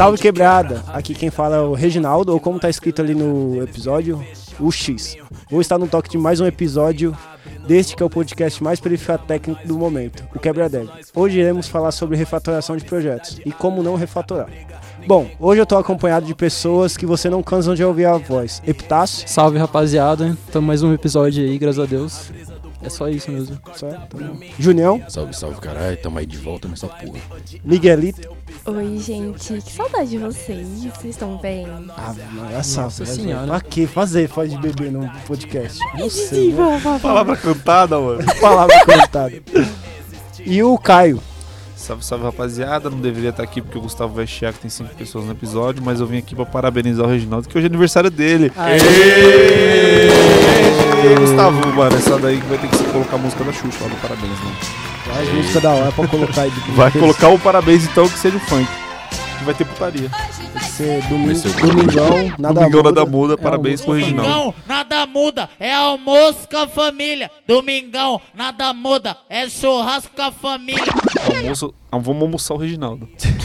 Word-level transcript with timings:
Salve 0.00 0.16
quebrada! 0.16 0.82
Aqui 0.94 1.12
quem 1.12 1.28
fala 1.28 1.56
é 1.56 1.60
o 1.60 1.74
Reginaldo, 1.74 2.32
ou 2.32 2.40
como 2.40 2.58
tá 2.58 2.70
escrito 2.70 3.02
ali 3.02 3.14
no 3.14 3.62
episódio, 3.62 4.24
o 4.58 4.72
X. 4.72 5.14
Vou 5.50 5.60
estar 5.60 5.76
no 5.76 5.86
toque 5.86 6.08
de 6.08 6.16
mais 6.16 6.40
um 6.40 6.46
episódio 6.46 7.14
deste 7.68 7.94
que 7.94 8.02
é 8.02 8.06
o 8.06 8.08
podcast 8.08 8.64
mais 8.64 8.80
técnico 9.28 9.68
do 9.68 9.78
momento, 9.78 10.24
o 10.34 10.38
Quebra. 10.38 10.70
Hoje 11.14 11.40
iremos 11.40 11.68
falar 11.68 11.92
sobre 11.92 12.16
refatoração 12.16 12.78
de 12.78 12.84
projetos 12.86 13.42
e 13.44 13.52
como 13.52 13.82
não 13.82 13.94
refatorar. 13.94 14.48
Bom, 15.06 15.28
hoje 15.38 15.60
eu 15.60 15.66
tô 15.66 15.76
acompanhado 15.76 16.24
de 16.24 16.34
pessoas 16.34 16.96
que 16.96 17.04
você 17.04 17.28
não 17.28 17.42
cansam 17.42 17.74
de 17.74 17.84
ouvir 17.84 18.06
a 18.06 18.16
voz. 18.16 18.62
Epitácio. 18.66 19.28
Salve 19.28 19.58
rapaziada, 19.58 20.34
estamos 20.46 20.66
mais 20.66 20.82
um 20.82 20.94
episódio 20.94 21.44
aí, 21.44 21.58
graças 21.58 21.78
a 21.78 21.84
Deus. 21.84 22.30
É 22.82 22.88
só 22.88 23.08
isso 23.08 23.30
mesmo. 23.30 23.58
Certo. 23.74 24.16
Junião. 24.58 25.02
Salve, 25.08 25.34
salve, 25.34 25.60
caralho. 25.60 25.96
Tamo 25.98 26.18
aí 26.18 26.26
de 26.26 26.38
volta 26.38 26.66
nessa 26.66 26.86
porra. 26.86 27.20
Miguelito. 27.62 28.28
Oi, 28.64 28.98
gente. 28.98 29.60
Que 29.60 29.72
saudade 29.72 30.10
de 30.10 30.18
vocês. 30.18 30.66
Vocês 30.84 31.04
estão 31.14 31.36
bem? 31.36 31.66
Ah, 31.96 32.14
nossa, 32.32 32.82
Nossa 32.82 33.06
senhora. 33.06 33.46
Pra 33.46 33.60
que 33.60 33.86
fazer 33.86 34.28
faz 34.28 34.50
de 34.50 34.58
bebê 34.58 34.90
no 34.90 35.10
podcast? 35.26 35.78
Não 35.98 36.08
sei. 36.08 36.52
Né? 36.52 36.80
Palavra 37.02 37.36
cantada, 37.36 37.98
mano. 37.98 38.24
Palavra 38.40 38.84
cantada. 38.84 39.42
E 40.44 40.62
o 40.62 40.78
Caio. 40.78 41.22
Salve, 41.76 42.04
salve, 42.04 42.24
rapaziada. 42.24 42.88
Não 42.88 43.00
deveria 43.00 43.30
estar 43.30 43.42
aqui 43.42 43.60
porque 43.60 43.76
o 43.76 43.82
Gustavo 43.82 44.14
vai 44.14 44.26
chiar 44.26 44.52
que 44.52 44.60
tem 44.60 44.70
cinco 44.70 44.94
pessoas 44.94 45.24
no 45.24 45.32
episódio, 45.32 45.82
mas 45.82 46.00
eu 46.00 46.06
vim 46.06 46.18
aqui 46.18 46.34
pra 46.34 46.46
parabenizar 46.46 47.06
o 47.06 47.10
Reginaldo, 47.10 47.48
que 47.48 47.56
hoje 47.56 47.66
é 47.66 47.68
aniversário 47.68 48.10
dele. 48.10 48.52
Ei, 51.02 51.14
Gustavo, 51.16 51.66
mano, 51.74 51.96
essa 51.96 52.18
daí 52.18 52.40
que 52.40 52.46
vai 52.46 52.58
ter 52.58 52.68
que 52.68 52.76
se 52.76 52.84
colocar 52.84 53.16
a 53.16 53.18
música 53.18 53.44
da 53.44 53.52
Xuxa 53.52 53.78
lá 53.82 53.88
do 53.88 53.96
parabéns, 53.96 54.30
né? 54.40 54.52
As 55.20 55.28
músicas 55.32 55.62
da 55.62 55.70
hora 55.70 55.92
pra 55.92 56.06
colocar 56.08 56.42
aí. 56.42 56.50
de- 56.50 56.70
Vai 56.72 56.90
colocar 56.90 57.28
o 57.28 57.38
parabéns 57.38 57.84
então 57.84 58.08
que 58.08 58.18
seja 58.18 58.36
o 58.36 58.40
funk. 58.40 58.68
Que 59.38 59.44
vai 59.44 59.54
ter 59.54 59.64
putaria. 59.64 60.08
Vai 60.52 60.62
ser 60.62 61.02
domingo, 61.08 61.26
Vai 61.26 61.34
ser 61.34 61.52
domingão, 61.54 62.32
nada 62.38 62.54
Domingão 62.60 62.82
muda. 62.82 62.92
nada 63.00 63.06
muda, 63.10 63.34
É 63.34 63.36
parabéns 63.38 63.80
pro 63.80 63.94
Reginaldo. 63.94 64.22
Domingão, 64.30 64.54
nada 64.66 65.06
muda, 65.06 65.50
é 65.58 65.74
almoço 65.74 66.46
com 66.50 66.56
a 66.58 66.68
família. 66.68 67.30
Domingão, 67.46 68.20
nada 68.34 68.72
muda, 68.74 69.16
é 69.28 69.48
churrasco 69.48 70.10
com 70.14 70.22
a 70.22 70.30
família. 70.32 70.84
Almoço, 71.34 71.74
ah, 71.90 71.98
vamos 71.98 72.22
almoçar 72.22 72.54
o 72.54 72.58
Reginaldo. 72.58 73.08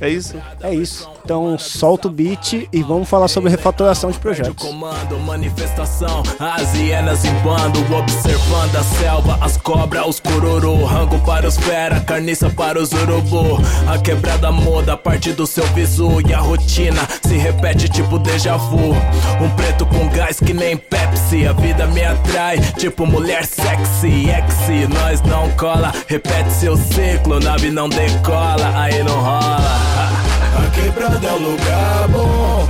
é 0.00 0.08
isso? 0.08 0.36
É 0.62 0.74
isso. 0.74 1.08
Então 1.24 1.58
solta 1.58 2.08
o 2.08 2.10
beat 2.10 2.68
e 2.72 2.82
vamos 2.82 3.08
falar 3.08 3.28
sobre 3.28 3.50
refatoração 3.50 4.10
de 4.10 4.18
projetos. 4.18 4.68
Comando, 4.68 5.18
manifestação, 5.20 6.22
as 6.38 6.74
hienas 6.74 7.24
em 7.24 7.34
bando, 7.40 7.80
observando 7.94 8.76
a 8.76 8.82
selva, 8.82 9.38
as 9.40 9.56
cobras, 9.56 10.06
os 10.06 10.20
cururu, 10.20 10.84
rango 10.84 11.18
para 11.20 11.48
os 11.48 11.56
fera, 11.56 12.00
carniça 12.00 12.50
para 12.50 12.80
os 12.80 12.92
urubu. 12.92 13.58
A 13.86 13.98
quebrada 13.98 14.52
muda 14.52 14.92
a 14.94 14.96
partir 14.96 15.32
do 15.32 15.46
seu 15.46 15.66
visu 15.68 16.20
e 16.28 16.34
a 16.34 16.40
rotina 16.40 17.08
se 17.22 17.36
repete 17.36 17.88
tipo 17.88 18.18
déjà 18.18 18.56
vu. 18.56 18.92
Um 19.40 19.48
preto 19.56 19.86
com 19.86 20.08
gás 20.08 20.38
que 20.38 20.52
nem 20.52 20.76
Pepsi, 20.76 21.46
a 21.46 21.52
vida 21.52 21.86
me 21.86 22.04
atrai, 22.04 22.58
tipo 22.78 23.06
mulher 23.06 23.46
sexy, 23.46 24.28
exi, 24.30 24.86
nós 24.88 25.22
não 25.22 25.50
cola, 25.52 25.92
repete 26.06 26.50
seu 26.52 26.76
ciclo, 26.76 27.40
nave 27.40 27.70
não 27.70 27.88
decola, 27.88 28.23
aí 28.32 29.02
não 29.02 29.20
rola. 29.20 29.58
A 30.56 30.70
quebrada 30.70 31.26
é 31.26 31.32
um 31.32 31.50
lugar 31.50 32.08
bom, 32.08 32.68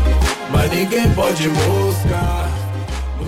mas 0.50 0.70
ninguém 0.70 1.12
pode 1.12 1.48
buscar. 1.48 2.50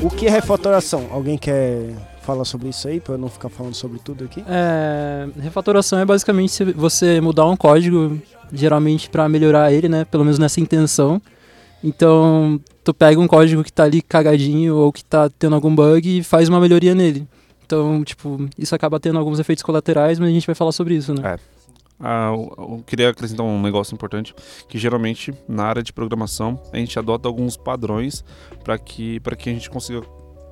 O 0.03 0.11
que 0.11 0.27
é 0.27 0.31
refatoração? 0.31 1.07
Alguém 1.11 1.39
quer 1.39 1.91
falar 2.23 2.45
sobre 2.45 2.69
isso 2.69 2.89
aí 2.89 2.99
pra 2.99 3.15
eu 3.15 3.19
não 3.19 3.29
ficar 3.29 3.49
falando 3.49 3.75
sobre 3.75 3.99
tudo 3.99 4.25
aqui? 4.25 4.45
É, 4.49 5.29
refatoração 5.41 5.99
é 5.99 6.05
basicamente 6.05 6.53
se 6.53 6.65
você 6.65 7.21
mudar 7.21 7.47
um 7.47 7.57
código, 7.57 8.19
geralmente 8.53 9.09
pra 9.09 9.29
melhorar 9.29 9.73
ele, 9.73 9.89
né? 9.89 10.05
Pelo 10.05 10.25
menos 10.25 10.39
nessa 10.39 10.61
intenção. 10.61 11.21
Então, 11.85 12.61
tu 12.83 12.93
pega 12.93 13.21
um 13.21 13.29
código 13.29 13.63
que 13.63 13.73
tá 13.73 13.85
ali 13.85 14.03
cagadinho 14.03 14.77
ou 14.77 14.93
que 14.93 15.05
tá 15.05 15.31
tendo 15.39 15.55
algum 15.55 15.75
bug 15.75 16.19
e 16.19 16.23
faz 16.23 16.49
uma 16.49 16.61
melhoria 16.61 16.95
nele. 16.95 17.27
Então, 17.65 18.03
tipo, 18.05 18.49
isso 18.59 18.75
acaba 18.75 18.99
tendo 18.99 19.19
alguns 19.19 19.39
efeitos 19.39 19.63
colaterais, 19.63 20.19
mas 20.19 20.29
a 20.29 20.33
gente 20.33 20.47
vai 20.47 20.55
falar 20.55 20.73
sobre 20.73 20.95
isso, 20.95 21.15
né? 21.15 21.35
É. 21.35 21.56
Ah, 21.99 22.31
eu, 22.33 22.83
queria 22.87 23.09
acrescentar 23.09 23.45
um 23.45 23.61
negócio 23.61 23.95
importante, 23.95 24.35
que 24.69 24.79
geralmente 24.79 25.33
na 25.49 25.65
área 25.65 25.83
de 25.83 25.93
programação 25.93 26.61
a 26.73 26.77
gente 26.77 26.99
adota 26.99 27.29
alguns 27.29 27.57
padrões 27.57 28.25
para 28.63 28.79
que, 28.79 29.19
pra 29.21 29.35
que 29.35 29.49
a 29.49 29.53
gente 29.53 29.71
consiga 29.71 30.03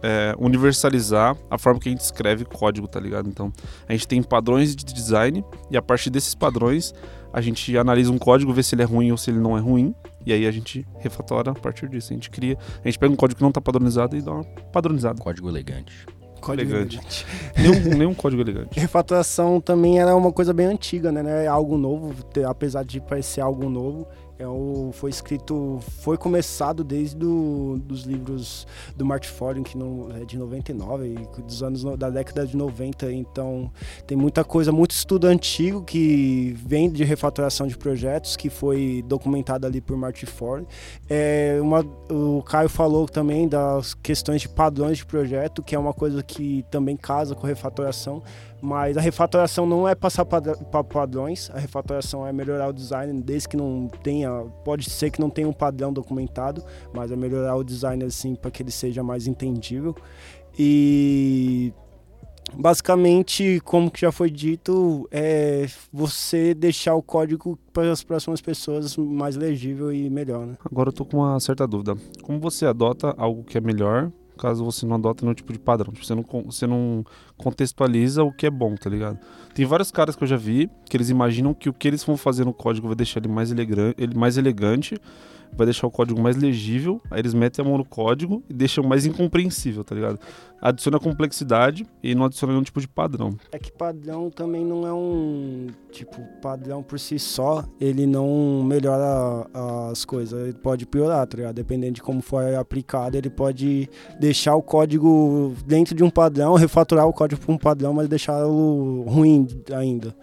é, 0.02 0.34
universalizar 0.38 1.36
a 1.50 1.58
forma 1.58 1.80
que 1.80 1.88
a 1.88 1.92
gente 1.92 2.00
escreve 2.00 2.44
código, 2.44 2.86
tá 2.86 3.00
ligado? 3.00 3.28
Então, 3.28 3.52
a 3.88 3.92
gente 3.92 4.06
tem 4.06 4.22
padrões 4.22 4.74
de 4.76 4.84
design 4.84 5.44
e 5.70 5.76
a 5.76 5.82
partir 5.82 6.10
desses 6.10 6.34
padrões 6.34 6.94
a 7.32 7.40
gente 7.40 7.76
analisa 7.76 8.12
um 8.12 8.18
código, 8.18 8.52
vê 8.52 8.62
se 8.62 8.74
ele 8.74 8.82
é 8.82 8.84
ruim 8.84 9.10
ou 9.10 9.16
se 9.16 9.30
ele 9.30 9.40
não 9.40 9.56
é 9.56 9.60
ruim, 9.60 9.94
e 10.24 10.32
aí 10.32 10.46
a 10.46 10.50
gente 10.52 10.86
refatora 11.00 11.50
a 11.50 11.54
partir 11.54 11.88
disso. 11.88 12.12
A 12.12 12.14
gente 12.14 12.30
cria, 12.30 12.56
a 12.82 12.88
gente 12.88 12.98
pega 12.98 13.12
um 13.12 13.16
código 13.16 13.38
que 13.38 13.42
não 13.42 13.50
tá 13.50 13.60
padronizado 13.60 14.16
e 14.16 14.22
dá 14.22 14.32
uma 14.32 14.44
padronizada. 14.44 15.20
Código 15.20 15.48
elegante. 15.48 16.06
Código 16.44 16.70
Elegante. 16.70 17.26
Nenhum, 17.56 17.96
nenhum 17.96 18.14
código 18.14 18.42
elegante. 18.42 18.78
Refatoração 18.78 19.60
também 19.60 20.00
era 20.00 20.14
uma 20.14 20.30
coisa 20.30 20.52
bem 20.52 20.66
antiga, 20.66 21.10
né? 21.10 21.22
Não 21.22 21.30
É 21.30 21.46
algo 21.46 21.78
novo, 21.78 22.14
apesar 22.46 22.84
de 22.84 23.00
parecer 23.00 23.40
algo 23.40 23.68
novo. 23.68 24.06
É 24.36 24.46
o, 24.48 24.90
foi 24.92 25.10
escrito, 25.10 25.78
foi 26.00 26.16
começado 26.18 26.82
desde 26.82 27.14
do, 27.16 27.78
dos 27.84 28.02
livros 28.02 28.66
do 28.96 29.04
Martin 29.06 29.28
Ford, 29.28 29.62
que 29.62 29.78
não, 29.78 30.08
é 30.12 30.24
de 30.24 30.36
99, 30.36 31.06
e 31.38 31.42
dos 31.42 31.62
anos 31.62 31.84
no- 31.84 31.96
da 31.96 32.10
década 32.10 32.44
de 32.44 32.56
90. 32.56 33.12
Então 33.12 33.70
tem 34.08 34.16
muita 34.16 34.42
coisa, 34.42 34.72
muito 34.72 34.90
estudo 34.90 35.26
antigo 35.28 35.82
que 35.84 36.52
vem 36.66 36.90
de 36.90 37.04
refatoração 37.04 37.66
de 37.68 37.78
projetos, 37.78 38.36
que 38.36 38.50
foi 38.50 39.04
documentado 39.06 39.66
ali 39.68 39.80
por 39.80 39.96
Martin 39.96 40.26
Ford. 40.26 40.66
É 41.08 41.58
uma, 41.62 41.86
o 42.10 42.42
Caio 42.42 42.68
falou 42.68 43.06
também 43.06 43.46
das 43.46 43.94
questões 43.94 44.42
de 44.42 44.48
padrões 44.48 44.98
de 44.98 45.06
projeto, 45.06 45.62
que 45.62 45.76
é 45.76 45.78
uma 45.78 45.92
coisa 45.94 46.24
que 46.24 46.64
também 46.72 46.96
casa 46.96 47.36
com 47.36 47.46
refatoração. 47.46 48.20
Mas 48.64 48.96
a 48.96 49.00
refatoração 49.02 49.66
não 49.66 49.86
é 49.86 49.94
passar 49.94 50.24
para 50.24 50.82
padrões, 50.82 51.50
a 51.52 51.58
refatoração 51.58 52.26
é 52.26 52.32
melhorar 52.32 52.68
o 52.68 52.72
design, 52.72 53.20
desde 53.20 53.46
que 53.46 53.58
não 53.58 53.90
tenha, 54.02 54.30
pode 54.64 54.88
ser 54.88 55.10
que 55.10 55.20
não 55.20 55.28
tenha 55.28 55.46
um 55.46 55.52
padrão 55.52 55.92
documentado, 55.92 56.64
mas 56.90 57.12
é 57.12 57.16
melhorar 57.16 57.56
o 57.56 57.62
design 57.62 58.02
assim 58.02 58.34
para 58.34 58.50
que 58.50 58.62
ele 58.62 58.70
seja 58.70 59.02
mais 59.02 59.26
entendível. 59.26 59.94
E 60.58 61.74
basicamente, 62.54 63.60
como 63.66 63.90
que 63.90 64.00
já 64.00 64.10
foi 64.10 64.30
dito, 64.30 65.06
é 65.12 65.66
você 65.92 66.54
deixar 66.54 66.94
o 66.94 67.02
código 67.02 67.58
para 67.70 67.92
as 67.92 68.02
próximas 68.02 68.40
pessoas 68.40 68.96
mais 68.96 69.36
legível 69.36 69.92
e 69.92 70.08
melhor, 70.08 70.46
né? 70.46 70.56
Agora 70.64 70.88
eu 70.88 70.92
tô 70.94 71.04
com 71.04 71.18
uma 71.18 71.38
certa 71.38 71.66
dúvida. 71.66 71.98
Como 72.22 72.40
você 72.40 72.64
adota 72.64 73.14
algo 73.18 73.44
que 73.44 73.58
é 73.58 73.60
melhor, 73.60 74.10
caso 74.34 74.64
você 74.64 74.84
não 74.86 74.96
adota 74.96 75.24
nenhum 75.24 75.34
tipo 75.34 75.52
de 75.52 75.58
padrão? 75.58 75.92
Tipo, 75.92 76.04
você 76.04 76.14
não, 76.14 76.24
você 76.44 76.66
não 76.66 77.04
contextualiza 77.36 78.22
o 78.22 78.32
que 78.32 78.46
é 78.46 78.50
bom, 78.50 78.74
tá 78.74 78.90
ligado? 78.90 79.18
Tem 79.54 79.64
vários 79.64 79.90
caras 79.90 80.16
que 80.16 80.24
eu 80.24 80.28
já 80.28 80.36
vi 80.36 80.70
que 80.88 80.96
eles 80.96 81.10
imaginam 81.10 81.54
que 81.54 81.68
o 81.68 81.72
que 81.72 81.88
eles 81.88 82.04
vão 82.04 82.16
fazer 82.16 82.44
no 82.44 82.52
código 82.52 82.86
vai 82.86 82.96
deixar 82.96 83.20
ele 83.20 83.28
mais, 83.28 83.50
ele 83.50 84.14
mais 84.14 84.36
elegante, 84.36 84.96
vai 85.56 85.66
deixar 85.66 85.86
o 85.86 85.90
código 85.90 86.20
mais 86.20 86.36
legível, 86.36 87.00
aí 87.10 87.20
eles 87.20 87.34
metem 87.34 87.64
a 87.64 87.68
mão 87.68 87.78
no 87.78 87.84
código 87.84 88.42
e 88.48 88.52
deixam 88.52 88.84
mais 88.84 89.06
incompreensível, 89.06 89.84
tá 89.84 89.94
ligado? 89.94 90.18
Adiciona 90.60 90.98
complexidade 90.98 91.86
e 92.02 92.14
não 92.14 92.24
adiciona 92.24 92.52
nenhum 92.52 92.64
tipo 92.64 92.80
de 92.80 92.88
padrão. 92.88 93.36
É 93.52 93.58
que 93.58 93.70
padrão 93.70 94.30
também 94.30 94.64
não 94.64 94.86
é 94.86 94.92
um. 94.92 95.66
Tipo, 95.92 96.22
padrão 96.40 96.82
por 96.82 96.98
si 96.98 97.18
só, 97.18 97.64
ele 97.80 98.06
não 98.06 98.62
melhora 98.64 99.46
as 99.90 100.04
coisas. 100.04 100.40
Ele 100.40 100.54
pode 100.54 100.86
piorar, 100.86 101.26
tá 101.26 101.36
ligado? 101.36 101.54
Dependendo 101.54 101.92
de 101.92 102.02
como 102.02 102.22
for 102.22 102.42
aplicado, 102.54 103.16
ele 103.16 103.28
pode 103.30 103.88
deixar 104.18 104.56
o 104.56 104.62
código 104.62 105.54
dentro 105.66 105.94
de 105.94 106.02
um 106.02 106.10
padrão, 106.10 106.54
refaturar 106.54 107.06
o 107.06 107.12
código 107.12 107.40
para 107.42 107.54
um 107.54 107.58
padrão, 107.58 107.92
mas 107.92 108.08
deixá-lo 108.08 109.02
ruim 109.02 109.46
ainda. 109.72 110.16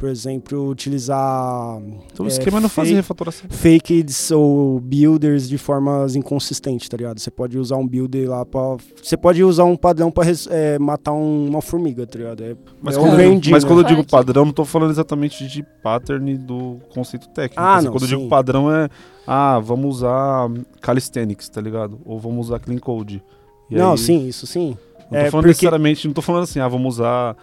Por 0.00 0.08
exemplo, 0.08 0.66
utilizar 0.70 1.78
Então 2.10 2.24
o 2.24 2.28
É, 2.28 2.32
esquema 2.32 2.56
é 2.56 2.60
não 2.62 2.70
fazer 2.70 2.88
fake- 2.88 2.96
refatoração. 2.96 3.50
fakes 3.50 4.30
ou 4.30 4.80
builders 4.80 5.46
de 5.46 5.58
formas 5.58 6.16
inconsistentes, 6.16 6.88
tá 6.88 6.96
ligado? 6.96 7.18
Você 7.20 7.30
pode 7.30 7.58
usar 7.58 7.76
um 7.76 7.86
builder 7.86 8.30
lá 8.30 8.46
pra. 8.46 8.78
Você 9.02 9.14
pode 9.14 9.44
usar 9.44 9.64
um 9.64 9.76
padrão 9.76 10.10
pra 10.10 10.24
res- 10.24 10.48
é, 10.50 10.78
matar 10.78 11.12
um- 11.12 11.46
uma 11.50 11.60
formiga, 11.60 12.06
tá 12.06 12.18
ligado? 12.18 12.42
É, 12.42 12.56
Mas, 12.80 12.96
é 12.96 12.98
quando, 12.98 13.12
mas 13.50 13.62
né? 13.62 13.68
quando 13.68 13.80
eu 13.80 13.84
digo 13.84 14.02
padrão, 14.06 14.46
não 14.46 14.52
tô 14.54 14.64
falando 14.64 14.90
exatamente 14.90 15.46
de 15.46 15.62
pattern 15.82 16.34
do 16.38 16.78
conceito 16.94 17.28
técnico. 17.28 17.60
Ah, 17.62 17.76
Assim, 17.76 17.84
não, 17.84 17.92
quando 17.92 18.04
eu 18.04 18.08
digo 18.08 18.22
sim. 18.22 18.28
padrão 18.30 18.72
é, 18.74 18.88
ah, 19.26 19.58
vamos 19.58 19.96
usar 19.96 20.50
calisthenics, 20.80 21.46
tá 21.50 21.60
ligado? 21.60 22.00
Ou 22.06 22.18
vamos 22.18 22.46
usar 22.46 22.58
clean 22.58 22.78
code. 22.78 23.22
E 23.70 23.74
Não, 23.76 23.92
aí- 23.92 23.98
sim, 23.98 24.26
isso 24.26 24.46
sim. 24.46 24.78
Não 24.98 25.08
tô 25.10 25.16
É, 25.16 25.30
falando 25.30 25.30
porque- 25.42 25.48
necessariamente, 25.48 26.06
não 26.06 26.14
tô 26.14 26.22
falando 26.22 26.44
assim, 26.44 26.58
ah, 26.58 26.68
vamos 26.68 26.94
usar 26.94 27.36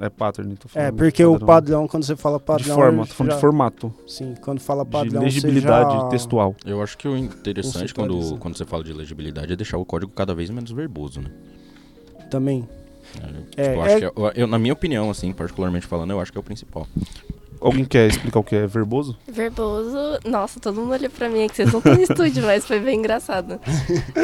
é, 0.00 0.06
é 0.06 0.08
pattern. 0.08 0.56
Tô 0.56 0.66
É, 0.68 0.72
falando 0.72 0.96
porque 0.96 1.24
o 1.24 1.38
padrão, 1.38 1.86
quando 1.88 2.04
você 2.04 2.16
fala 2.16 2.38
padrão. 2.40 2.64
de 2.66 2.72
forma, 2.72 3.06
tô 3.06 3.14
falando 3.14 3.30
já- 3.32 3.36
de 3.36 3.40
formato, 3.40 3.94
Sim, 4.06 4.34
quando 4.40 4.60
fala 4.60 4.84
de 4.84 4.90
padrão. 4.90 5.22
legibilidade 5.22 5.90
você 5.92 5.98
já... 6.00 6.08
textual. 6.08 6.54
Eu 6.64 6.82
acho 6.82 6.96
que 6.98 7.06
o 7.08 7.16
interessante 7.16 7.94
quando, 7.94 8.38
quando 8.38 8.56
você 8.56 8.64
fala 8.64 8.82
de 8.84 8.92
legibilidade 8.92 9.52
é 9.52 9.56
deixar 9.56 9.78
o 9.78 9.84
código 9.84 10.12
cada 10.12 10.34
vez 10.34 10.50
menos 10.50 10.70
verboso, 10.70 11.20
né? 11.20 11.30
Também. 12.30 12.68
É, 13.16 13.20
É, 13.20 13.28
tipo, 13.28 13.60
eu 13.60 13.82
é- 13.82 13.86
acho 13.86 13.96
que 13.98 14.04
é- 14.04 14.12
eu- 14.16 14.32
eu- 14.34 14.46
na 14.46 14.58
minha 14.58 14.72
opinião, 14.72 15.08
assim, 15.10 15.32
particularmente 15.32 15.86
falando, 15.86 16.10
eu 16.10 16.20
acho 16.20 16.32
que 16.32 16.38
é 16.38 16.40
o 16.40 16.44
principal. 16.44 16.86
Alguém 17.60 17.84
quer 17.84 18.08
explicar 18.08 18.40
o 18.40 18.44
que 18.44 18.56
é 18.56 18.66
verboso? 18.66 19.16
Verboso. 19.26 19.98
Nossa, 20.24 20.60
todo 20.60 20.80
mundo 20.80 20.92
olhou 20.92 21.10
pra 21.10 21.28
mim 21.28 21.44
aqui. 21.44 21.56
Vocês 21.56 21.72
não 21.72 21.78
estão 21.78 21.94
no 21.94 22.02
estúdio, 22.02 22.44
mas 22.44 22.66
foi 22.66 22.80
bem 22.80 22.98
engraçado. 22.98 23.60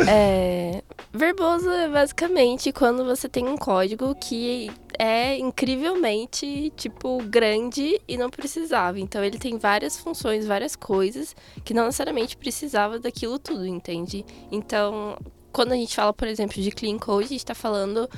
É, 0.09 0.83
verboso 1.13 1.71
é 1.71 1.89
basicamente 1.89 2.73
quando 2.73 3.05
você 3.05 3.29
tem 3.29 3.49
um 3.49 3.57
código 3.57 4.15
que 4.15 4.71
é 4.99 5.39
incrivelmente, 5.39 6.73
tipo, 6.77 7.23
grande 7.25 8.01
e 8.07 8.17
não 8.17 8.31
precisava. 8.31 8.99
Então 9.01 9.25
ele 9.25 9.39
tem 9.39 9.59
várias 9.59 9.99
funções, 9.99 10.47
várias 10.47 10.77
coisas 10.77 11.35
que 11.65 11.75
não 11.75 11.87
necessariamente 11.87 12.37
precisava 12.37 12.99
daquilo 12.99 13.39
tudo, 13.39 13.67
entende? 13.67 14.25
Então, 14.51 15.17
quando 15.53 15.73
a 15.73 15.77
gente 15.77 15.95
fala, 15.95 16.13
por 16.13 16.27
exemplo, 16.27 16.61
de 16.61 16.71
clean 16.71 16.99
code, 16.99 17.27
a 17.27 17.29
gente 17.29 17.47
tá 17.47 17.55
falando 17.55 18.09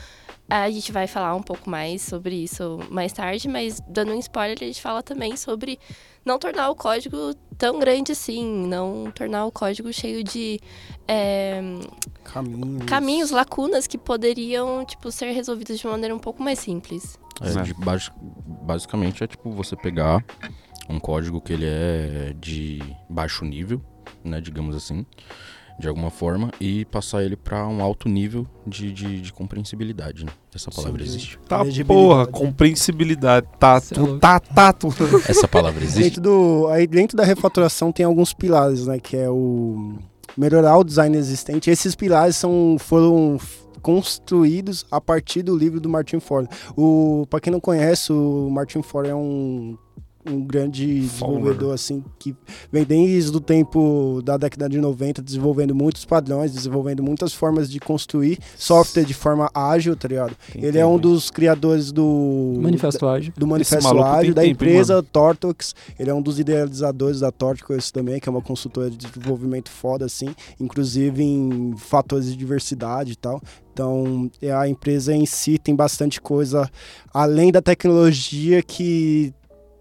a 0.49 0.71
gente 0.71 0.93
vai 0.93 1.07
falar 1.07 1.35
um 1.35 1.43
pouco 1.43 1.69
mais 1.71 2.03
sobre 2.03 2.35
isso 2.37 2.79
mais 2.91 3.13
tarde, 3.13 3.49
mas 3.49 3.81
dando 3.89 4.13
um 4.13 4.19
spoiler, 4.19 4.57
a 4.61 4.65
gente 4.65 4.81
fala 4.83 5.03
também 5.03 5.37
sobre 5.37 5.79
não 6.25 6.39
tornar 6.39 6.71
o 6.71 6.75
código 6.75 7.35
tão 7.59 7.79
grande 7.79 8.13
assim, 8.13 8.45
não 8.67 9.11
tornar 9.11 9.47
o 9.47 9.53
código 9.53 9.93
cheio 9.93 10.23
de 10.23 10.61
é, 11.09 11.61
Caminhos. 12.25 12.85
caminhos, 12.87 13.31
lacunas 13.31 13.87
que 13.87 13.97
poderiam 13.99 14.85
tipo 14.85 15.11
ser 15.11 15.31
resolvidos 15.33 15.79
de 15.79 15.87
uma 15.87 15.93
maneira 15.93 16.15
um 16.15 16.19
pouco 16.19 16.43
mais 16.43 16.59
simples. 16.59 17.19
É, 17.41 17.49
É. 17.59 17.63
de 17.63 17.75
basi- 17.75 18.11
basicamente 18.63 19.25
é 19.25 19.27
tipo 19.27 19.51
você 19.51 19.75
pegar 19.77 20.25
um 20.89 21.01
código 21.01 21.41
que 21.41 21.53
ele 21.53 21.67
é 21.67 22.35
de 22.39 22.81
baixo 23.09 23.45
nível, 23.45 23.81
né, 24.23 24.41
digamos 24.41 24.77
assim, 24.77 25.05
de 25.79 25.89
alguma 25.89 26.11
forma, 26.11 26.51
e 26.61 26.85
passar 26.85 27.25
ele 27.25 27.37
para 27.37 27.67
um 27.67 27.83
alto 27.83 28.09
nível 28.09 28.47
de, 28.67 28.93
de, 28.93 29.21
de 29.21 29.33
compreensibilidade, 29.33 30.25
né? 30.25 30.33
Essa 30.55 30.71
palavra 30.71 31.03
Sim, 31.03 31.09
existe. 31.09 31.39
Tá, 31.49 31.63
porra, 31.87 32.27
compreensibilidade. 32.27 33.47
Tá, 33.59 33.81
Cê 33.81 33.95
é 33.95 34.19
tá, 34.19 34.39
tá. 34.39 34.75
Essa 35.29 35.49
palavra 35.49 35.83
existe? 35.83 36.03
Dentro, 36.03 36.23
do, 36.23 36.69
aí 36.69 36.87
dentro 36.87 37.17
da 37.17 37.25
refaturação 37.25 37.91
tem 37.91 38.07
alguns 38.07 38.33
pilares, 38.33 38.87
né? 38.87 39.01
Que 39.01 39.17
é 39.17 39.29
o 39.29 39.99
melhorar 40.37 40.79
o 40.79 40.85
design 40.85 41.17
existente. 41.17 41.71
Esses 41.71 41.95
pilares 41.95 42.37
são, 42.37 42.77
foram 42.79 43.39
construídos 43.83 44.87
a 44.91 45.01
partir 45.01 45.43
do 45.43 45.57
livro 45.57 45.81
do 45.81 45.89
Martin 45.89 46.21
Ford. 46.21 46.49
O, 46.77 47.27
para 47.29 47.41
quem 47.41 47.53
não 47.53 47.61
conhece, 47.61 48.13
o 48.13 48.49
Martin 48.51 48.83
Ford 48.83 49.07
é 49.07 49.15
um, 49.15 49.77
um 50.27 50.41
grande 50.41 51.01
desenvolvedor 51.01 51.75
assim 51.75 52.03
que 52.19 52.35
vem 52.73 52.85
desde 52.85 53.37
o 53.37 53.41
tempo 53.41 54.23
da 54.25 54.37
década 54.37 54.69
de 54.69 54.79
90 54.79 55.23
desenvolvendo 55.23 55.75
muitos 55.75 56.05
padrões, 56.05 56.53
desenvolvendo 56.53 57.03
muitas 57.03 57.33
formas 57.33 57.71
de 57.71 57.79
construir 57.79 58.39
software 58.57 59.05
de 59.05 59.15
forma 59.15 59.51
ágil, 59.55 59.97
tá 59.97 60.09
ligado? 60.09 60.37
Ele 60.55 60.79
é 60.79 60.87
um 60.87 60.99
dos 60.99 61.31
criadores 61.31 61.93
do 61.93 62.59
Manifesto 62.61 63.07
ágil. 63.07 63.33
do 63.37 63.47
Manifesto 63.47 63.91
tem 63.91 64.03
Ágil, 64.03 64.35
da 64.35 64.43
tempo, 64.43 64.53
empresa 64.53 65.03
Tortox. 65.03 65.75
Ele 65.99 66.11
é 66.11 66.15
um 66.15 66.23
dos 66.23 66.39
idealizadores 66.39 67.21
da 67.21 67.31
Tortox 67.31 67.91
também, 67.91 68.21
que 68.21 68.29
é 68.29 68.33
uma 68.33 68.43
consultora 68.43 68.91
de 68.91 68.97
desenvolvimento 68.97 69.71
foda, 69.71 70.05
assim, 70.05 70.35
inclusive 70.61 71.23
em 71.23 71.75
fatores 71.77 72.27
de 72.27 72.37
diversidade 72.37 73.13
e 73.13 73.17
tal. 73.17 73.41
Então, 73.73 74.31
é, 74.41 74.53
a 74.53 74.69
empresa 74.69 75.13
em 75.13 75.27
si 75.27 75.59
tem 75.59 75.75
bastante 75.75 76.21
coisa 76.21 76.71
além 77.13 77.51
da 77.51 77.61
tecnologia 77.61 78.63
que 78.63 79.35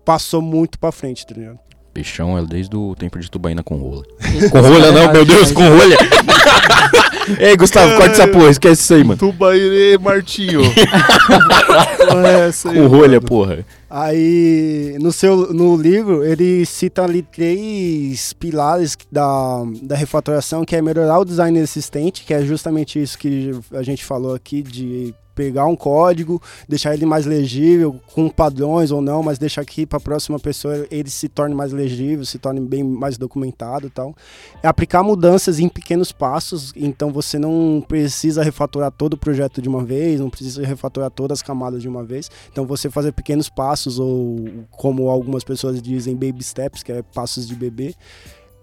passou 0.03 0.41
muito 0.41 0.77
pra 0.79 0.91
frente, 0.91 1.25
tá 1.25 1.33
ligado? 1.35 1.59
Peixão 1.93 2.37
é 2.37 2.43
desde 2.43 2.75
o 2.75 2.95
tempo 2.95 3.19
de 3.19 3.29
Tubaína 3.29 3.61
com 3.61 3.77
rola. 3.77 4.03
com 4.51 4.59
rola 4.61 4.91
não, 4.91 5.13
meu 5.13 5.23
Deus, 5.25 5.51
com 5.51 5.61
rolha! 5.61 5.97
Ei, 7.39 7.55
Gustavo, 7.55 7.95
corta 7.95 8.11
essa 8.11 8.27
porra, 8.27 8.49
esquece 8.49 8.81
isso 8.81 8.93
aí, 8.93 9.03
mano. 9.03 9.17
Tubaire 9.17 9.97
Martinho. 9.97 10.61
é 12.25 12.47
essa 12.47 12.69
aí, 12.69 12.75
Com 12.75 12.87
rolha, 12.87 13.19
mano. 13.19 13.21
porra. 13.21 13.65
Aí, 13.89 14.97
no, 14.99 15.11
seu, 15.11 15.53
no 15.53 15.77
livro, 15.77 16.25
ele 16.25 16.65
cita 16.65 17.03
ali 17.03 17.21
três 17.21 18.33
pilares 18.33 18.97
da, 19.09 19.63
da 19.83 19.95
refatoração, 19.95 20.65
que 20.65 20.75
é 20.75 20.81
melhorar 20.81 21.19
o 21.19 21.25
design 21.25 21.57
existente, 21.59 22.23
que 22.23 22.33
é 22.33 22.41
justamente 22.43 23.01
isso 23.01 23.17
que 23.17 23.51
a 23.71 23.83
gente 23.83 24.03
falou 24.03 24.35
aqui, 24.35 24.61
de 24.61 25.13
pegar 25.35 25.65
um 25.65 25.75
código, 25.75 26.41
deixar 26.67 26.93
ele 26.93 27.05
mais 27.05 27.25
legível, 27.25 27.99
com 28.13 28.29
padrões 28.29 28.91
ou 28.91 29.01
não, 29.01 29.23
mas 29.23 29.37
deixar 29.37 29.61
aqui 29.61 29.85
para 29.85 29.97
a 29.97 30.01
próxima 30.01 30.39
pessoa 30.39 30.85
ele 30.91 31.09
se 31.09 31.27
torne 31.27 31.55
mais 31.55 31.71
legível, 31.71 32.25
se 32.25 32.37
torne 32.37 32.59
bem 32.59 32.83
mais 32.83 33.17
documentado 33.17 33.87
e 33.87 33.89
tal. 33.89 34.15
É 34.61 34.67
aplicar 34.67 35.03
mudanças 35.03 35.59
em 35.59 35.67
pequenos 35.67 36.11
passos, 36.11 36.73
então 36.75 37.11
você 37.11 37.39
não 37.39 37.83
precisa 37.87 38.43
refatorar 38.43 38.91
todo 38.91 39.13
o 39.13 39.17
projeto 39.17 39.61
de 39.61 39.69
uma 39.69 39.83
vez, 39.83 40.19
não 40.19 40.29
precisa 40.29 40.65
refatorar 40.65 41.09
todas 41.09 41.39
as 41.39 41.41
camadas 41.41 41.81
de 41.81 41.87
uma 41.87 42.03
vez. 42.03 42.29
Então 42.51 42.65
você 42.65 42.89
fazer 42.89 43.11
pequenos 43.11 43.49
passos 43.49 43.99
ou 43.99 44.65
como 44.71 45.09
algumas 45.09 45.43
pessoas 45.43 45.81
dizem 45.81 46.15
baby 46.15 46.43
steps, 46.43 46.83
que 46.83 46.91
é 46.91 47.01
passos 47.01 47.47
de 47.47 47.55
bebê. 47.55 47.95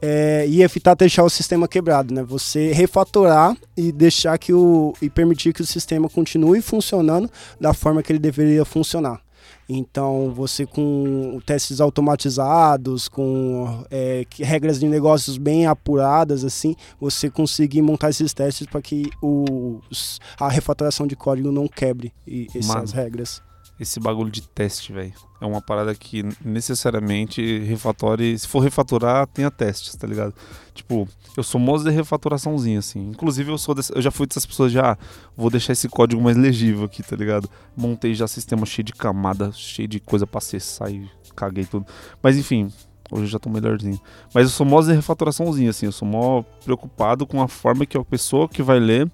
É, 0.02 0.46
e 0.48 0.62
evitar 0.62 0.94
deixar 0.94 1.24
o 1.24 1.30
sistema 1.30 1.68
quebrado, 1.68 2.14
né? 2.14 2.22
Você 2.22 2.72
refatorar 2.72 3.56
e 3.76 3.92
deixar 3.92 4.38
que 4.38 4.52
o 4.52 4.94
e 5.02 5.10
permitir 5.10 5.52
que 5.52 5.60
o 5.60 5.66
sistema 5.66 6.08
continue 6.08 6.62
funcionando 6.62 7.30
da 7.60 7.74
forma 7.74 8.02
que 8.02 8.10
ele 8.12 8.18
deveria 8.18 8.64
funcionar. 8.64 9.20
Então, 9.68 10.32
você 10.34 10.66
com 10.66 11.38
testes 11.46 11.80
automatizados, 11.80 13.08
com 13.08 13.84
é, 13.90 14.24
regras 14.38 14.80
de 14.80 14.88
negócios 14.88 15.38
bem 15.38 15.66
apuradas, 15.66 16.44
assim, 16.44 16.74
você 17.00 17.30
conseguir 17.30 17.80
montar 17.82 18.10
esses 18.10 18.34
testes 18.34 18.66
para 18.66 18.82
que 18.82 19.08
os- 19.22 20.18
a 20.40 20.48
refatoração 20.48 21.06
de 21.06 21.14
código 21.14 21.52
não 21.52 21.68
quebre 21.68 22.12
essas 22.54 22.66
Mano. 22.66 22.86
regras. 22.92 23.40
Esse 23.80 23.98
bagulho 23.98 24.30
de 24.30 24.42
teste, 24.42 24.92
velho. 24.92 25.14
É 25.40 25.46
uma 25.46 25.62
parada 25.62 25.94
que 25.94 26.22
necessariamente 26.44 27.60
refatore. 27.60 28.38
Se 28.38 28.46
for 28.46 28.60
refatorar, 28.60 29.26
tenha 29.26 29.50
testes, 29.50 29.94
tá 29.96 30.06
ligado? 30.06 30.34
Tipo, 30.74 31.08
eu 31.34 31.42
sou 31.42 31.58
moço 31.58 31.84
de 31.84 31.90
refatoraçãozinha, 31.90 32.78
assim. 32.78 33.08
Inclusive, 33.08 33.50
eu 33.50 33.56
sou 33.58 33.74
dessa- 33.74 33.94
eu 33.94 34.02
já 34.02 34.10
fui 34.10 34.26
dessas 34.26 34.44
pessoas 34.44 34.70
já. 34.70 34.98
Vou 35.36 35.48
deixar 35.50 35.72
esse 35.72 35.88
código 35.88 36.20
mais 36.20 36.36
legível 36.36 36.84
aqui, 36.84 37.02
tá 37.02 37.16
ligado? 37.16 37.48
Montei 37.76 38.14
já 38.14 38.28
sistema 38.28 38.66
cheio 38.66 38.84
de 38.84 38.92
camada, 38.92 39.50
cheio 39.52 39.88
de 39.88 39.98
coisa 39.98 40.26
pra 40.26 40.38
acessar 40.38 40.90
e 40.92 41.10
caguei 41.34 41.64
tudo. 41.64 41.86
Mas 42.22 42.36
enfim, 42.36 42.70
hoje 43.10 43.22
eu 43.22 43.28
já 43.28 43.38
tô 43.38 43.48
melhorzinho. 43.48 43.98
Mas 44.34 44.44
eu 44.44 44.50
sou 44.50 44.66
moço 44.66 44.88
de 44.88 44.94
refatoraçãozinha, 44.94 45.70
assim. 45.70 45.86
Eu 45.86 45.92
sou 45.92 46.06
mó 46.06 46.42
preocupado 46.64 47.26
com 47.26 47.40
a 47.40 47.48
forma 47.48 47.86
que 47.86 47.96
a 47.96 48.04
pessoa 48.04 48.46
que 48.46 48.62
vai 48.62 48.78
ler, 48.78 49.10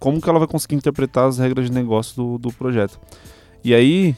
como 0.00 0.20
que 0.20 0.28
ela 0.28 0.40
vai 0.40 0.48
conseguir 0.48 0.74
interpretar 0.74 1.28
as 1.28 1.38
regras 1.38 1.66
de 1.66 1.72
negócio 1.72 2.16
do, 2.16 2.38
do 2.38 2.52
projeto. 2.52 2.98
E 3.64 3.74
aí, 3.74 4.14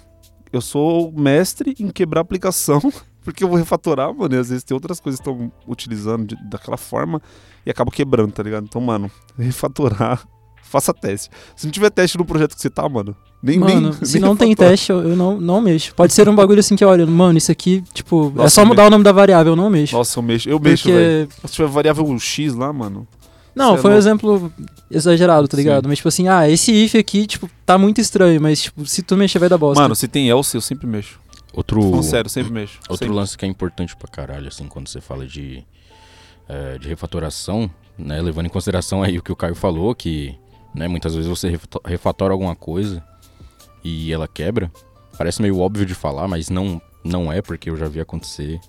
eu 0.52 0.60
sou 0.60 1.12
mestre 1.12 1.74
em 1.78 1.88
quebrar 1.88 2.20
aplicação, 2.22 2.80
porque 3.24 3.44
eu 3.44 3.48
vou 3.48 3.56
refatorar, 3.56 4.12
mano, 4.14 4.34
e 4.34 4.38
às 4.38 4.48
vezes 4.48 4.64
tem 4.64 4.74
outras 4.74 4.98
coisas 5.00 5.20
que 5.20 5.28
estão 5.30 5.50
utilizando 5.66 6.26
de- 6.26 6.48
daquela 6.50 6.76
forma 6.76 7.20
e 7.64 7.70
acaba 7.70 7.90
quebrando, 7.90 8.32
tá 8.32 8.42
ligado? 8.42 8.64
Então, 8.64 8.80
mano, 8.80 9.10
refatorar, 9.38 10.26
faça 10.62 10.92
teste. 10.92 11.30
Se 11.54 11.66
não 11.66 11.72
tiver 11.72 11.90
teste 11.90 12.18
no 12.18 12.24
projeto 12.24 12.54
que 12.56 12.60
você 12.60 12.70
tá, 12.70 12.88
mano, 12.88 13.14
nem 13.42 13.58
Mano, 13.58 13.80
nem, 13.80 13.92
se 14.04 14.14
nem 14.18 14.22
não 14.28 14.36
tem 14.36 14.48
refatora. 14.48 14.70
teste, 14.70 14.90
eu, 14.90 15.10
eu 15.10 15.14
não, 15.16 15.40
não 15.40 15.60
mexo. 15.60 15.94
Pode 15.94 16.12
ser 16.12 16.28
um 16.28 16.34
bagulho 16.34 16.58
assim 16.58 16.74
que, 16.74 16.84
olha, 16.84 17.06
mano, 17.06 17.38
isso 17.38 17.52
aqui, 17.52 17.82
tipo, 17.94 18.32
é 18.34 18.38
Nossa, 18.38 18.56
só 18.56 18.62
eu 18.62 18.66
mudar 18.66 18.86
o 18.86 18.90
nome 18.90 19.04
da 19.04 19.12
variável, 19.12 19.52
eu 19.52 19.56
não 19.56 19.70
mexo. 19.70 19.94
Nossa, 19.96 20.18
eu 20.18 20.22
mexo, 20.22 20.48
eu 20.48 20.58
mexo, 20.58 20.84
Porque- 20.84 20.96
velho. 20.96 21.28
Se 21.44 21.52
tiver 21.54 21.68
variável 21.68 22.18
X 22.18 22.54
lá, 22.54 22.72
mano. 22.72 23.06
Não, 23.56 23.74
é 23.74 23.78
foi 23.78 23.90
um 23.90 23.94
louco. 23.94 23.98
exemplo 23.98 24.52
exagerado, 24.90 25.48
tá 25.48 25.56
Sim. 25.56 25.62
ligado? 25.62 25.88
Mas, 25.88 25.98
tipo 25.98 26.08
assim, 26.08 26.28
ah, 26.28 26.48
esse 26.48 26.70
if 26.72 26.94
aqui, 26.94 27.26
tipo, 27.26 27.48
tá 27.64 27.78
muito 27.78 28.00
estranho, 28.00 28.40
mas, 28.40 28.62
tipo, 28.62 28.84
se 28.86 29.02
tu 29.02 29.16
mexer 29.16 29.38
vai 29.38 29.48
dar 29.48 29.56
bosta. 29.58 29.82
Mano, 29.82 29.96
se 29.96 30.06
tem 30.06 30.28
else, 30.28 30.56
eu 30.56 30.60
sempre 30.60 30.86
mexo. 30.86 31.18
Outro, 31.54 31.80
Falando 31.80 32.02
sério, 32.02 32.28
sempre 32.30 32.52
mexo. 32.52 32.78
outro 32.88 33.06
Sempre. 33.06 33.14
lance 33.16 33.36
que 33.38 33.44
é 33.46 33.48
importante 33.48 33.96
pra 33.96 34.06
caralho, 34.08 34.46
assim, 34.48 34.66
quando 34.68 34.88
você 34.88 35.00
fala 35.00 35.26
de, 35.26 35.64
eh, 36.48 36.76
de 36.78 36.86
refatoração, 36.86 37.70
né? 37.98 38.20
Levando 38.20 38.44
em 38.46 38.50
consideração 38.50 39.02
aí 39.02 39.16
o 39.18 39.22
que 39.22 39.32
o 39.32 39.36
Caio 39.36 39.54
falou, 39.54 39.94
que 39.94 40.34
né, 40.74 40.86
muitas 40.86 41.14
vezes 41.14 41.26
você 41.28 41.48
refato- 41.48 41.80
refatora 41.82 42.34
alguma 42.34 42.54
coisa 42.54 43.02
e 43.82 44.12
ela 44.12 44.28
quebra. 44.28 44.70
Parece 45.16 45.40
meio 45.40 45.58
óbvio 45.58 45.86
de 45.86 45.94
falar, 45.94 46.28
mas 46.28 46.50
não, 46.50 46.78
não 47.02 47.32
é, 47.32 47.40
porque 47.40 47.70
eu 47.70 47.76
já 47.78 47.88
vi 47.88 48.00
acontecer 48.00 48.60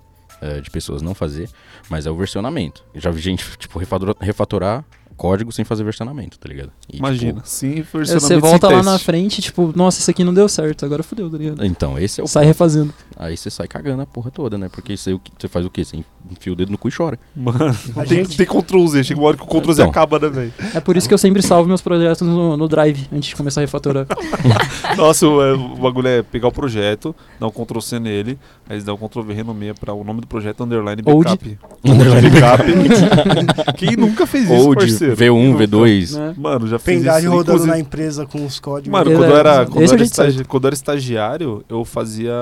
eh, 0.41 0.61
de 0.61 0.69
pessoas 0.69 1.01
não 1.01 1.15
fazer, 1.15 1.49
mas 1.89 2.05
é 2.05 2.11
o 2.11 2.15
versionamento. 2.15 2.83
Eu 2.93 3.01
já 3.01 3.11
vi 3.11 3.21
gente, 3.21 3.45
tipo, 3.57 3.79
refatorar, 3.79 4.15
refatorar 4.19 4.85
código 5.17 5.51
sem 5.51 5.65
fazer 5.65 5.83
versionamento, 5.83 6.37
tá 6.39 6.47
ligado? 6.47 6.71
E, 6.91 6.97
Imagina, 6.97 7.33
tipo, 7.33 7.47
sim, 7.49 7.71
É, 7.71 7.81
versionamento 7.81 8.19
você 8.21 8.27
sem 8.27 8.39
volta 8.39 8.67
lá 8.67 8.73
teste. 8.75 8.91
na 8.91 8.99
frente, 8.99 9.41
tipo, 9.41 9.73
nossa, 9.75 9.99
isso 9.99 10.09
aqui 10.11 10.23
não 10.23 10.33
deu 10.33 10.47
certo, 10.47 10.85
agora 10.85 11.01
fodeu, 11.03 11.29
tá 11.29 11.37
ligado? 11.37 11.65
então, 11.65 11.97
esse 11.99 12.21
é 12.21 12.23
o 12.23 12.27
Sai 12.27 12.45
refazendo. 12.45 12.93
Aí 13.17 13.35
você 13.35 13.49
sai 13.49 13.67
cagando 13.67 14.01
a 14.03 14.05
porra 14.05 14.29
toda, 14.31 14.57
né? 14.57 14.69
Porque 14.69 14.95
que- 14.95 14.97
você 14.97 15.47
faz 15.47 15.65
o 15.65 15.69
quê? 15.69 15.83
Você 15.83 15.97
enfia 16.31 16.53
o 16.53 16.55
dedo 16.55 16.71
no 16.71 16.77
cu 16.77 16.87
e 16.87 16.91
chora. 16.91 17.17
Mano, 17.35 17.75
A 17.95 18.03
tem, 18.05 18.19
gente- 18.23 18.37
tem 18.37 18.45
Ctrl 18.45 18.85
Z. 18.87 19.03
Chega 19.03 19.19
uma 19.19 19.27
hora 19.29 19.37
que 19.37 19.43
o 19.43 19.47
Ctrl 19.47 19.71
Z 19.73 19.81
Então. 19.81 19.89
acaba, 19.89 20.19
né, 20.19 20.29
velho? 20.29 20.53
É 20.75 20.79
por 20.79 20.95
isso 20.95 21.07
que 21.07 21.13
eu 21.13 21.17
sempre 21.17 21.41
salvo 21.41 21.67
meus 21.67 21.81
projetos 21.81 22.27
no, 22.27 22.55
no 22.55 22.67
Drive, 22.67 23.07
antes 23.11 23.29
de 23.29 23.35
começar 23.35 23.61
a 23.61 23.63
refatorar. 23.63 24.05
Nossa, 24.95 25.27
o, 25.27 25.41
é, 25.41 25.53
o 25.53 25.75
bagulho 25.77 26.07
é 26.07 26.21
pegar 26.21 26.47
o 26.47 26.51
projeto, 26.51 27.15
dar 27.39 27.47
um 27.47 27.51
Ctrl 27.51 27.79
C 27.79 27.99
nele, 27.99 28.37
aí 28.69 28.79
dá 28.81 28.93
um 28.93 28.97
Ctrl 28.97 29.21
V 29.23 29.33
renomeia 29.33 29.73
pra 29.73 29.93
o 29.93 30.03
nome 30.03 30.21
do 30.21 30.27
projeto 30.27 30.63
underline 30.63 31.01
Old. 31.05 31.23
backup. 31.29 31.57
Underline 31.83 32.29
backup. 32.29 33.73
Quem 33.77 33.95
nunca 33.95 34.25
fez 34.27 34.45
isso, 34.49 34.53
Old, 34.53 34.75
parceiro? 34.85 35.06
Inteiro. 35.13 35.35
V1, 35.35 35.57
V2. 35.57 36.17
Né? 36.17 36.33
Mano, 36.37 36.67
já 36.67 36.77
fiz 36.79 36.85
Pendrive 36.95 37.17
isso. 37.19 37.29
rodando 37.29 37.41
inclusive- 37.57 37.71
na 37.71 37.79
empresa 37.79 38.25
com 38.25 38.45
os 38.45 38.59
códigos. 38.59 38.91
Mano, 38.91 39.11
quando 39.11 39.23
eu 39.25 39.37
era, 39.37 39.65
quando 39.65 39.81
eu 39.85 39.93
era, 39.93 40.03
estagi- 40.03 40.43
quando 40.45 40.63
eu 40.65 40.67
era 40.69 40.75
estagiário, 40.75 41.63
eu 41.69 41.83
fazia, 41.85 42.33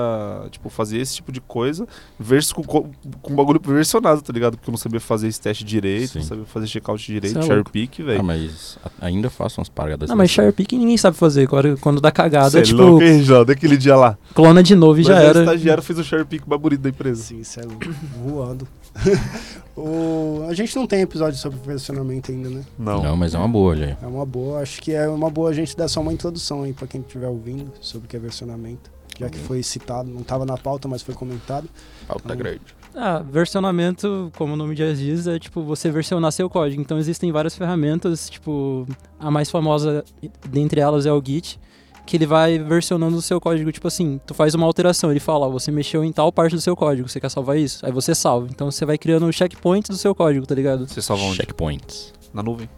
tipo, 0.50 0.68
fazia 0.68 1.00
esse 1.00 1.14
tipo 1.16 1.30
de 1.32 1.40
coisa, 1.40 1.86
versus 2.18 2.52
com, 2.52 2.62
co- 2.62 2.86
com 3.22 3.34
bagulho 3.34 3.60
versionado, 3.64 4.20
tá 4.22 4.32
ligado? 4.32 4.56
Porque 4.56 4.68
eu 4.70 4.72
não 4.72 4.78
sabia 4.78 5.00
fazer 5.00 5.28
esse 5.28 5.40
teste 5.40 5.64
direito, 5.64 6.12
Sim. 6.12 6.18
não 6.20 6.26
sabia 6.26 6.44
fazer 6.44 6.66
checkout 6.66 7.04
direito, 7.06 7.38
é 7.38 7.62
pick, 7.70 8.00
Ah, 8.00 8.04
velho. 8.04 8.24
mas 8.24 8.78
ainda 9.00 9.28
faço 9.30 9.60
umas 9.60 9.68
paradas 9.68 10.08
Não, 10.08 10.16
mas 10.16 10.28
dessas. 10.28 10.34
Share 10.36 10.52
Picking 10.52 10.78
ninguém 10.78 10.96
sabe 10.96 11.16
fazer. 11.16 11.42
Agora, 11.42 11.76
quando 11.80 12.00
dá 12.00 12.10
cagada, 12.10 12.50
Cê 12.50 12.58
é 12.58 12.62
tipo, 12.62 12.82
louco, 12.82 13.02
hein, 13.02 13.22
João? 13.22 13.44
Daquele 13.44 13.76
dia 13.76 13.96
lá. 13.96 14.16
clona 14.34 14.62
de 14.62 14.74
novo 14.74 15.00
e 15.00 15.04
Mas 15.04 15.06
já 15.06 15.20
era. 15.22 15.40
estagiário 15.40 15.82
fez 15.82 15.98
o 15.98 16.04
share 16.04 16.24
pick 16.24 16.42
mais 16.46 16.60
bonito 16.60 16.80
da 16.80 16.88
empresa. 16.88 17.22
Sim, 17.22 17.40
isso 17.40 17.58
é 17.60 17.62
louco. 17.64 17.86
voando. 18.24 18.66
o, 19.76 20.46
a 20.48 20.54
gente 20.54 20.74
não 20.76 20.86
tem 20.86 21.00
episódio 21.02 21.38
sobre 21.38 21.58
versionamento 21.64 22.30
ainda, 22.30 22.48
né? 22.48 22.55
Não. 22.78 23.02
Não, 23.02 23.16
mas 23.16 23.34
é 23.34 23.38
uma 23.38 23.48
boa, 23.48 23.70
olha 23.70 23.86
aí. 23.86 23.96
É 24.02 24.06
uma 24.06 24.26
boa, 24.26 24.60
acho 24.60 24.80
que 24.80 24.92
é 24.92 25.08
uma 25.08 25.30
boa 25.30 25.50
a 25.50 25.52
gente 25.52 25.76
dar 25.76 25.88
só 25.88 26.00
uma 26.00 26.12
introdução 26.12 26.62
aí 26.62 26.72
pra 26.72 26.86
quem 26.86 27.00
estiver 27.00 27.28
ouvindo 27.28 27.72
sobre 27.80 28.06
o 28.06 28.08
que 28.08 28.16
é 28.16 28.20
versionamento. 28.20 28.90
Já 29.18 29.30
que 29.30 29.38
foi 29.38 29.62
citado, 29.62 30.10
não 30.10 30.22
tava 30.22 30.44
na 30.44 30.58
pauta, 30.58 30.86
mas 30.86 31.02
foi 31.02 31.14
comentado. 31.14 31.68
Falta 32.06 32.34
grande. 32.34 32.60
Ah, 32.94 33.18
versionamento, 33.18 34.30
como 34.36 34.54
o 34.54 34.56
nome 34.56 34.76
já 34.76 34.92
diz, 34.92 35.26
é 35.26 35.38
tipo 35.38 35.62
você 35.62 35.90
versionar 35.90 36.32
seu 36.32 36.48
código. 36.48 36.80
Então 36.80 36.98
existem 36.98 37.32
várias 37.32 37.56
ferramentas, 37.56 38.28
tipo, 38.28 38.86
a 39.18 39.30
mais 39.30 39.50
famosa 39.50 40.04
dentre 40.48 40.80
elas 40.80 41.06
é 41.06 41.12
o 41.12 41.22
Git, 41.24 41.58
que 42.06 42.16
ele 42.16 42.26
vai 42.26 42.58
versionando 42.58 43.16
o 43.16 43.22
seu 43.22 43.40
código, 43.40 43.70
tipo 43.72 43.88
assim, 43.88 44.20
tu 44.24 44.32
faz 44.32 44.54
uma 44.54 44.64
alteração, 44.64 45.10
ele 45.10 45.20
fala, 45.20 45.46
ó, 45.46 45.50
você 45.50 45.70
mexeu 45.70 46.04
em 46.04 46.12
tal 46.12 46.32
parte 46.32 46.54
do 46.54 46.60
seu 46.60 46.76
código, 46.76 47.08
você 47.08 47.18
quer 47.18 47.30
salvar 47.30 47.58
isso? 47.58 47.84
Aí 47.84 47.92
você 47.92 48.14
salva. 48.14 48.48
Então 48.50 48.70
você 48.70 48.86
vai 48.86 48.96
criando 48.96 49.26
o 49.26 49.32
checkpoint 49.32 49.88
do 49.88 49.96
seu 49.96 50.14
código, 50.14 50.46
tá 50.46 50.54
ligado? 50.54 50.86
Você 50.88 51.02
salva 51.02 51.24
onde? 51.24 51.36
Checkpoints. 51.36 52.14
Na 52.36 52.42
nuvem. 52.42 52.68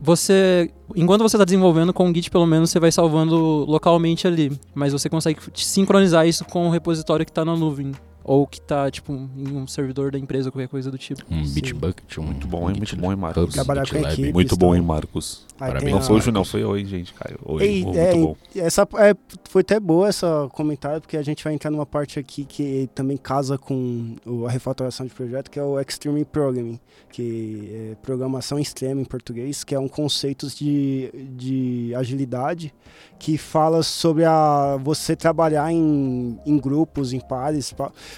Você, 0.00 0.70
enquanto 0.94 1.20
você 1.22 1.36
está 1.36 1.44
desenvolvendo 1.44 1.92
com 1.92 2.10
o 2.10 2.14
Git, 2.14 2.30
pelo 2.30 2.46
menos 2.46 2.70
você 2.70 2.80
vai 2.80 2.90
salvando 2.90 3.36
localmente 3.68 4.26
ali, 4.26 4.58
mas 4.74 4.94
você 4.94 5.10
consegue 5.10 5.38
sincronizar 5.54 6.26
isso 6.26 6.42
com 6.46 6.66
o 6.66 6.70
repositório 6.70 7.24
que 7.24 7.30
está 7.30 7.44
na 7.44 7.54
nuvem 7.54 7.92
ou 8.28 8.44
que 8.44 8.58
está 8.58 8.90
tipo 8.90 9.12
em 9.12 9.56
um 9.56 9.68
servidor 9.68 10.10
da 10.10 10.18
empresa, 10.18 10.50
qualquer 10.50 10.66
coisa 10.66 10.90
do 10.90 10.98
tipo. 10.98 11.22
Um. 11.30 11.48
Bitbucket. 11.48 12.18
Um 12.18 12.24
Muito 12.24 12.48
bom, 12.48 12.68
hein? 12.68 12.76
Muito 12.76 12.96
bom, 12.96 13.12
hein, 13.12 13.16
Marcos? 13.16 13.54
Trabalhar 13.54 13.88
com 13.88 13.96
equipe. 13.98 14.32
Muito 14.32 14.56
bom, 14.56 14.74
hein, 14.74 14.82
Marcos? 14.82 15.46
Parabéns. 15.56 15.92
Não 15.92 16.02
foi 16.02 16.16
hoje, 16.16 16.32
não. 16.32 16.44
Foi 16.44 16.64
oi, 16.64 16.84
gente, 16.84 17.14
Caio. 17.14 17.38
Oi, 17.44 17.62
Ei, 17.62 17.84
muito 17.84 17.98
é, 17.98 18.14
bom. 18.14 18.36
Essa 18.56 18.82
é, 18.98 19.14
foi 19.48 19.60
até 19.60 19.78
boa 19.78 20.08
essa 20.08 20.48
comentário, 20.52 21.00
porque 21.00 21.16
a 21.16 21.22
gente 21.22 21.44
vai 21.44 21.54
entrar 21.54 21.70
numa 21.70 21.86
parte 21.86 22.18
aqui 22.18 22.44
que 22.44 22.90
também 22.96 23.16
casa 23.16 23.56
com 23.56 24.16
a 24.44 24.50
refatoração 24.50 25.06
de 25.06 25.14
projeto, 25.14 25.48
que 25.48 25.60
é 25.60 25.62
o 25.62 25.80
Extreme 25.80 26.24
Programming, 26.24 26.80
que 27.12 27.70
é 27.72 27.94
programação 28.02 28.58
extrema 28.58 29.00
em 29.00 29.04
português, 29.04 29.62
que 29.62 29.74
é 29.74 29.78
um 29.78 29.88
conceito 29.88 30.48
de, 30.48 31.12
de 31.36 31.94
agilidade 31.94 32.74
que 33.18 33.38
fala 33.38 33.82
sobre 33.82 34.24
a 34.24 34.76
você 34.82 35.14
trabalhar 35.16 35.72
em, 35.72 36.38
em 36.44 36.58
grupos, 36.58 37.12
em 37.12 37.20
pares, 37.20 37.72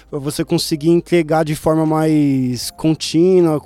para 0.09 0.19
você 0.19 0.43
conseguir 0.45 0.89
entregar 0.89 1.43
de 1.43 1.55
forma 1.55 1.85
mais 1.85 2.71
contínua, 2.71 3.61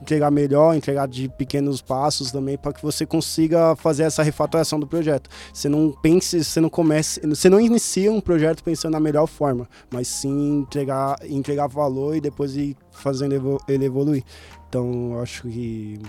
entregar 0.00 0.30
melhor, 0.30 0.74
entregar 0.74 1.06
de 1.06 1.28
pequenos 1.28 1.82
passos 1.82 2.30
também, 2.30 2.56
para 2.56 2.72
que 2.72 2.82
você 2.82 3.04
consiga 3.04 3.76
fazer 3.76 4.04
essa 4.04 4.22
refatoração 4.22 4.80
do 4.80 4.86
projeto. 4.86 5.28
Você 5.52 5.68
não 5.68 5.90
pense, 5.90 6.42
você 6.42 6.60
não 6.60 6.70
comece, 6.70 7.20
você 7.26 7.48
não 7.48 7.60
inicia 7.60 8.12
um 8.12 8.20
projeto 8.20 8.62
pensando 8.62 8.92
na 8.92 9.00
melhor 9.00 9.26
forma, 9.26 9.68
mas 9.90 10.08
sim 10.08 10.60
entregar, 10.60 11.16
entregar 11.28 11.66
valor 11.66 12.16
e 12.16 12.20
depois 12.20 12.56
ir 12.56 12.76
fazendo 12.90 13.58
ele 13.68 13.84
evoluir. 13.84 14.24
Então, 14.68 15.12
eu 15.12 15.22
acho 15.22 15.42
que 15.42 16.00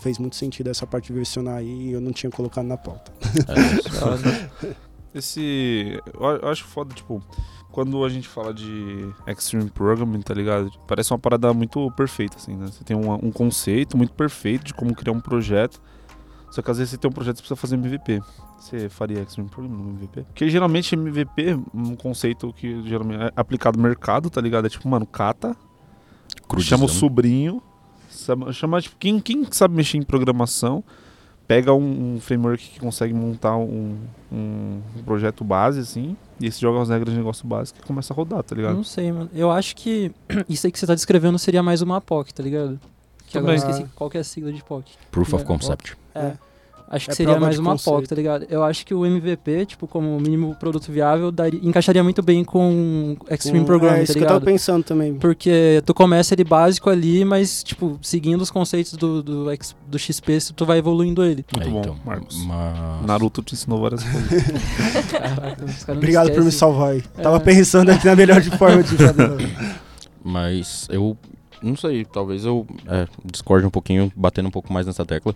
fez 0.00 0.18
muito 0.18 0.36
sentido 0.36 0.70
essa 0.70 0.86
parte 0.86 1.08
de 1.08 1.12
versionar 1.12 1.56
aí 1.56 1.88
e 1.88 1.92
eu 1.92 2.00
não 2.00 2.12
tinha 2.12 2.30
colocado 2.30 2.66
na 2.66 2.76
pauta. 2.76 3.12
É, 3.48 4.76
Esse. 5.14 6.00
Eu 6.14 6.48
acho 6.48 6.64
foda, 6.64 6.94
tipo, 6.94 7.22
quando 7.70 8.04
a 8.04 8.08
gente 8.08 8.28
fala 8.28 8.52
de 8.52 9.08
Extreme 9.26 9.70
Programming, 9.70 10.22
tá 10.22 10.34
ligado? 10.34 10.70
Parece 10.86 11.12
uma 11.12 11.18
parada 11.18 11.52
muito 11.52 11.90
perfeita, 11.92 12.36
assim, 12.36 12.54
né? 12.56 12.66
Você 12.66 12.84
tem 12.84 12.96
um, 12.96 13.12
um 13.14 13.30
conceito 13.30 13.96
muito 13.96 14.12
perfeito 14.12 14.64
de 14.64 14.74
como 14.74 14.94
criar 14.94 15.12
um 15.12 15.20
projeto. 15.20 15.80
Só 16.50 16.62
que 16.62 16.70
às 16.70 16.78
vezes 16.78 16.90
você 16.90 16.96
tem 16.98 17.08
um 17.08 17.12
projeto 17.12 17.36
que 17.36 17.42
precisa 17.42 17.56
fazer 17.56 17.76
MVP. 17.76 18.20
Você 18.58 18.88
faria 18.88 19.20
Extreme 19.20 19.48
Programming 19.48 19.82
no 19.82 19.90
MVP? 19.90 20.22
Porque 20.22 20.50
geralmente 20.50 20.94
MVP, 20.94 21.58
um 21.72 21.94
conceito 21.94 22.52
que 22.52 22.82
geralmente 22.82 23.22
é 23.22 23.32
aplicado 23.36 23.76
no 23.76 23.82
mercado, 23.82 24.28
tá 24.28 24.40
ligado? 24.40 24.66
É 24.66 24.68
tipo, 24.68 24.88
mano, 24.88 25.06
cata, 25.06 25.56
chama 26.58 26.84
o 26.84 26.88
sobrinho, 26.88 27.62
chama, 28.10 28.52
chama, 28.52 28.80
tipo, 28.80 28.96
quem, 28.98 29.20
quem 29.20 29.46
sabe 29.50 29.74
mexer 29.74 29.96
em 29.96 30.02
programação, 30.02 30.82
pega 31.50 31.74
um, 31.74 32.14
um 32.14 32.20
framework 32.20 32.62
que 32.62 32.78
consegue 32.78 33.12
montar 33.12 33.56
um, 33.56 33.96
um, 34.32 34.80
projeto 35.04 35.42
base, 35.42 35.80
assim, 35.80 36.16
e 36.38 36.48
você 36.48 36.60
joga 36.60 36.80
as 36.80 36.88
regras 36.88 37.12
de 37.12 37.18
negócio 37.18 37.44
básico 37.44 37.80
e 37.80 37.82
começa 37.82 38.14
a 38.14 38.16
rodar, 38.16 38.40
tá 38.44 38.54
ligado? 38.54 38.76
Não 38.76 38.84
sei, 38.84 39.10
mano. 39.10 39.28
Eu 39.34 39.50
acho 39.50 39.74
que 39.74 40.12
isso 40.48 40.64
aí 40.64 40.70
que 40.70 40.78
você 40.78 40.86
tá 40.86 40.94
descrevendo 40.94 41.36
seria 41.40 41.60
mais 41.60 41.82
uma 41.82 42.00
POC, 42.00 42.32
tá 42.32 42.40
ligado? 42.40 42.78
Que 43.26 43.36
agora 43.36 43.54
eu 43.54 43.56
esqueci 43.56 43.84
qual 43.96 44.08
que 44.08 44.16
é 44.16 44.20
a 44.20 44.24
sigla 44.24 44.52
de 44.52 44.62
POC. 44.62 44.92
Proof 45.10 45.34
of 45.34 45.42
É, 45.42 45.46
concept. 45.48 45.96
É. 46.14 46.34
Acho 46.92 47.06
que 47.06 47.12
É 47.12 47.14
seria 47.14 47.38
mais 47.38 47.56
uma. 47.56 47.76
POC, 47.78 48.08
tá 48.08 48.16
ligado? 48.16 48.46
Eu 48.50 48.64
acho 48.64 48.84
que 48.84 48.92
o 48.92 49.06
MVP, 49.06 49.64
tipo, 49.64 49.86
como 49.86 50.18
mínimo 50.18 50.56
produto 50.56 50.90
viável, 50.90 51.30
daria, 51.30 51.60
encaixaria 51.62 52.02
muito 52.02 52.20
bem 52.20 52.42
com 52.42 53.16
Extreme 53.30 53.60
Um- 53.60 53.64
Programming, 53.64 53.94
é 53.94 53.98
tá 53.98 54.02
isso 54.02 54.12
que 54.14 54.18
eu 54.18 54.22
tava 54.26 54.40
ligado? 54.40 54.52
pensando 54.52 54.82
também. 54.82 55.14
Porque 55.14 55.80
tu 55.86 55.94
começa 55.94 56.34
ele 56.34 56.42
básico 56.42 56.90
ali, 56.90 57.24
mas, 57.24 57.62
tipo, 57.62 57.96
seguindo 58.02 58.40
os 58.40 58.50
conceitos 58.50 58.94
do, 58.94 59.22
do, 59.22 59.44
do 59.86 59.98
XP, 60.00 60.38
tu 60.56 60.66
vai 60.66 60.78
evoluindo 60.78 61.22
ele. 61.24 61.44
Muito 61.54 61.68
É, 61.68 61.70
bom, 61.70 61.78
então, 61.78 61.96
Marcos. 62.04 62.44
mas- 62.44 63.06
Naruto 63.06 63.40
te 63.40 63.54
ensinou 63.54 63.80
várias 63.80 64.02
coisas. 64.02 64.42
Caraca, 65.12 65.92
Obrigado 65.92 66.32
por 66.32 66.42
me 66.42 66.50
salvar 66.50 66.90
aí. 66.94 67.04
É. 67.16 67.22
Tava 67.22 67.38
pensando 67.38 67.90
aqui 67.90 68.04
na 68.04 68.16
melhor 68.16 68.40
de 68.40 68.50
forma 68.58 68.82
de 68.82 68.96
fazer. 68.96 69.48
Mas 70.22 70.86
eu 70.90 71.16
não 71.62 71.76
sei, 71.76 72.04
talvez 72.04 72.44
eu 72.44 72.66
é, 72.86 73.06
discorde 73.24 73.66
um 73.66 73.70
pouquinho, 73.70 74.10
batendo 74.16 74.48
um 74.48 74.50
pouco 74.50 74.72
mais 74.72 74.86
nessa 74.86 75.04
tecla. 75.04 75.34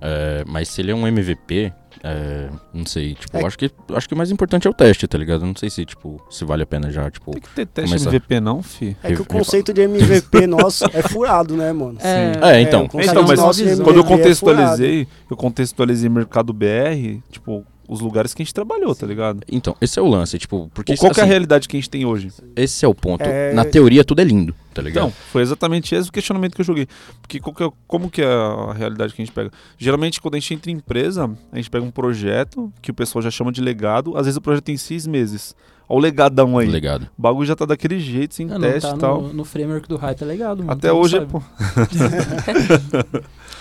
É, 0.00 0.44
mas 0.46 0.68
se 0.68 0.80
ele 0.80 0.90
é 0.90 0.94
um 0.94 1.06
MVP, 1.06 1.72
é, 2.02 2.48
não 2.72 2.86
sei, 2.86 3.14
tipo, 3.14 3.36
É 3.36 3.44
acho 3.44 3.58
que 3.58 3.70
acho 3.94 4.08
que 4.08 4.14
o 4.14 4.16
mais 4.16 4.30
importante 4.30 4.66
é 4.66 4.70
o 4.70 4.74
teste, 4.74 5.06
tá 5.06 5.16
ligado? 5.16 5.44
Não 5.44 5.56
sei 5.56 5.70
se, 5.70 5.84
tipo, 5.84 6.24
se 6.30 6.44
vale 6.44 6.62
a 6.62 6.66
pena 6.66 6.90
já, 6.90 7.10
tipo. 7.10 7.32
Tem 7.32 7.40
que 7.40 7.48
ter 7.50 7.66
teste 7.66 7.90
Começar. 7.90 8.10
MVP 8.10 8.40
não, 8.40 8.62
fi. 8.62 8.96
É 9.02 9.14
que 9.14 9.22
o 9.22 9.24
conceito 9.24 9.72
de 9.72 9.82
MVP 9.82 10.46
nosso 10.48 10.84
é 10.92 11.02
furado, 11.02 11.56
né, 11.56 11.72
mano? 11.72 11.98
É, 12.00 12.56
É, 12.56 12.60
então. 12.60 12.86
conceito 12.88 13.10
Então, 13.10 13.22
mas 13.26 13.40
Quando 13.80 13.96
eu 13.96 14.04
é 14.04 14.06
contextualizei, 14.06 15.08
eu 15.30 15.36
contextualizei 15.36 16.08
mercado 16.08 16.52
BR, 16.52 17.20
tipo, 17.30 17.64
os 17.88 18.00
lugares 18.00 18.34
que 18.34 18.42
a 18.42 18.44
gente 18.44 18.54
trabalhou, 18.54 18.94
tá 18.94 19.06
ligado? 19.06 19.40
Então, 19.50 19.76
esse 19.80 19.98
é 19.98 20.02
o 20.02 20.06
lance, 20.06 20.38
tipo, 20.38 20.70
porque 20.74 20.96
qual 20.96 21.12
que 21.12 21.20
é 21.20 21.22
a 21.22 21.24
assim, 21.24 21.30
realidade 21.30 21.68
que 21.68 21.76
a 21.76 21.80
gente 21.80 21.90
tem 21.90 22.04
hoje? 22.04 22.32
esse 22.54 22.84
é 22.84 22.88
o 22.88 22.94
ponto. 22.94 23.22
É- 23.22 23.52
Na 23.52 23.64
teoria 23.64 24.04
tudo 24.04 24.20
é 24.20 24.24
lindo, 24.24 24.54
tá 24.74 24.82
ligado? 24.82 25.08
Então, 25.08 25.16
foi 25.32 25.42
exatamente 25.42 25.94
esse 25.94 26.08
o 26.08 26.12
questionamento 26.12 26.54
que 26.54 26.60
eu 26.60 26.64
joguei. 26.64 26.86
Porque 27.20 27.38
qual 27.40 27.54
que 27.54 27.62
é- 27.64 27.70
como 27.86 28.10
que 28.10 28.22
é 28.22 28.26
a 28.26 28.72
realidade 28.72 29.14
que 29.14 29.22
a 29.22 29.24
gente 29.24 29.34
pega? 29.34 29.50
Geralmente, 29.78 30.20
quando 30.20 30.34
a 30.34 30.38
gente 30.38 30.54
entra 30.54 30.70
em 30.70 30.74
empresa, 30.74 31.30
a 31.52 31.56
gente 31.56 31.70
pega 31.70 31.84
um 31.84 31.90
projeto 31.90 32.72
que 32.82 32.90
o 32.90 32.94
pessoal 32.94 33.22
já 33.22 33.30
chama 33.30 33.52
de 33.52 33.60
legado. 33.60 34.16
Às 34.16 34.26
vezes 34.26 34.36
o 34.36 34.40
projeto 34.40 34.64
tem 34.64 34.76
seis 34.76 35.06
meses. 35.06 35.54
Olha 35.88 35.98
o 35.98 36.00
legadão 36.00 36.58
aí. 36.58 36.68
Legado. 36.68 37.08
O 37.16 37.22
bagulho 37.22 37.46
já 37.46 37.54
tá 37.54 37.64
daquele 37.64 38.00
jeito, 38.00 38.34
sem 38.34 38.46
Ah, 38.50 38.58
não, 38.58 38.60
teste 38.60 38.90
tá 38.90 38.96
e 38.96 38.98
tal. 38.98 39.22
no, 39.22 39.32
no 39.32 39.44
framework 39.44 39.88
do 39.88 39.96
hype, 39.96 40.22
é 40.22 40.24
legado, 40.24 40.58
mano. 40.58 40.72
Até 40.72 40.92
hoje, 40.92 41.16
é, 41.18 41.26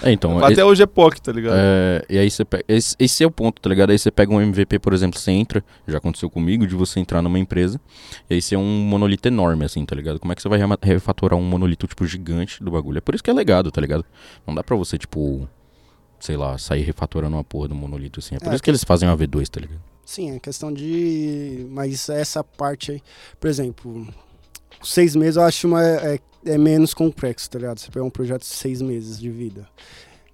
É, 0.04 0.12
então, 0.12 0.44
até 0.44 0.64
hoje 0.64 0.84
é 0.84 0.86
POC, 0.86 1.22
tá 1.22 1.32
ligado? 1.32 1.56
É, 1.58 2.06
e 2.10 2.18
aí 2.18 2.30
você 2.30 2.44
pega. 2.44 2.64
Esse, 2.68 2.96
esse 3.00 3.24
é 3.24 3.28
o 3.28 3.32
ponto, 3.32 3.62
tá 3.62 3.70
ligado? 3.70 3.92
Aí 3.92 3.98
você 3.98 4.12
pega 4.12 4.34
um 4.34 4.42
MVP, 4.42 4.80
por 4.80 4.94
exemplo, 4.94 5.18
você 5.20 5.32
entra, 5.32 5.64
já 5.88 5.98
aconteceu 5.98 6.30
comigo, 6.30 6.68
de 6.68 6.76
você 6.76 7.00
entrar 7.00 7.22
numa 7.22 7.40
empresa, 7.40 7.80
e 8.30 8.36
aí 8.36 8.42
você 8.42 8.56
é 8.56 8.58
um 8.58 8.64
monolito 8.82 9.28
enorme, 9.28 9.64
assim, 9.64 9.86
tá 9.86 9.96
ligado? 9.96 10.20
Como 10.20 10.32
é 10.32 10.36
que 10.36 10.42
você 10.42 10.50
vai 10.50 10.60
refatorar 10.82 11.40
um 11.40 11.44
monolito, 11.44 11.88
tipo, 11.88 12.06
gigante 12.06 12.64
do 12.64 12.72
bagulho? 12.72 12.98
É 12.98 13.02
por 13.02 13.16
isso 13.16 13.24
que 13.24 13.30
é 13.30 13.34
legado, 13.34 13.72
tá 13.72 13.80
ligado? 13.80 14.04
Não 14.46 14.54
dá 14.54 14.64
pra 14.64 14.76
você, 14.76 14.98
tipo, 14.98 15.48
sei 16.26 16.36
lá, 16.38 16.58
sair 16.58 16.82
refatorando 16.84 17.36
uma 17.36 17.44
porra 17.44 17.68
do 17.68 17.76
monolito, 17.76 18.20
assim. 18.20 18.36
É 18.36 18.40
por 18.40 18.52
É, 18.52 18.56
isso 18.56 18.64
que 18.64 18.70
eles 18.70 18.84
fazem 18.84 19.08
uma 19.08 19.18
V2, 19.18 19.48
tá 19.48 19.60
ligado? 19.60 19.82
Sim, 20.06 20.36
é 20.36 20.40
questão 20.40 20.72
de. 20.72 21.66
Mas 21.70 22.10
essa 22.10 22.44
parte 22.44 22.92
aí, 22.92 23.04
por 23.40 23.48
exemplo, 23.50 24.08
seis 24.84 25.16
meses 25.16 25.36
eu 25.38 25.44
acho 25.44 25.68
uma, 25.68 25.84
é, 25.84 26.20
é 26.46 26.58
menos 26.58 26.94
complexo, 26.94 27.50
tá 27.50 27.60
ligado? 27.60 27.80
Você 27.80 27.90
pegar 27.92 28.06
um 28.06 28.10
projeto 28.10 28.42
de 28.42 28.48
seis 28.48 28.82
meses 28.82 29.20
de 29.20 29.30
vida. 29.30 29.68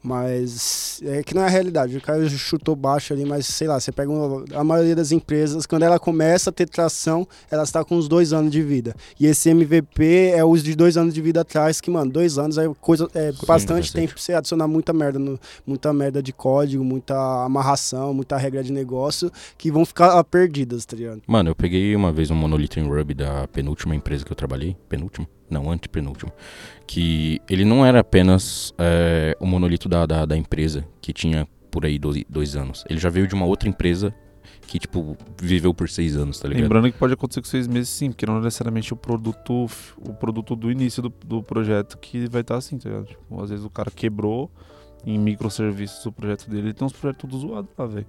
Mas 0.04 1.00
é 1.04 1.24
que 1.24 1.34
não 1.34 1.44
é 1.44 1.46
a 1.46 1.50
realidade. 1.50 1.96
O 1.98 2.02
cara 2.02 2.28
chutou 2.30 2.76
baixo 2.76 3.14
ali, 3.14 3.24
mas 3.26 3.46
sei 3.46 3.68
lá, 3.68 3.80
você 3.80 3.92
pega 3.92 4.12
uma- 4.12 4.44
a 4.54 4.64
maioria 4.64 4.96
das 4.96 5.12
empresas, 5.12 5.66
quando 5.66 5.84
ela 5.84 6.00
começa 6.00 6.50
a 6.50 6.54
ter 6.54 6.68
tração, 6.68 7.28
ela 7.50 7.64
está 7.64 7.84
com 7.84 7.96
uns 7.96 8.08
dois 8.08 8.34
anos 8.34 8.52
de 8.52 8.62
vida. 8.62 8.96
E 9.20 9.26
esse 9.28 9.50
MVP 9.50 10.32
é 10.36 10.44
os 10.44 10.64
de 10.64 10.76
dois 10.76 10.98
anos 10.98 11.14
de 11.14 11.22
vida 11.22 11.42
atrás, 11.42 11.80
que, 11.80 11.90
mano, 11.92 12.12
dois 12.12 12.38
anos 12.38 12.58
é 12.58 12.70
coisa. 12.80 13.08
É 13.14 13.32
bastante 13.32 13.48
bastante. 13.48 13.94
tempo 13.94 14.14
pra 14.14 14.22
você 14.22 14.34
adicionar 14.34 14.68
muita 14.68 14.92
merda, 14.92 15.20
no, 15.20 15.40
muita 15.66 15.94
merda 15.94 16.22
de 16.22 16.34
código, 16.34 16.84
muita 16.84 17.16
amarração, 17.46 18.14
muita 18.14 18.38
regra 18.38 18.64
de 18.64 18.72
negócio 18.72 19.32
que 19.58 19.72
vão 19.72 19.86
ficar 19.86 20.24
perdidas, 20.24 20.86
tá 20.86 20.96
ligado? 20.98 21.22
Mano, 21.28 21.50
eu 21.50 21.56
peguei 21.56 21.96
uma 21.96 22.12
vez 22.12 22.32
um 22.32 22.36
monolito 22.36 22.80
em 22.80 22.88
Ruby 22.88 23.14
da 23.14 23.48
penúltima 23.48 23.96
empresa 23.96 24.26
que 24.26 24.32
eu 24.32 24.36
trabalhei. 24.36 24.76
Penúltima? 24.90 25.28
Não, 25.52 25.72
antepenúltimo, 25.72 26.32
que 26.88 27.40
ele 27.50 27.66
não 27.66 27.86
era 27.86 28.00
apenas 28.00 28.74
é, 28.78 29.36
o 29.40 29.46
monolito 29.46 29.88
da, 29.88 30.06
da, 30.06 30.26
da 30.26 30.38
empresa, 30.38 30.86
que 31.02 31.14
tinha 31.14 31.48
por 31.70 31.86
aí 31.86 31.98
dois, 31.98 32.24
dois 32.30 32.56
anos. 32.56 32.84
Ele 32.90 33.00
já 33.00 33.10
veio 33.10 33.28
de 33.28 33.34
uma 33.34 33.46
outra 33.46 33.70
empresa 33.70 34.14
que, 34.68 34.80
tipo, 34.80 35.18
viveu 35.42 35.74
por 35.74 35.90
seis 35.90 36.16
anos, 36.16 36.40
tá 36.40 36.48
ligado? 36.48 36.64
Lembrando 36.64 36.92
que 36.92 36.98
pode 36.98 37.14
acontecer 37.14 37.42
com 37.42 37.48
seis 37.48 37.68
meses 37.68 37.90
sim, 37.90 38.10
porque 38.10 38.26
não 38.26 38.38
é 38.38 38.42
necessariamente 38.42 38.94
o 38.94 38.96
produto, 38.96 39.66
o 39.98 40.14
produto 40.14 40.56
do 40.56 40.72
início 40.72 41.02
do, 41.02 41.14
do 41.26 41.44
projeto 41.44 41.98
que 41.98 42.28
vai 42.30 42.42
estar 42.42 42.56
assim, 42.56 42.78
tá 42.78 42.90
ligado? 42.90 43.08
Tipo, 43.08 43.44
às 43.44 43.50
vezes 43.50 43.66
o 43.66 43.70
cara 43.70 43.92
quebrou 43.92 44.50
em 45.06 45.18
microserviços 45.18 46.06
o 46.06 46.12
projeto 46.12 46.50
dele, 46.50 46.68
ele 46.68 46.74
tem 46.74 46.86
uns 46.86 46.94
projetos 46.94 47.22
tudo 47.22 47.38
zoados 47.38 47.72
lá, 47.78 47.86
velho. 47.86 48.06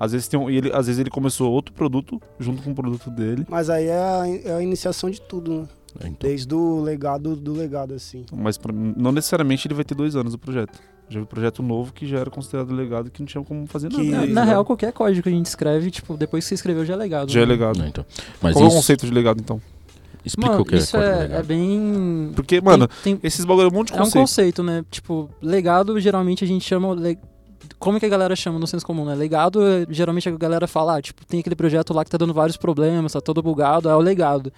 Às 0.00 0.12
vezes, 0.12 0.28
tem 0.28 0.38
um, 0.38 0.48
ele, 0.48 0.70
às 0.72 0.86
vezes 0.86 1.00
ele 1.00 1.10
começou 1.10 1.50
outro 1.50 1.74
produto 1.74 2.20
junto 2.38 2.62
com 2.62 2.70
o 2.70 2.74
produto 2.74 3.10
dele, 3.10 3.44
Mas 3.48 3.68
aí 3.68 3.86
é 3.86 3.98
a, 3.98 4.22
é 4.44 4.54
a 4.54 4.62
iniciação 4.62 5.10
de 5.10 5.20
tudo, 5.20 5.52
né? 5.52 5.68
É, 6.00 6.06
então. 6.08 6.28
Desde 6.28 6.54
o 6.54 6.80
legado 6.80 7.34
do 7.34 7.52
legado, 7.52 7.94
assim. 7.94 8.24
mas 8.32 8.56
pra 8.58 8.72
não 8.72 9.10
necessariamente 9.12 9.66
ele 9.66 9.74
vai 9.74 9.84
ter 9.84 9.94
dois 9.94 10.14
anos 10.16 10.34
o 10.34 10.38
projeto. 10.38 10.78
Já 11.08 11.20
vi 11.20 11.26
projeto 11.26 11.62
novo 11.62 11.92
que 11.92 12.06
já 12.06 12.18
era 12.18 12.28
considerado 12.30 12.70
legado 12.74 13.10
que 13.10 13.20
não 13.20 13.26
tinha 13.26 13.42
como 13.42 13.66
fazer 13.66 13.88
nada. 13.90 14.02
Que- 14.04 14.10
Na, 14.10 14.26
na 14.26 14.44
real, 14.44 14.64
qualquer 14.64 14.92
código 14.92 15.22
que 15.22 15.28
a 15.30 15.32
gente 15.32 15.46
escreve, 15.46 15.90
tipo, 15.90 16.16
depois 16.18 16.44
que 16.44 16.48
você 16.50 16.54
escreveu 16.54 16.84
já 16.84 16.92
é 16.92 16.96
legado. 16.96 17.30
já 17.32 17.40
é 17.40 17.46
né? 17.46 17.52
legado. 17.52 17.82
É, 17.82 17.88
então. 17.88 18.04
Mas 18.42 18.52
Qual 18.52 18.62
é 18.62 18.66
o 18.66 18.68
isso, 18.68 18.76
conceito 18.76 19.06
de 19.06 19.12
legado 19.12 19.40
então? 19.40 19.60
explica 20.24 20.50
Mano, 20.50 20.62
o 20.62 20.66
que 20.66 20.74
é 20.74 20.78
isso 20.78 20.92
código 20.92 21.10
é, 21.10 21.18
legado. 21.20 21.40
é 21.40 21.42
bem. 21.42 22.32
Porque, 22.36 22.60
mano, 22.60 22.86
tem- 23.02 23.16
tem- 23.16 23.26
esses 23.26 23.44
bagulho 23.46 23.68
é 23.68 23.70
um 23.70 23.74
monte 23.74 23.88
de 23.88 23.94
É 23.94 23.96
um 23.96 24.04
conceito. 24.04 24.20
conceito, 24.22 24.62
né? 24.62 24.84
Tipo, 24.90 25.30
legado, 25.40 25.98
geralmente 25.98 26.44
a 26.44 26.46
gente 26.46 26.64
chama. 26.64 26.94
le- 26.94 27.18
Como 27.78 27.98
que 27.98 28.04
a 28.06 28.08
galera 28.08 28.36
chama 28.36 28.58
no 28.58 28.66
senso 28.66 28.84
comum, 28.84 29.04
né? 29.06 29.14
Legado, 29.14 29.62
é, 29.66 29.86
geralmente 29.88 30.28
a 30.28 30.32
galera 30.32 30.66
fala, 30.66 30.98
ah, 30.98 31.02
tipo, 31.02 31.24
tem 31.24 31.40
aquele 31.40 31.56
projeto 31.56 31.94
lá 31.94 32.04
que 32.04 32.10
tá 32.10 32.18
dando 32.18 32.34
vários 32.34 32.56
problemas, 32.58 33.12
tá 33.12 33.20
todo 33.20 33.42
bugado, 33.42 33.88
é 33.88 33.96
o 33.96 34.00
legado. 34.00 34.52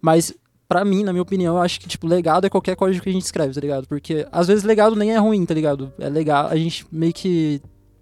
Mas, 0.00 0.34
pra 0.68 0.84
mim, 0.84 1.02
na 1.04 1.12
minha 1.12 1.22
opinião, 1.22 1.56
eu 1.56 1.62
acho 1.62 1.80
que, 1.80 1.88
tipo, 1.88 2.06
legado 2.06 2.46
é 2.46 2.50
qualquer 2.50 2.74
código 2.76 3.02
que 3.02 3.08
a 3.10 3.12
gente 3.12 3.24
escreve, 3.24 3.54
tá 3.54 3.60
ligado? 3.60 3.86
Porque, 3.86 4.26
às 4.32 4.46
vezes, 4.48 4.64
legado 4.64 4.96
nem 4.96 5.12
é 5.12 5.18
ruim, 5.18 5.44
tá 5.44 5.54
ligado? 5.54 5.92
É 5.98 6.08
legal, 6.08 6.46
a 6.48 6.56
gente 6.56 6.86
meio 6.90 7.12
que 7.12 7.60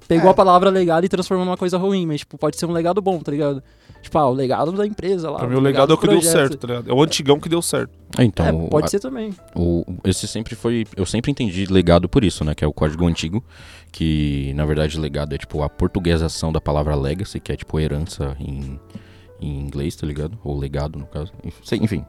pegou 0.09 0.29
É. 0.29 0.31
a 0.31 0.35
palavra 0.35 0.71
legado 0.71 1.05
e 1.05 1.09
transformou 1.09 1.45
numa 1.47 1.57
coisa 1.57 1.79
ruim, 1.79 2.07
mas, 2.07 2.21
tipo, 2.21 2.37
pode 2.39 2.57
ser 2.59 2.67
um 2.67 2.73
legado 2.73 3.01
bom, 3.01 3.19
tá 3.21 3.31
ligado? 3.31 3.63
Tipo, 4.03 4.17
ah, 4.19 4.29
o 4.31 4.33
legado 4.33 4.73
da 4.73 4.87
empresa 4.87 5.31
lá. 5.31 5.39
Pra 5.41 5.47
mim, 5.49 5.57
o 5.57 5.61
legado 5.61 5.93
é 5.93 5.95
o 5.95 5.99
que 5.99 6.07
deu 6.07 6.17
projeto. 6.17 6.33
certo, 6.33 6.57
tá 6.57 6.67
ligado? 6.69 6.91
É 6.91 6.95
o 6.95 7.03
antigão 7.03 7.39
que 7.39 7.51
deu 7.51 7.61
certo. 7.61 7.91
É, 8.19 8.25
então, 8.25 8.47
É, 8.47 8.69
pode 8.69 8.87
a- 8.87 8.89
ser 8.89 8.99
também. 8.99 9.35
O, 9.55 9.85
esse 10.05 10.27
sempre 10.27 10.55
foi. 10.57 10.87
Eu 10.97 11.05
sempre 11.05 11.31
entendi 11.31 11.67
legado 11.67 12.09
por 12.09 12.25
isso, 12.25 12.43
né? 12.43 12.55
Que 12.55 12.65
é 12.65 12.67
o 12.67 12.73
código 12.73 13.07
antigo. 13.07 13.45
Que 13.93 14.53
na 14.55 14.65
verdade 14.65 14.99
legado 14.99 15.35
é 15.35 15.39
tipo 15.39 15.63
a 15.63 15.69
portuguesação 15.69 16.51
da 16.51 16.61
palavra 16.63 16.95
legacy, 16.95 17.39
que 17.41 17.53
é 17.53 17.57
tipo 17.57 17.79
herança 17.79 18.35
em, 18.41 18.81
em 19.39 19.61
inglês, 19.61 19.95
tá 19.97 20.07
ligado? 20.07 20.39
Ou 20.43 20.57
legado, 20.59 20.99
no 20.99 21.07
caso. 21.07 21.33
Enfim. 21.73 22.05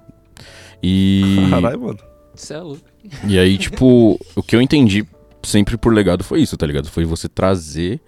E. 0.81 1.47
Caralho, 1.49 1.81
mano. 1.81 1.99
Isso 2.35 2.53
é 2.53 2.59
louco. 2.59 2.81
E 3.27 3.37
aí, 3.37 3.57
tipo, 3.57 4.19
o 4.35 4.43
que 4.43 4.55
eu 4.55 4.61
entendi 4.61 5.05
sempre 5.43 5.77
por 5.77 5.93
legado 5.93 6.23
foi 6.23 6.41
isso, 6.41 6.55
tá 6.57 6.65
ligado? 6.65 6.87
Foi 6.87 7.05
você 7.05 7.27
trazer 7.27 7.99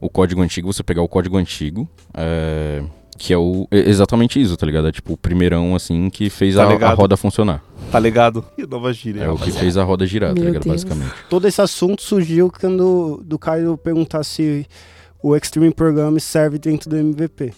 o 0.00 0.08
código 0.08 0.40
antigo, 0.40 0.72
você 0.72 0.82
pegar 0.82 1.02
o 1.02 1.08
código 1.08 1.36
antigo, 1.36 1.88
é, 2.14 2.82
que 3.16 3.32
é 3.32 3.38
o, 3.38 3.66
é 3.70 3.78
exatamente 3.78 4.40
isso, 4.40 4.56
tá 4.56 4.64
ligado? 4.64 4.88
É 4.88 4.92
tipo 4.92 5.12
o 5.12 5.16
primeirão, 5.16 5.74
assim, 5.74 6.08
que 6.10 6.30
fez 6.30 6.54
Tá 6.54 6.64
a, 6.64 6.90
a 6.90 6.94
roda 6.94 7.16
funcionar. 7.16 7.62
Tá 7.90 7.98
ligado? 7.98 8.44
E 8.56 8.66
nova 8.66 8.92
gíria. 8.92 9.24
É 9.24 9.30
o 9.30 9.36
que 9.36 9.50
fez 9.50 9.76
a 9.76 9.84
roda 9.84 10.06
girar, 10.06 10.30
tá 10.30 10.40
Meu 10.40 10.44
ligado? 10.44 10.64
Deus. 10.64 10.84
Basicamente. 10.84 11.14
Todo 11.28 11.46
esse 11.46 11.60
assunto 11.60 12.02
surgiu 12.02 12.50
quando 12.50 13.22
do 13.24 13.38
Caio 13.38 13.76
perguntar 13.76 14.24
se 14.24 14.66
o 15.22 15.36
Extreme 15.36 15.72
Program 15.72 16.18
serve 16.18 16.58
dentro 16.58 16.88
do 16.88 16.96
MVP. 16.96 17.52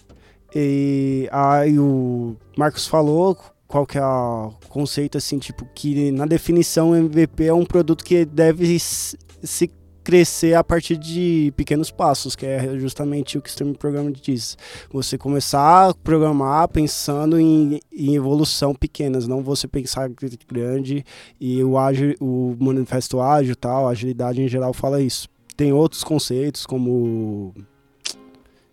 E 0.53 1.29
aí 1.31 1.79
o 1.79 2.35
Marcos 2.57 2.85
falou 2.85 3.37
qual 3.71 3.85
que 3.85 3.97
é 3.97 4.03
o 4.03 4.51
conceito, 4.67 5.17
assim, 5.17 5.39
tipo, 5.39 5.65
que 5.73 6.11
na 6.11 6.25
definição 6.25 6.93
MVP 6.93 7.45
é 7.45 7.53
um 7.53 7.65
produto 7.65 8.03
que 8.03 8.25
deve 8.25 8.77
se 8.77 9.71
crescer 10.03 10.55
a 10.55 10.63
partir 10.63 10.97
de 10.97 11.53
pequenos 11.55 11.89
passos, 11.89 12.35
que 12.35 12.45
é 12.45 12.77
justamente 12.77 13.37
o 13.37 13.41
que 13.41 13.47
o 13.47 13.49
Extreme 13.49 13.77
Program 13.77 14.11
diz. 14.11 14.57
Você 14.91 15.17
começar 15.17 15.89
a 15.89 15.93
programar 15.93 16.67
pensando 16.67 17.39
em, 17.39 17.79
em 17.93 18.15
evolução 18.15 18.75
pequenas, 18.75 19.25
não 19.25 19.41
você 19.41 19.69
pensar 19.69 20.09
grande 20.49 21.05
e 21.39 21.63
o 21.63 21.77
ágil, 21.77 22.15
o 22.19 22.57
manifesto 22.59 23.21
ágil, 23.21 23.55
tal, 23.55 23.87
agilidade 23.87 24.41
em 24.41 24.49
geral 24.49 24.73
fala 24.73 25.01
isso. 25.01 25.29
Tem 25.55 25.71
outros 25.71 26.03
conceitos 26.03 26.65
como 26.65 27.53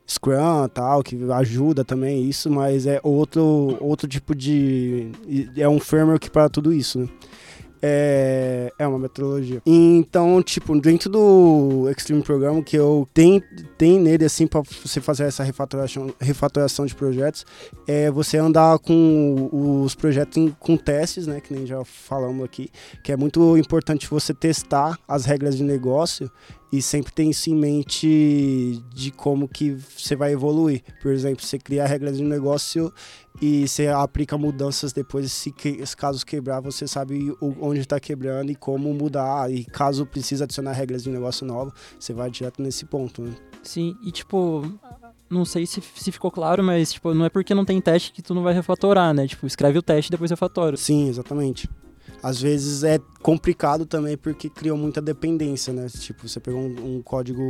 Scrum, 0.08 0.68
tal, 0.72 1.02
que 1.02 1.18
ajuda 1.30 1.84
também 1.84 2.24
isso, 2.28 2.50
mas 2.50 2.86
é 2.86 2.98
outro 3.02 3.76
outro 3.78 4.08
tipo 4.08 4.34
de 4.34 5.12
é 5.56 5.68
um 5.68 5.78
framework 5.78 6.30
para 6.30 6.48
tudo 6.48 6.72
isso, 6.72 7.00
né? 7.00 7.08
É, 7.80 8.72
é 8.78 8.86
uma 8.86 8.98
metodologia. 8.98 9.62
Então, 9.64 10.42
tipo, 10.42 10.78
dentro 10.80 11.08
do 11.08 11.88
Extreme 11.88 12.22
Program, 12.22 12.60
que 12.60 12.76
eu 12.76 13.08
tenho, 13.14 13.40
tenho 13.76 14.00
nele, 14.00 14.24
assim, 14.24 14.46
para 14.46 14.62
você 14.62 15.00
fazer 15.00 15.24
essa 15.24 15.44
refatoração, 15.44 16.12
refatoração 16.20 16.86
de 16.86 16.94
projetos, 16.94 17.46
é 17.86 18.10
você 18.10 18.36
andar 18.36 18.78
com 18.80 19.48
os 19.84 19.94
projetos 19.94 20.52
com 20.58 20.76
testes, 20.76 21.28
né, 21.28 21.40
que 21.40 21.54
nem 21.54 21.66
já 21.66 21.84
falamos 21.84 22.44
aqui, 22.44 22.68
que 23.04 23.12
é 23.12 23.16
muito 23.16 23.56
importante 23.56 24.08
você 24.10 24.34
testar 24.34 24.98
as 25.06 25.24
regras 25.24 25.56
de 25.56 25.62
negócio 25.62 26.28
e 26.70 26.82
sempre 26.82 27.12
ter 27.12 27.24
isso 27.24 27.48
em 27.50 27.54
mente 27.54 28.82
de 28.94 29.10
como 29.10 29.48
que 29.48 29.70
você 29.96 30.14
vai 30.14 30.32
evoluir. 30.32 30.82
Por 31.00 31.12
exemplo, 31.12 31.44
você 31.44 31.58
cria 31.58 31.86
regras 31.86 32.16
de 32.18 32.22
negócio 32.22 32.92
e 33.40 33.66
você 33.66 33.86
aplica 33.88 34.36
mudanças 34.36 34.92
depois, 34.92 35.30
se, 35.32 35.50
que- 35.50 35.82
caso 35.96 36.24
quebrar, 36.26 36.60
você 36.60 36.86
sabe 36.86 37.32
onde 37.40 37.80
está 37.80 37.98
quebrando 37.98 38.50
e 38.50 38.54
como 38.54 38.92
mudar. 38.92 39.50
E 39.50 39.64
caso 39.64 40.04
precise 40.04 40.42
adicionar 40.42 40.72
regras 40.72 41.02
de 41.02 41.10
negócio 41.10 41.46
novo, 41.46 41.72
você 41.98 42.12
vai 42.12 42.30
direto 42.30 42.60
nesse 42.62 42.84
ponto, 42.84 43.22
né? 43.22 43.34
Sim, 43.62 43.96
e 44.02 44.10
tipo, 44.12 44.64
não 45.30 45.44
sei 45.44 45.66
se, 45.66 45.82
se 45.94 46.12
ficou 46.12 46.30
claro, 46.30 46.62
mas 46.62 46.92
tipo, 46.92 47.12
não 47.14 47.24
é 47.24 47.28
porque 47.28 47.54
não 47.54 47.64
tem 47.64 47.80
teste 47.80 48.12
que 48.12 48.22
tu 48.22 48.34
não 48.34 48.42
vai 48.42 48.54
refatorar, 48.54 49.12
né? 49.14 49.26
Tipo, 49.26 49.46
escreve 49.46 49.78
o 49.78 49.82
teste 49.82 50.10
e 50.10 50.12
depois 50.12 50.30
refatora. 50.30 50.76
Sim, 50.76 51.08
exatamente. 51.08 51.68
Às 52.22 52.40
vezes 52.40 52.82
é 52.82 52.98
complicado 53.22 53.86
também 53.86 54.16
porque 54.16 54.48
criou 54.48 54.76
muita 54.76 55.00
dependência, 55.00 55.72
né? 55.72 55.86
Tipo, 55.88 56.28
você 56.28 56.40
pegou 56.40 56.60
um, 56.60 56.96
um 56.96 57.02
código 57.02 57.42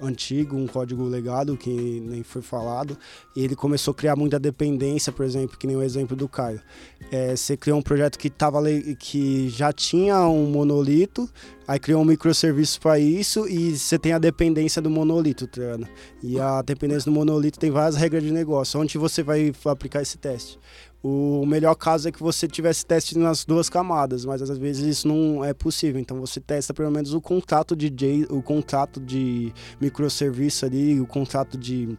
antigo, 0.00 0.56
um 0.56 0.66
código 0.66 1.04
legado, 1.04 1.56
que 1.56 1.70
nem 1.70 2.22
foi 2.22 2.42
falado, 2.42 2.98
e 3.34 3.44
ele 3.44 3.56
começou 3.56 3.92
a 3.92 3.94
criar 3.94 4.16
muita 4.16 4.38
dependência, 4.38 5.12
por 5.12 5.24
exemplo, 5.24 5.56
que 5.58 5.66
nem 5.66 5.76
o 5.76 5.82
exemplo 5.82 6.16
do 6.16 6.28
Caio. 6.28 6.60
É, 7.10 7.34
você 7.34 7.56
criou 7.56 7.78
um 7.78 7.82
projeto 7.82 8.18
que, 8.18 8.28
tava, 8.28 8.60
que 8.98 9.48
já 9.48 9.72
tinha 9.72 10.20
um 10.28 10.46
monolito, 10.46 11.28
aí 11.66 11.78
criou 11.78 12.02
um 12.02 12.04
microserviço 12.04 12.80
para 12.80 12.98
isso, 12.98 13.48
e 13.48 13.76
você 13.76 13.98
tem 13.98 14.12
a 14.12 14.18
dependência 14.18 14.80
do 14.82 14.90
monolito, 14.90 15.46
tá? 15.46 15.60
E 16.22 16.38
a 16.38 16.62
dependência 16.62 17.10
do 17.10 17.14
monolito 17.14 17.58
tem 17.58 17.70
várias 17.70 17.96
regras 17.96 18.22
de 18.22 18.32
negócio. 18.32 18.80
Onde 18.80 18.98
você 18.98 19.22
vai 19.22 19.52
aplicar 19.66 20.02
esse 20.02 20.18
teste? 20.18 20.58
O 21.02 21.46
melhor 21.46 21.76
caso 21.76 22.08
é 22.08 22.12
que 22.12 22.20
você 22.20 22.48
tivesse 22.48 22.84
teste 22.84 23.16
nas 23.16 23.44
duas 23.44 23.68
camadas, 23.70 24.24
mas 24.24 24.42
às 24.42 24.58
vezes 24.58 24.84
isso 24.84 25.08
não 25.08 25.44
é 25.44 25.54
possível. 25.54 26.00
Então 26.00 26.18
você 26.18 26.40
testa 26.40 26.74
pelo 26.74 26.90
menos 26.90 27.14
o 27.14 27.20
contrato 27.20 27.76
de 27.76 27.88
J, 27.88 28.26
o 28.30 28.42
contrato 28.42 29.00
de 29.00 29.52
microserviço 29.80 30.66
ali, 30.66 31.00
o 31.00 31.06
contrato 31.06 31.56
de, 31.56 31.96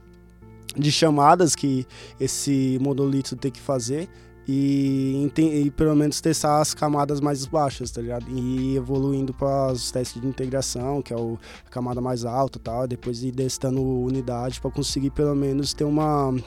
de 0.76 0.92
chamadas 0.92 1.56
que 1.56 1.88
esse 2.20 2.78
monolito 2.82 3.36
tem 3.38 3.52
que 3.52 3.62
fazer. 3.62 4.10
E, 4.52 5.32
e 5.38 5.70
pelo 5.70 5.96
menos 5.96 6.20
testar 6.20 6.60
as 6.60 6.74
camadas 6.74 7.22
mais 7.22 7.46
baixas, 7.46 7.92
tá 7.92 8.02
ligado? 8.02 8.26
E 8.30 8.74
ir 8.74 8.78
evoluindo 8.78 9.32
para 9.32 9.72
os 9.72 9.92
testes 9.92 10.20
de 10.20 10.28
integração, 10.28 11.04
que 11.04 11.14
é 11.14 11.16
o, 11.16 11.38
a 11.66 11.70
camada 11.70 12.02
mais 12.02 12.26
alta 12.26 12.58
e 12.58 12.62
tal. 12.62 12.88
Depois 12.88 13.24
ir 13.24 13.32
testando 13.32 13.80
unidade 13.82 14.60
para 14.60 14.72
conseguir 14.72 15.12
pelo 15.12 15.36
menos 15.36 15.72
ter 15.72 15.84
uma, 15.84 16.30
Uma 16.30 16.42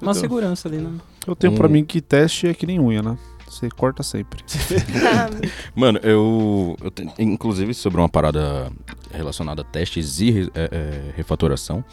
Então, 0.00 0.14
segurança 0.14 0.68
ali, 0.68 0.78
né? 0.78 0.98
Eu 1.26 1.36
tenho 1.36 1.52
Um- 1.52 1.56
pra 1.56 1.68
mim 1.68 1.84
que 1.84 2.00
teste 2.00 2.46
é 2.48 2.54
que 2.54 2.66
nem 2.66 2.78
unha, 2.80 3.02
né? 3.02 3.18
Você 3.46 3.68
corta 3.68 4.02
sempre. 4.02 4.44
Mano, 5.74 5.98
eu, 6.02 6.76
eu 6.82 6.90
te- 6.90 7.08
inclusive 7.18 7.74
sobre 7.74 8.00
uma 8.00 8.08
parada 8.08 8.70
relacionada 9.12 9.62
a 9.62 9.64
testes 9.64 10.20
e 10.20 10.30
re- 10.30 10.50
é, 10.54 10.68
é, 10.72 11.12
refatoração. 11.16 11.84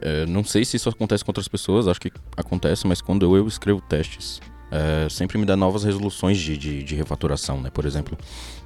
é, 0.00 0.24
não 0.26 0.42
sei 0.44 0.64
se 0.64 0.76
isso 0.76 0.88
acontece 0.88 1.24
com 1.24 1.30
outras 1.30 1.48
pessoas, 1.48 1.86
acho 1.88 2.00
que 2.00 2.10
acontece, 2.36 2.86
mas 2.86 3.00
quando 3.00 3.24
eu, 3.26 3.36
eu 3.36 3.46
escrevo 3.46 3.80
testes, 3.82 4.40
é, 4.70 5.06
sempre 5.10 5.38
me 5.38 5.44
dá 5.44 5.54
novas 5.56 5.84
resoluções 5.84 6.38
de, 6.38 6.56
de, 6.56 6.82
de 6.82 6.94
refatoração, 6.94 7.60
né? 7.60 7.70
Por 7.70 7.84
exemplo, 7.84 8.16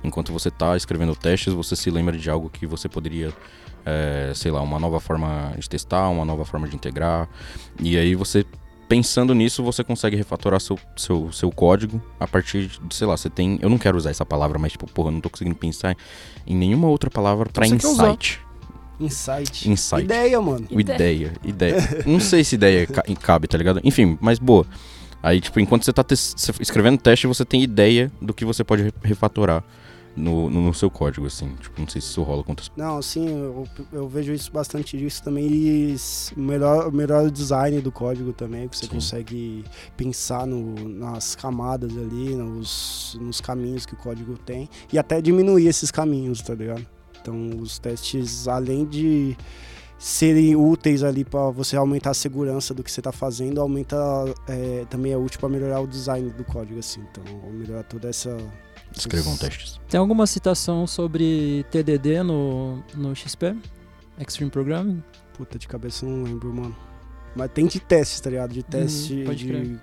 enquanto 0.02 0.32
você 0.32 0.50
tá 0.50 0.76
escrevendo 0.76 1.14
testes, 1.16 1.52
você 1.52 1.74
se 1.76 1.90
lembra 1.90 2.16
de 2.16 2.30
algo 2.30 2.48
que 2.48 2.64
você 2.66 2.88
poderia, 2.88 3.32
é, 3.84 4.32
sei 4.34 4.50
lá, 4.52 4.60
uma 4.62 4.78
nova 4.78 4.98
forma 5.00 5.52
de 5.58 5.68
testar, 5.68 6.08
uma 6.08 6.24
nova 6.24 6.44
forma 6.44 6.68
de 6.68 6.74
integrar, 6.76 7.28
e 7.82 7.96
aí 7.98 8.14
você 8.14 8.44
pensando 8.90 9.32
nisso, 9.32 9.62
você 9.62 9.84
consegue 9.84 10.16
refatorar 10.16 10.60
seu, 10.60 10.76
seu, 10.96 11.30
seu 11.32 11.48
código 11.52 12.02
a 12.18 12.26
partir 12.26 12.66
de, 12.66 12.80
sei 12.94 13.06
lá, 13.06 13.16
você 13.16 13.30
tem. 13.30 13.56
Eu 13.62 13.70
não 13.70 13.78
quero 13.78 13.96
usar 13.96 14.10
essa 14.10 14.26
palavra, 14.26 14.58
mas, 14.58 14.72
tipo, 14.72 14.84
porra, 14.90 15.08
eu 15.08 15.12
não 15.12 15.20
tô 15.20 15.30
conseguindo 15.30 15.54
pensar 15.54 15.96
em 16.44 16.56
nenhuma 16.56 16.88
outra 16.88 17.08
palavra 17.08 17.48
pra 17.48 17.64
você 17.64 17.76
quer 17.76 17.86
usar. 17.86 18.08
insight. 18.10 18.40
insight. 18.98 19.70
Insight. 19.70 20.02
Ideia, 20.02 20.40
mano. 20.40 20.66
Ideia, 20.68 21.32
ideia. 21.44 21.76
não 22.04 22.18
sei 22.18 22.42
se 22.42 22.56
ideia 22.56 22.84
ca- 22.88 23.04
cabe, 23.20 23.46
tá 23.46 23.56
ligado? 23.56 23.80
Enfim, 23.84 24.18
mas 24.20 24.40
boa. 24.40 24.66
Aí, 25.22 25.40
tipo, 25.40 25.60
enquanto 25.60 25.84
você 25.84 25.92
tá 25.92 26.04
escrevendo 26.60 26.98
teste, 26.98 27.28
você 27.28 27.44
tem 27.44 27.62
ideia 27.62 28.10
do 28.20 28.34
que 28.34 28.44
você 28.44 28.64
pode 28.64 28.82
re- 28.82 28.92
refatorar 29.04 29.62
no, 30.16 30.50
no, 30.50 30.74
seu 30.74 30.90
código, 30.90 31.26
assim. 31.26 31.54
Tipo, 31.60 31.80
não 31.80 31.88
sei 31.88 32.00
se 32.00 32.08
isso 32.08 32.22
rola 32.22 32.42
com 32.42 32.52
outras 32.52 32.70
Não, 32.76 33.00
sim, 33.00 33.28
eu, 33.28 33.66
eu 33.92 34.08
vejo 34.08 34.32
isso 34.32 34.50
bastante 34.52 34.96
disso 34.98 35.22
também. 35.22 35.46
E 35.46 35.96
melhor, 36.36 36.92
melhor 36.92 37.26
o 37.26 37.30
design 37.30 37.80
do 37.80 37.92
código 37.92 38.32
também, 38.32 38.68
que 38.68 38.76
você 38.76 38.86
Sim. 38.86 38.92
consegue 38.92 39.64
pensar 39.96 40.46
no, 40.46 40.88
nas 40.88 41.34
camadas 41.34 41.96
ali, 41.96 42.34
nos, 42.34 43.16
nos 43.20 43.40
caminhos 43.40 43.86
que 43.86 43.94
o 43.94 43.96
código 43.96 44.36
tem. 44.38 44.68
E 44.92 44.98
até 44.98 45.20
diminuir 45.20 45.66
esses 45.66 45.90
caminhos, 45.90 46.42
tá 46.42 46.54
ligado? 46.54 46.86
Então 47.20 47.50
os 47.60 47.78
testes, 47.78 48.48
além 48.48 48.84
de 48.84 49.36
serem 50.00 50.56
úteis 50.56 51.02
ali 51.02 51.26
para 51.26 51.50
você 51.50 51.76
aumentar 51.76 52.10
a 52.10 52.14
segurança 52.14 52.72
do 52.72 52.82
que 52.82 52.90
você 52.90 53.00
está 53.00 53.12
fazendo, 53.12 53.60
aumenta 53.60 53.96
é, 54.48 54.86
também 54.88 55.12
é 55.12 55.16
útil 55.16 55.38
para 55.38 55.48
melhorar 55.50 55.80
o 55.80 55.86
design 55.86 56.30
do 56.30 56.42
código, 56.42 56.78
assim. 56.78 57.02
Então, 57.10 57.22
melhorar 57.52 57.82
toda 57.82 58.08
essa. 58.08 58.34
Escrevam 58.96 59.36
testes. 59.36 59.80
Tem 59.88 59.98
alguma 59.98 60.26
citação 60.26 60.86
sobre 60.86 61.64
TDD 61.70 62.22
no, 62.22 62.82
no 62.94 63.14
XP? 63.14 63.56
Extreme 64.18 64.50
Programming? 64.50 65.02
Puta, 65.34 65.58
de 65.58 65.66
cabeça 65.66 66.04
eu 66.04 66.10
não 66.10 66.24
lembro, 66.24 66.52
mano. 66.52 66.76
Mas 67.34 67.50
tem 67.52 67.66
de 67.66 67.80
testes, 67.80 68.20
tá 68.20 68.28
ligado? 68.30 68.52
De 68.52 68.62
teste 68.62 69.14
Uhum, 69.14 69.24
pode 69.24 69.38
de 69.38 69.48
crer. 69.48 69.80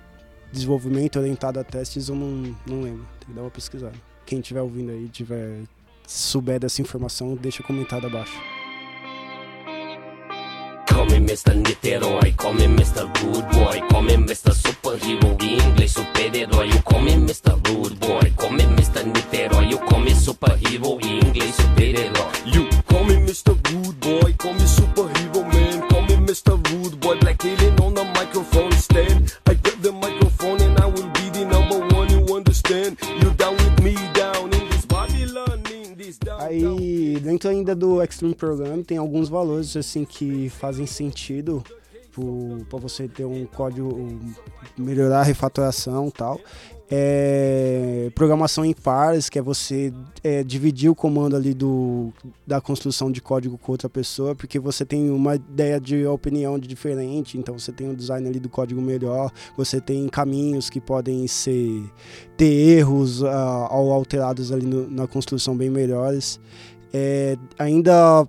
desenvolvimento 0.52 1.18
orientado 1.18 1.58
a 1.58 1.64
testes, 1.64 2.08
eu 2.08 2.14
não, 2.14 2.54
não 2.66 2.82
lembro. 2.82 3.06
Tem 3.20 3.28
que 3.28 3.32
dar 3.34 3.42
uma 3.42 3.50
pesquisada. 3.50 3.94
Quem 4.26 4.40
estiver 4.40 4.60
ouvindo 4.60 4.92
aí, 4.92 5.08
tiver 5.08 5.62
souber 6.06 6.60
dessa 6.60 6.80
informação, 6.82 7.34
deixa 7.34 7.62
comentário 7.62 8.06
abaixo. 8.06 8.38
Call 10.88 11.06
me 11.06 11.18
Mr. 11.20 11.54
Niterói, 11.54 12.32
call 12.36 12.54
me 12.54 12.66
Mr. 12.66 13.06
Rude 13.22 13.46
Boy, 13.52 13.80
call 13.90 14.02
me 14.02 14.16
Mr. 14.16 14.52
Superhero, 14.52 15.36
inglês 15.40 15.92
super-herói. 15.92 16.68
You 16.68 16.82
call 16.82 17.02
me 17.02 17.16
Mr. 17.16 17.52
Rude 17.68 17.96
Boy, 17.96 18.32
call 18.36 18.52
me 18.52 18.64
Mr. 18.64 19.04
Niterói. 19.04 19.70
You 19.70 19.78
call 19.78 20.00
me 20.00 20.14
Superhero, 20.14 20.98
inglês 21.00 21.54
super-herói. 21.56 22.28
You 22.46 22.68
call 22.88 23.04
me 23.04 23.16
Mr. 23.16 23.54
Rude 23.70 23.98
Boy, 24.00 24.34
call 24.38 24.54
me 24.54 24.64
Superhero 24.66 25.44
Man, 25.52 25.88
call 25.88 26.02
me 26.02 26.16
Mr. 26.16 26.56
Rude 26.70 26.98
Boy, 27.00 27.16
Black 27.20 27.44
Alien 27.44 27.78
on 27.80 27.94
the 27.94 28.04
microphone 28.04 28.72
stand. 28.72 29.32
I 29.46 29.54
grab 29.54 29.80
the 29.82 29.92
microphone 29.92 30.60
and 30.62 30.78
I 30.78 30.86
will 30.86 31.10
be 31.14 31.30
the 31.30 31.44
number 31.44 31.78
one. 31.94 32.10
You 32.10 32.34
understand? 32.34 32.96
Aí, 36.48 37.20
dentro 37.20 37.50
ainda 37.50 37.74
do 37.74 38.02
Extreme 38.02 38.34
Program, 38.34 38.82
tem 38.82 38.96
alguns 38.96 39.28
valores 39.28 39.76
assim 39.76 40.04
que 40.04 40.48
fazem 40.48 40.86
sentido 40.86 41.62
para 42.68 42.78
você 42.78 43.08
ter 43.08 43.24
um 43.24 43.44
código, 43.46 44.18
melhorar 44.76 45.20
a 45.20 45.24
refatoração 45.24 46.08
e 46.08 46.12
tal. 46.12 46.40
É, 46.90 48.10
programação 48.14 48.64
em 48.64 48.72
pares, 48.72 49.28
que 49.28 49.38
é 49.38 49.42
você 49.42 49.92
é, 50.24 50.42
dividir 50.42 50.88
o 50.90 50.94
comando 50.94 51.36
ali 51.36 51.52
do, 51.52 52.10
da 52.46 52.62
construção 52.62 53.12
de 53.12 53.20
código 53.20 53.58
com 53.58 53.72
outra 53.72 53.90
pessoa, 53.90 54.34
porque 54.34 54.58
você 54.58 54.86
tem 54.86 55.10
uma 55.10 55.34
ideia 55.34 55.78
de 55.78 56.06
opinião 56.06 56.58
de 56.58 56.66
diferente, 56.66 57.36
então 57.36 57.58
você 57.58 57.70
tem 57.72 57.90
um 57.90 57.94
design 57.94 58.26
ali 58.26 58.40
do 58.40 58.48
código 58.48 58.80
melhor, 58.80 59.30
você 59.54 59.82
tem 59.82 60.08
caminhos 60.08 60.70
que 60.70 60.80
podem 60.80 61.26
ser 61.26 61.84
ter 62.38 62.46
erros 62.78 63.22
ah, 63.22 63.68
ou 63.70 63.92
alterados 63.92 64.50
ali 64.50 64.64
no- 64.64 64.88
na 64.88 65.06
construção 65.06 65.54
bem 65.54 65.68
melhores. 65.68 66.40
É, 66.90 67.36
ainda 67.58 68.26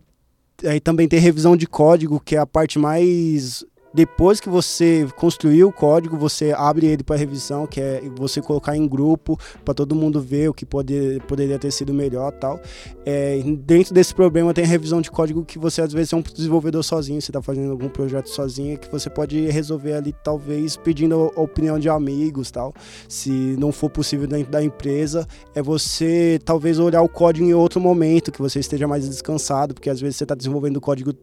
aí 0.65 0.81
também 0.81 1.07
tem 1.07 1.17
revisão 1.19 1.55
de 1.55 1.65
código, 1.65 2.19
que 2.19 2.35
é 2.35 2.39
a 2.39 2.45
parte 2.45 2.77
mais 2.77 3.63
depois 3.93 4.39
que 4.39 4.49
você 4.49 5.07
construiu 5.15 5.69
o 5.69 5.73
código, 5.73 6.17
você 6.17 6.53
abre 6.55 6.85
ele 6.85 7.03
para 7.03 7.15
revisão, 7.15 7.65
que 7.65 7.81
é 7.81 8.01
você 8.15 8.41
colocar 8.41 8.75
em 8.75 8.87
grupo 8.87 9.37
para 9.65 9.73
todo 9.73 9.95
mundo 9.95 10.21
ver 10.21 10.49
o 10.49 10.53
que 10.53 10.65
pode, 10.65 11.21
poderia 11.27 11.57
ter 11.57 11.71
sido 11.71 11.93
melhor, 11.93 12.31
tal. 12.33 12.59
É, 13.05 13.41
dentro 13.59 13.93
desse 13.93 14.13
problema 14.13 14.53
tem 14.53 14.63
a 14.63 14.67
revisão 14.67 15.01
de 15.01 15.09
código 15.09 15.43
que 15.43 15.57
você 15.57 15.81
às 15.81 15.91
vezes 15.91 16.13
é 16.13 16.15
um 16.15 16.21
desenvolvedor 16.21 16.83
sozinho, 16.83 17.21
você 17.21 17.31
está 17.31 17.41
fazendo 17.41 17.71
algum 17.71 17.89
projeto 17.89 18.29
sozinho, 18.29 18.77
que 18.77 18.91
você 18.91 19.09
pode 19.09 19.49
resolver 19.49 19.93
ali 19.93 20.13
talvez 20.23 20.77
pedindo 20.77 21.31
a 21.35 21.41
opinião 21.41 21.79
de 21.79 21.89
amigos, 21.89 22.51
tal. 22.51 22.73
Se 23.07 23.29
não 23.57 23.71
for 23.71 23.89
possível 23.89 24.27
dentro 24.27 24.51
da 24.51 24.63
empresa, 24.63 25.27
é 25.55 25.61
você 25.61 26.39
talvez 26.45 26.77
olhar 26.77 27.01
o 27.01 27.09
código 27.09 27.45
em 27.45 27.53
outro 27.53 27.79
momento, 27.79 28.31
que 28.31 28.41
você 28.41 28.59
esteja 28.59 28.87
mais 28.87 29.07
descansado, 29.07 29.73
porque 29.73 29.89
às 29.89 29.99
vezes 29.99 30.17
você 30.17 30.23
está 30.23 30.35
desenvolvendo 30.35 30.77
o 30.77 30.81
código 30.81 31.13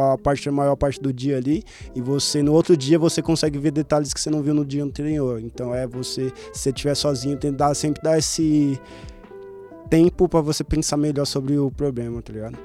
a 0.00 0.18
parte 0.18 0.48
a 0.48 0.52
maior 0.52 0.76
parte 0.76 1.00
do 1.00 1.12
dia 1.12 1.36
ali 1.36 1.62
e 1.94 2.00
você 2.08 2.42
no 2.42 2.54
outro 2.54 2.74
dia 2.74 2.98
você 2.98 3.20
consegue 3.20 3.58
ver 3.58 3.70
detalhes 3.70 4.14
que 4.14 4.20
você 4.20 4.30
não 4.30 4.42
viu 4.42 4.54
no 4.54 4.64
dia 4.64 4.82
anterior. 4.82 5.40
Então 5.40 5.74
é 5.74 5.86
você, 5.86 6.32
se 6.52 6.60
você 6.62 6.70
estiver 6.70 6.94
sozinho, 6.94 7.36
tentar 7.36 7.74
sempre 7.74 8.02
dar 8.02 8.16
esse 8.16 8.80
tempo 9.90 10.26
para 10.28 10.40
você 10.40 10.64
pensar 10.64 10.96
melhor 10.96 11.26
sobre 11.26 11.58
o 11.58 11.70
problema, 11.70 12.22
tá 12.22 12.32
ligado? 12.32 12.58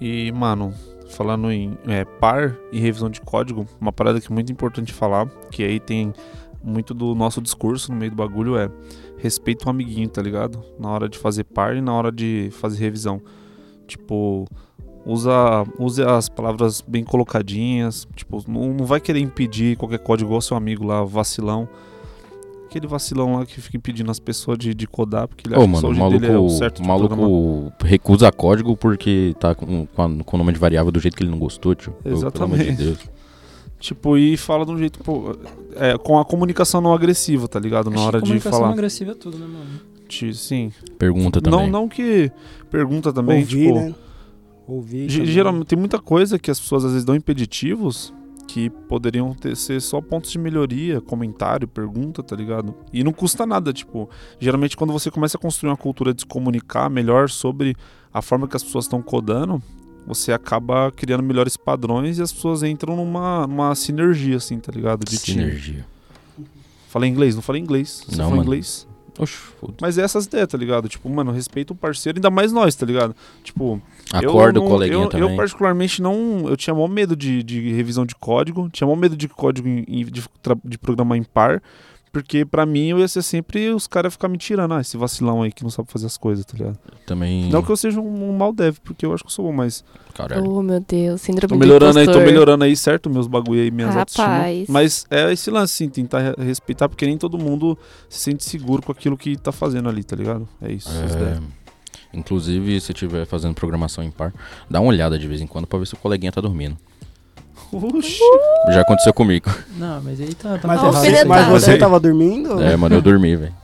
E, 0.00 0.32
mano, 0.32 0.72
falando 1.10 1.50
em 1.52 1.76
é, 1.86 2.04
par 2.04 2.56
e 2.72 2.80
revisão 2.80 3.10
de 3.10 3.20
código, 3.20 3.66
uma 3.78 3.92
parada 3.92 4.20
que 4.20 4.32
é 4.32 4.34
muito 4.34 4.50
importante 4.50 4.92
falar, 4.92 5.28
que 5.50 5.62
aí 5.62 5.78
tem 5.78 6.12
muito 6.62 6.94
do 6.94 7.14
nosso 7.14 7.42
discurso 7.42 7.92
no 7.92 7.98
meio 7.98 8.10
do 8.10 8.16
bagulho 8.16 8.56
é 8.56 8.70
respeita 9.18 9.66
o 9.66 9.70
amiguinho, 9.70 10.08
tá 10.08 10.22
ligado? 10.22 10.62
Na 10.78 10.88
hora 10.88 11.08
de 11.08 11.18
fazer 11.18 11.44
par 11.44 11.76
e 11.76 11.82
na 11.82 11.92
hora 11.92 12.10
de 12.10 12.48
fazer 12.52 12.78
revisão. 12.78 13.20
Tipo, 13.86 14.46
usa, 15.06 15.64
use 15.78 16.02
as 16.02 16.28
palavras 16.28 16.80
bem 16.80 17.04
colocadinhas. 17.04 18.06
Tipo, 18.14 18.42
não, 18.48 18.72
não 18.74 18.84
vai 18.84 19.00
querer 19.00 19.20
impedir 19.20 19.76
qualquer 19.76 19.98
código 19.98 20.28
igual 20.28 20.40
seu 20.40 20.56
amigo 20.56 20.84
lá, 20.84 21.02
vacilão. 21.04 21.68
Aquele 22.66 22.86
vacilão 22.88 23.36
lá 23.36 23.46
que 23.46 23.60
fica 23.60 23.76
impedindo 23.76 24.10
as 24.10 24.18
pessoas 24.18 24.58
de, 24.58 24.74
de 24.74 24.86
codar, 24.86 25.28
porque 25.28 25.46
ele 25.46 25.54
Ô, 25.54 25.58
acha 25.58 25.66
que 25.66 25.72
mano, 25.72 25.80
só 25.80 25.88
o 25.88 25.90
o 25.92 25.96
maluco, 25.96 26.18
dele 26.18 26.32
é 26.32 26.38
o 26.38 26.48
certo 26.48 26.82
programar. 26.82 27.18
maluco 27.18 27.72
recusa 27.84 28.32
código 28.32 28.76
porque 28.76 29.34
tá 29.38 29.54
com, 29.54 29.86
com, 29.86 30.36
o 30.36 30.38
nome 30.38 30.52
de 30.52 30.58
variável 30.58 30.90
do 30.90 30.98
jeito 30.98 31.16
que 31.16 31.22
ele 31.22 31.30
não 31.30 31.38
gostou, 31.38 31.74
tio. 31.74 31.92
Amor 31.92 32.02
de 32.02 32.18
Exatamente. 32.20 32.72
Deus. 32.72 32.98
Tipo, 33.78 34.16
e 34.16 34.36
fala 34.36 34.64
de 34.64 34.72
um 34.72 34.78
jeito, 34.78 34.98
pô, 35.00 35.36
é, 35.76 35.96
com 35.98 36.18
a 36.18 36.24
comunicação 36.24 36.80
não 36.80 36.94
agressiva, 36.94 37.46
tá 37.46 37.60
ligado? 37.60 37.90
Na 37.90 37.96
Acho 37.96 38.06
hora 38.06 38.18
que 38.18 38.24
de 38.24 38.30
comunicação 38.30 38.60
falar. 38.60 38.72
agressiva 38.72 39.10
é 39.12 39.14
tudo, 39.14 39.36
né, 39.38 39.46
mano? 39.46 40.34
Sim. 40.34 40.72
Pergunta 40.98 41.40
Não, 41.44 41.58
também. 41.58 41.70
não 41.70 41.88
que 41.88 42.30
pergunta 42.70 43.12
também, 43.12 43.40
Ouvir, 43.40 43.66
tipo, 43.66 43.74
né? 43.74 43.94
Ouvir. 44.66 45.08
também. 45.10 45.26
geralmente 45.26 45.66
tem 45.66 45.78
muita 45.78 45.98
coisa 45.98 46.38
que 46.38 46.50
as 46.50 46.58
pessoas 46.58 46.84
às 46.84 46.92
vezes 46.92 47.04
dão 47.04 47.14
impeditivos 47.14 48.12
que 48.46 48.68
poderiam 48.70 49.34
ter, 49.34 49.56
ser 49.56 49.80
só 49.80 50.00
pontos 50.00 50.30
de 50.30 50.38
melhoria, 50.38 51.00
comentário, 51.00 51.66
pergunta, 51.66 52.22
tá 52.22 52.36
ligado? 52.36 52.74
E 52.92 53.02
não 53.02 53.12
custa 53.12 53.46
nada, 53.46 53.72
tipo, 53.72 54.08
geralmente 54.38 54.76
quando 54.76 54.92
você 54.92 55.10
começa 55.10 55.36
a 55.36 55.40
construir 55.40 55.70
uma 55.70 55.76
cultura 55.76 56.12
de 56.14 56.20
se 56.22 56.26
comunicar 56.26 56.88
melhor 56.90 57.28
sobre 57.30 57.74
a 58.12 58.20
forma 58.22 58.46
que 58.46 58.54
as 58.56 58.62
pessoas 58.62 58.84
estão 58.84 59.00
codando, 59.02 59.62
você 60.06 60.30
acaba 60.32 60.92
criando 60.92 61.22
melhores 61.22 61.56
padrões 61.56 62.18
e 62.18 62.22
as 62.22 62.30
pessoas 62.32 62.62
entram 62.62 62.94
numa, 62.96 63.46
numa 63.46 63.74
sinergia, 63.74 64.36
assim, 64.36 64.58
tá 64.60 64.70
ligado? 64.70 65.04
De 65.04 65.18
time. 65.18 65.40
Sinergia. 65.42 65.86
Falei 66.88 67.10
inglês? 67.10 67.34
Não 67.34 67.42
falei 67.42 67.60
inglês. 67.60 68.04
Você 68.06 68.12
Não, 68.16 68.24
falou 68.24 68.30
mano. 68.36 68.42
inglês? 68.44 68.86
Oxe, 69.18 69.32
foda 69.34 69.74
Mas 69.80 69.96
é 69.96 70.02
essas 70.02 70.26
ideias, 70.26 70.48
tá 70.48 70.58
ligado? 70.58 70.88
Tipo, 70.88 71.08
mano, 71.08 71.32
respeita 71.32 71.72
o 71.72 71.76
parceiro, 71.76 72.18
ainda 72.18 72.30
mais 72.30 72.52
nós, 72.52 72.74
tá 72.74 72.84
ligado? 72.84 73.16
Tipo, 73.42 73.80
eu 74.12 74.30
Acorda 74.30 74.60
o 74.60 74.62
não- 74.64 74.70
coleguinha 74.70 75.02
eu, 75.04 75.08
também. 75.08 75.28
Eu 75.30 75.36
particularmente 75.36 76.00
não. 76.02 76.48
Eu 76.48 76.56
tinha 76.56 76.74
maior 76.74 76.88
medo 76.88 77.16
de, 77.16 77.42
de 77.42 77.72
revisão 77.72 78.04
de 78.06 78.14
código, 78.14 78.68
tinha 78.70 78.86
maior 78.86 78.98
medo 78.98 79.16
de 79.16 79.28
código 79.28 79.66
em- 79.68 80.04
de, 80.04 80.22
de 80.64 80.78
programar 80.78 81.18
em 81.18 81.22
par, 81.24 81.60
porque 82.12 82.44
pra 82.44 82.64
mim 82.64 82.88
eu 82.90 82.98
ia 83.00 83.08
ser 83.08 83.22
sempre 83.22 83.70
os 83.70 83.88
caras 83.88 84.12
ficar 84.12 84.28
me 84.28 84.38
tirando, 84.38 84.72
ah, 84.74 84.80
esse 84.80 84.96
vacilão 84.96 85.42
aí 85.42 85.50
que 85.50 85.64
não 85.64 85.70
sabe 85.70 85.90
fazer 85.90 86.06
as 86.06 86.16
coisas, 86.16 86.44
tá 86.44 86.56
ligado? 86.56 86.78
Também. 87.06 87.48
Não 87.50 87.60
que 87.60 87.70
eu 87.72 87.76
seja 87.76 88.00
um, 88.00 88.30
um 88.30 88.36
mal 88.36 88.52
dev, 88.52 88.76
porque 88.84 89.04
eu 89.04 89.12
acho 89.12 89.24
que 89.24 89.28
eu 89.28 89.32
sou 89.32 89.46
bom, 89.46 89.52
mas 89.52 89.84
Caralho. 90.14 90.48
Oh, 90.48 90.62
meu 90.62 90.78
Deus, 90.78 91.20
síndrome 91.22 91.48
tô 91.48 91.54
do 91.56 91.58
melhorando 91.58 91.98
aí, 91.98 92.06
tô 92.06 92.20
melhorando 92.20 92.62
aí, 92.62 92.76
certo? 92.76 93.10
Meus 93.10 93.26
bagulho 93.26 93.60
aí, 93.60 93.70
minhas 93.72 93.96
autoestima. 93.96 94.26
Rapaz. 94.28 94.68
Mas 94.68 95.06
é 95.10 95.32
esse 95.32 95.50
lance, 95.50 95.74
assim, 95.82 95.90
tentar 95.90 96.20
re- 96.20 96.44
respeitar, 96.44 96.88
porque 96.88 97.04
nem 97.04 97.18
todo 97.18 97.36
mundo 97.36 97.76
se 98.08 98.20
sente 98.20 98.44
seguro 98.44 98.80
com 98.80 98.92
aquilo 98.92 99.16
que 99.16 99.36
tá 99.36 99.50
fazendo 99.50 99.88
ali, 99.88 100.04
tá 100.04 100.14
ligado? 100.14 100.46
É 100.62 100.70
isso. 100.72 100.88
É, 100.88 101.40
inclusive, 102.12 102.80
se 102.80 102.92
estiver 102.92 103.26
fazendo 103.26 103.54
programação 103.54 104.02
em 104.04 104.10
par, 104.10 104.32
dá 104.68 104.80
uma 104.80 104.88
olhada 104.90 105.18
de 105.18 105.26
vez 105.26 105.40
em 105.40 105.46
quando 105.46 105.66
pra 105.66 105.78
ver 105.78 105.86
se 105.86 105.94
o 105.94 105.98
coleguinha 105.98 106.32
tá 106.32 106.40
dormindo. 106.40 106.76
Oxi. 107.72 108.18
Já 108.72 108.82
aconteceu 108.82 109.12
comigo. 109.12 109.50
Não, 109.76 110.00
mas 110.02 110.20
aí 110.20 110.32
tá, 110.34 110.56
tá 110.58 110.68
Mas, 110.68 110.80
você, 110.80 111.08
errado. 111.08 111.26
mas 111.26 111.38
Alfinetada. 111.40 111.60
você 111.60 111.76
tava 111.78 111.98
dormindo? 112.00 112.62
É, 112.62 112.76
mano, 112.76 112.94
eu 112.94 113.02
dormi, 113.02 113.34
velho. 113.34 113.54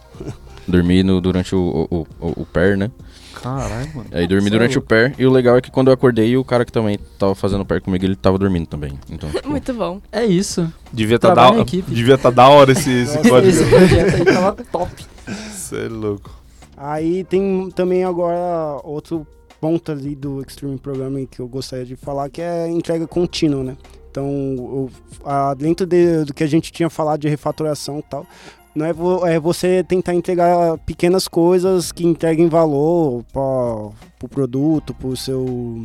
Dormi 0.67 1.03
no- 1.03 1.21
durante 1.21 1.55
o, 1.55 1.87
o, 1.91 2.07
o, 2.21 2.43
o 2.43 2.47
pair, 2.47 2.77
né? 2.77 2.91
Caralho, 3.35 3.89
mano. 3.95 4.09
Aí 4.13 4.27
dormi 4.27 4.49
é 4.49 4.51
durante 4.51 4.79
o 4.79 4.83
pair. 4.83 5.15
E 5.19 5.25
o 5.25 5.31
legal 5.31 5.57
é 5.57 5.61
que 5.61 5.71
quando 5.71 5.89
eu 5.89 5.95
acordei, 5.95 6.37
o 6.37 6.45
cara 6.45 6.65
que 6.65 6.73
também 6.73 6.99
tava 7.19 7.35
fazendo 7.35 7.65
pair 7.65 7.81
comigo, 7.81 8.05
ele 8.05 8.17
tava 8.17 8.37
dormindo 8.37 8.67
também. 8.67 8.99
Então, 9.09 9.31
tipo, 9.31 9.49
Muito 9.49 9.73
bom. 9.73 10.01
É 10.13 10.25
isso. 10.25 10.73
Devia 10.93 11.19
tá, 11.19 11.33
Trabalho 11.33 11.65
da, 11.65 11.71
devia 11.89 12.19
tá 12.19 12.31
da 12.31 12.49
hora 12.49 12.73
esse, 12.73 12.91
esse 12.91 13.17
código. 13.29 13.49
Esse 13.49 13.65
projeto 13.65 14.15
aí 14.17 14.25
tava 14.25 14.53
top. 14.71 15.05
Você 15.53 15.85
é 15.87 15.89
louco. 15.89 16.40
Aí 16.83 17.25
tem 17.25 17.69
também 17.75 18.05
agora 18.05 18.81
outro 18.83 19.27
ponto 19.61 19.93
ali 19.93 20.15
do 20.15 20.41
Extreme 20.41 20.79
Programming 20.79 21.27
que 21.27 21.41
eu 21.41 21.47
gostaria 21.47 21.85
de 21.85 21.95
falar, 21.95 22.31
que 22.31 22.41
é 22.41 22.67
entrega 22.69 23.07
contínua, 23.07 23.63
né? 23.63 23.77
Então, 24.11 24.27
o- 24.27 24.91
a- 25.23 25.53
dentro 25.53 25.85
de- 25.87 26.25
do 26.25 26.33
que 26.33 26.43
a 26.43 26.47
gente 26.47 26.73
tinha 26.73 26.89
falado 26.89 27.21
de 27.21 27.29
refatoração 27.29 27.99
e 27.99 28.03
tal, 28.03 28.27
não 28.75 28.87
é, 28.87 28.93
vo- 28.95 29.27
é 29.27 29.39
você 29.39 29.85
tentar 29.85 30.15
entregar 30.15 30.79
pequenas 30.79 31.29
coisas 31.29 31.93
que 31.93 32.07
entreguem 32.07 32.49
valor 32.49 33.25
para 33.31 33.41
o 33.43 33.93
pro 34.19 34.29
produto, 34.29 34.95
para 34.95 35.09
o 35.09 35.17
seu 35.17 35.85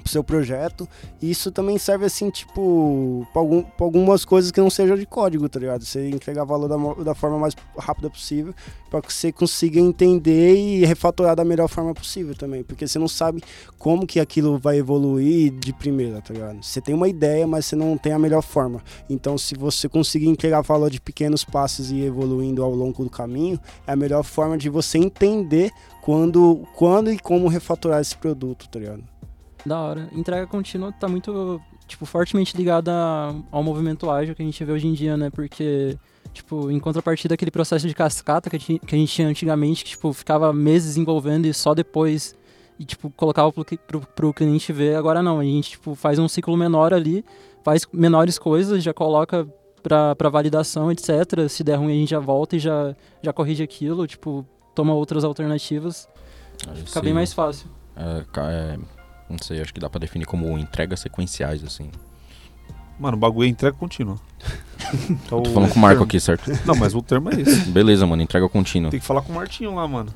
pro 0.00 0.10
seu 0.10 0.22
projeto. 0.22 0.88
E 1.20 1.30
isso 1.30 1.50
também 1.50 1.78
serve 1.78 2.06
assim, 2.06 2.30
tipo, 2.30 3.26
para 3.32 3.42
algum, 3.42 3.62
pra 3.62 3.84
algumas 3.84 4.24
coisas 4.24 4.50
que 4.50 4.60
não 4.60 4.70
sejam 4.70 4.96
de 4.96 5.06
código, 5.06 5.48
tá 5.48 5.58
ligado? 5.58 5.84
Você 5.84 6.08
entregar 6.08 6.44
valor 6.44 6.68
da, 6.68 7.04
da 7.04 7.14
forma 7.14 7.38
mais 7.38 7.54
rápida 7.76 8.10
possível 8.10 8.54
para 8.90 9.02
que 9.02 9.12
você 9.12 9.30
consiga 9.30 9.78
entender 9.78 10.54
e 10.54 10.84
refatorar 10.84 11.36
da 11.36 11.44
melhor 11.44 11.68
forma 11.68 11.92
possível 11.94 12.34
também, 12.34 12.62
porque 12.62 12.86
você 12.86 12.98
não 12.98 13.08
sabe 13.08 13.42
como 13.78 14.06
que 14.06 14.18
aquilo 14.18 14.58
vai 14.58 14.78
evoluir 14.78 15.52
de 15.52 15.72
primeira, 15.72 16.20
tá 16.20 16.32
ligado? 16.32 16.62
Você 16.62 16.80
tem 16.80 16.94
uma 16.94 17.08
ideia, 17.08 17.46
mas 17.46 17.66
você 17.66 17.76
não 17.76 17.96
tem 17.98 18.12
a 18.12 18.18
melhor 18.18 18.42
forma. 18.42 18.82
Então, 19.08 19.36
se 19.36 19.54
você 19.54 19.88
conseguir 19.88 20.28
entregar 20.28 20.62
valor 20.62 20.90
de 20.90 21.00
pequenos 21.00 21.44
passos 21.44 21.90
e 21.90 22.00
evoluindo 22.00 22.62
ao 22.62 22.74
longo 22.74 23.04
do 23.04 23.10
caminho, 23.10 23.60
é 23.86 23.92
a 23.92 23.96
melhor 23.96 24.22
forma 24.24 24.56
de 24.56 24.68
você 24.68 24.98
entender 24.98 25.70
quando, 26.00 26.66
quando 26.74 27.12
e 27.12 27.18
como 27.18 27.48
refatorar 27.48 28.00
esse 28.00 28.16
produto, 28.16 28.68
tá 28.68 28.78
ligado? 28.78 29.17
Da 29.68 29.78
hora. 29.78 30.08
Entrega 30.12 30.46
contínua 30.46 30.90
tá 30.92 31.06
muito, 31.06 31.60
tipo, 31.86 32.06
fortemente 32.06 32.56
ligada 32.56 32.90
ao 33.50 33.62
movimento 33.62 34.10
ágil 34.10 34.34
que 34.34 34.40
a 34.40 34.44
gente 34.44 34.64
vê 34.64 34.72
hoje 34.72 34.86
em 34.86 34.94
dia, 34.94 35.14
né? 35.14 35.28
Porque, 35.28 35.98
tipo, 36.32 36.70
em 36.70 36.80
contrapartida 36.80 37.34
aquele 37.34 37.50
processo 37.50 37.86
de 37.86 37.94
cascata 37.94 38.48
que 38.48 38.56
a 38.56 38.58
gente, 38.58 38.78
que 38.78 38.94
a 38.94 38.98
gente 38.98 39.12
tinha 39.12 39.28
antigamente, 39.28 39.84
que, 39.84 39.90
tipo, 39.90 40.10
ficava 40.14 40.52
meses 40.54 40.96
envolvendo 40.96 41.44
e 41.44 41.52
só 41.52 41.74
depois, 41.74 42.34
e, 42.78 42.84
tipo, 42.86 43.10
colocava 43.10 43.52
pro, 43.52 43.64
pro, 43.64 44.00
pro 44.00 44.32
cliente 44.32 44.72
ver. 44.72 44.96
Agora 44.96 45.22
não, 45.22 45.38
a 45.38 45.44
gente, 45.44 45.72
tipo, 45.72 45.94
faz 45.94 46.18
um 46.18 46.28
ciclo 46.28 46.56
menor 46.56 46.94
ali, 46.94 47.22
faz 47.62 47.86
menores 47.92 48.38
coisas, 48.38 48.82
já 48.82 48.94
coloca 48.94 49.46
pra, 49.82 50.16
pra 50.16 50.30
validação, 50.30 50.90
etc. 50.90 51.46
Se 51.46 51.62
der 51.62 51.76
ruim, 51.76 51.92
a 51.92 51.96
gente 51.96 52.10
já 52.10 52.20
volta 52.20 52.56
e 52.56 52.58
já, 52.58 52.96
já 53.22 53.34
corrige 53.34 53.62
aquilo, 53.62 54.06
tipo, 54.06 54.46
toma 54.74 54.94
outras 54.94 55.24
alternativas. 55.24 56.08
Fica 56.86 57.02
bem 57.02 57.12
mais 57.12 57.34
fácil. 57.34 57.68
É, 57.94 58.24
é, 58.38 58.78
não 59.30 59.38
sei, 59.38 59.60
acho 59.60 59.72
que 59.72 59.80
dá 59.80 59.90
pra 59.90 59.98
definir 59.98 60.24
como 60.24 60.58
entregas 60.58 61.00
sequenciais, 61.00 61.62
assim. 61.64 61.90
Mano, 62.98 63.16
o 63.16 63.20
bagulho 63.20 63.46
é 63.46 63.48
entrega 63.48 63.76
contínua. 63.76 64.16
Então, 65.10 65.42
Tô 65.42 65.50
falando 65.50 65.70
com 65.70 65.78
o 65.78 65.82
Marco 65.82 66.04
aqui, 66.04 66.18
certo? 66.18 66.50
Não, 66.64 66.74
mas 66.74 66.94
o 66.94 67.02
termo 67.02 67.28
é 67.30 67.40
esse. 67.40 67.68
Beleza, 67.68 68.06
mano, 68.06 68.22
entrega 68.22 68.48
contínua. 68.48 68.90
Tem 68.90 69.00
que 69.00 69.04
falar 69.04 69.20
com 69.20 69.32
o 69.32 69.34
Martinho 69.34 69.74
lá, 69.74 69.86
mano. 69.86 70.08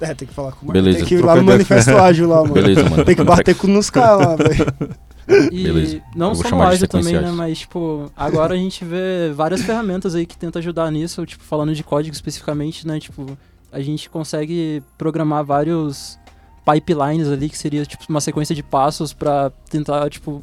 É, 0.00 0.14
tem 0.14 0.26
que 0.26 0.32
falar 0.32 0.52
com 0.52 0.66
o 0.66 0.72
Beleza, 0.72 1.00
Tem 1.00 1.08
que 1.08 1.14
ir 1.16 1.24
lá 1.24 1.36
no. 1.36 1.42
Manifesto 1.42 1.90
Ágil 1.98 2.28
lá, 2.28 2.40
mano. 2.40 2.54
Beleza, 2.54 2.88
mano. 2.88 3.04
Tem 3.04 3.14
que 3.14 3.24
bater 3.24 3.54
com 3.54 3.66
nos 3.66 3.90
caras 3.90 4.26
lá, 4.26 4.36
velho. 4.36 5.52
E 5.52 5.62
Beleza. 5.64 6.02
não 6.16 6.34
só 6.34 6.48
no 6.50 6.62
ágil 6.62 6.88
também, 6.88 7.14
né? 7.14 7.30
Mas, 7.30 7.58
tipo, 7.58 8.10
agora 8.16 8.54
a 8.54 8.56
gente 8.56 8.84
vê 8.84 9.30
várias 9.34 9.62
ferramentas 9.62 10.14
aí 10.14 10.24
que 10.24 10.36
tentam 10.36 10.60
ajudar 10.60 10.90
nisso, 10.90 11.26
tipo, 11.26 11.44
falando 11.44 11.74
de 11.74 11.84
código 11.84 12.14
especificamente, 12.14 12.86
né? 12.86 12.98
Tipo, 12.98 13.36
a 13.70 13.80
gente 13.80 14.08
consegue 14.08 14.82
programar 14.96 15.44
vários 15.44 16.18
pipelines 16.64 17.28
ali, 17.28 17.48
que 17.48 17.56
seria, 17.58 17.84
tipo, 17.84 18.04
uma 18.08 18.20
sequência 18.20 18.54
de 18.54 18.62
passos 18.62 19.12
pra 19.12 19.50
tentar, 19.68 20.08
tipo, 20.10 20.42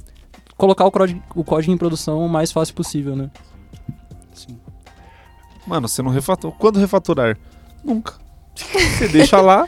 colocar 0.58 0.86
o 0.86 0.92
código, 0.92 1.22
o 1.36 1.44
código 1.44 1.74
em 1.74 1.78
produção 1.78 2.26
o 2.26 2.30
mais 2.30 2.52
fácil 2.52 2.74
possível, 2.76 3.16
né? 3.16 3.30
Sim. 4.34 4.58
Mano, 5.66 5.88
você 5.88 6.02
não 6.02 6.12
refator. 6.12 6.52
Quando 6.54 6.80
refatorar? 6.80 7.38
Nunca. 7.84 8.16
Você 8.56 9.08
deixa 9.10 9.40
lá 9.42 9.68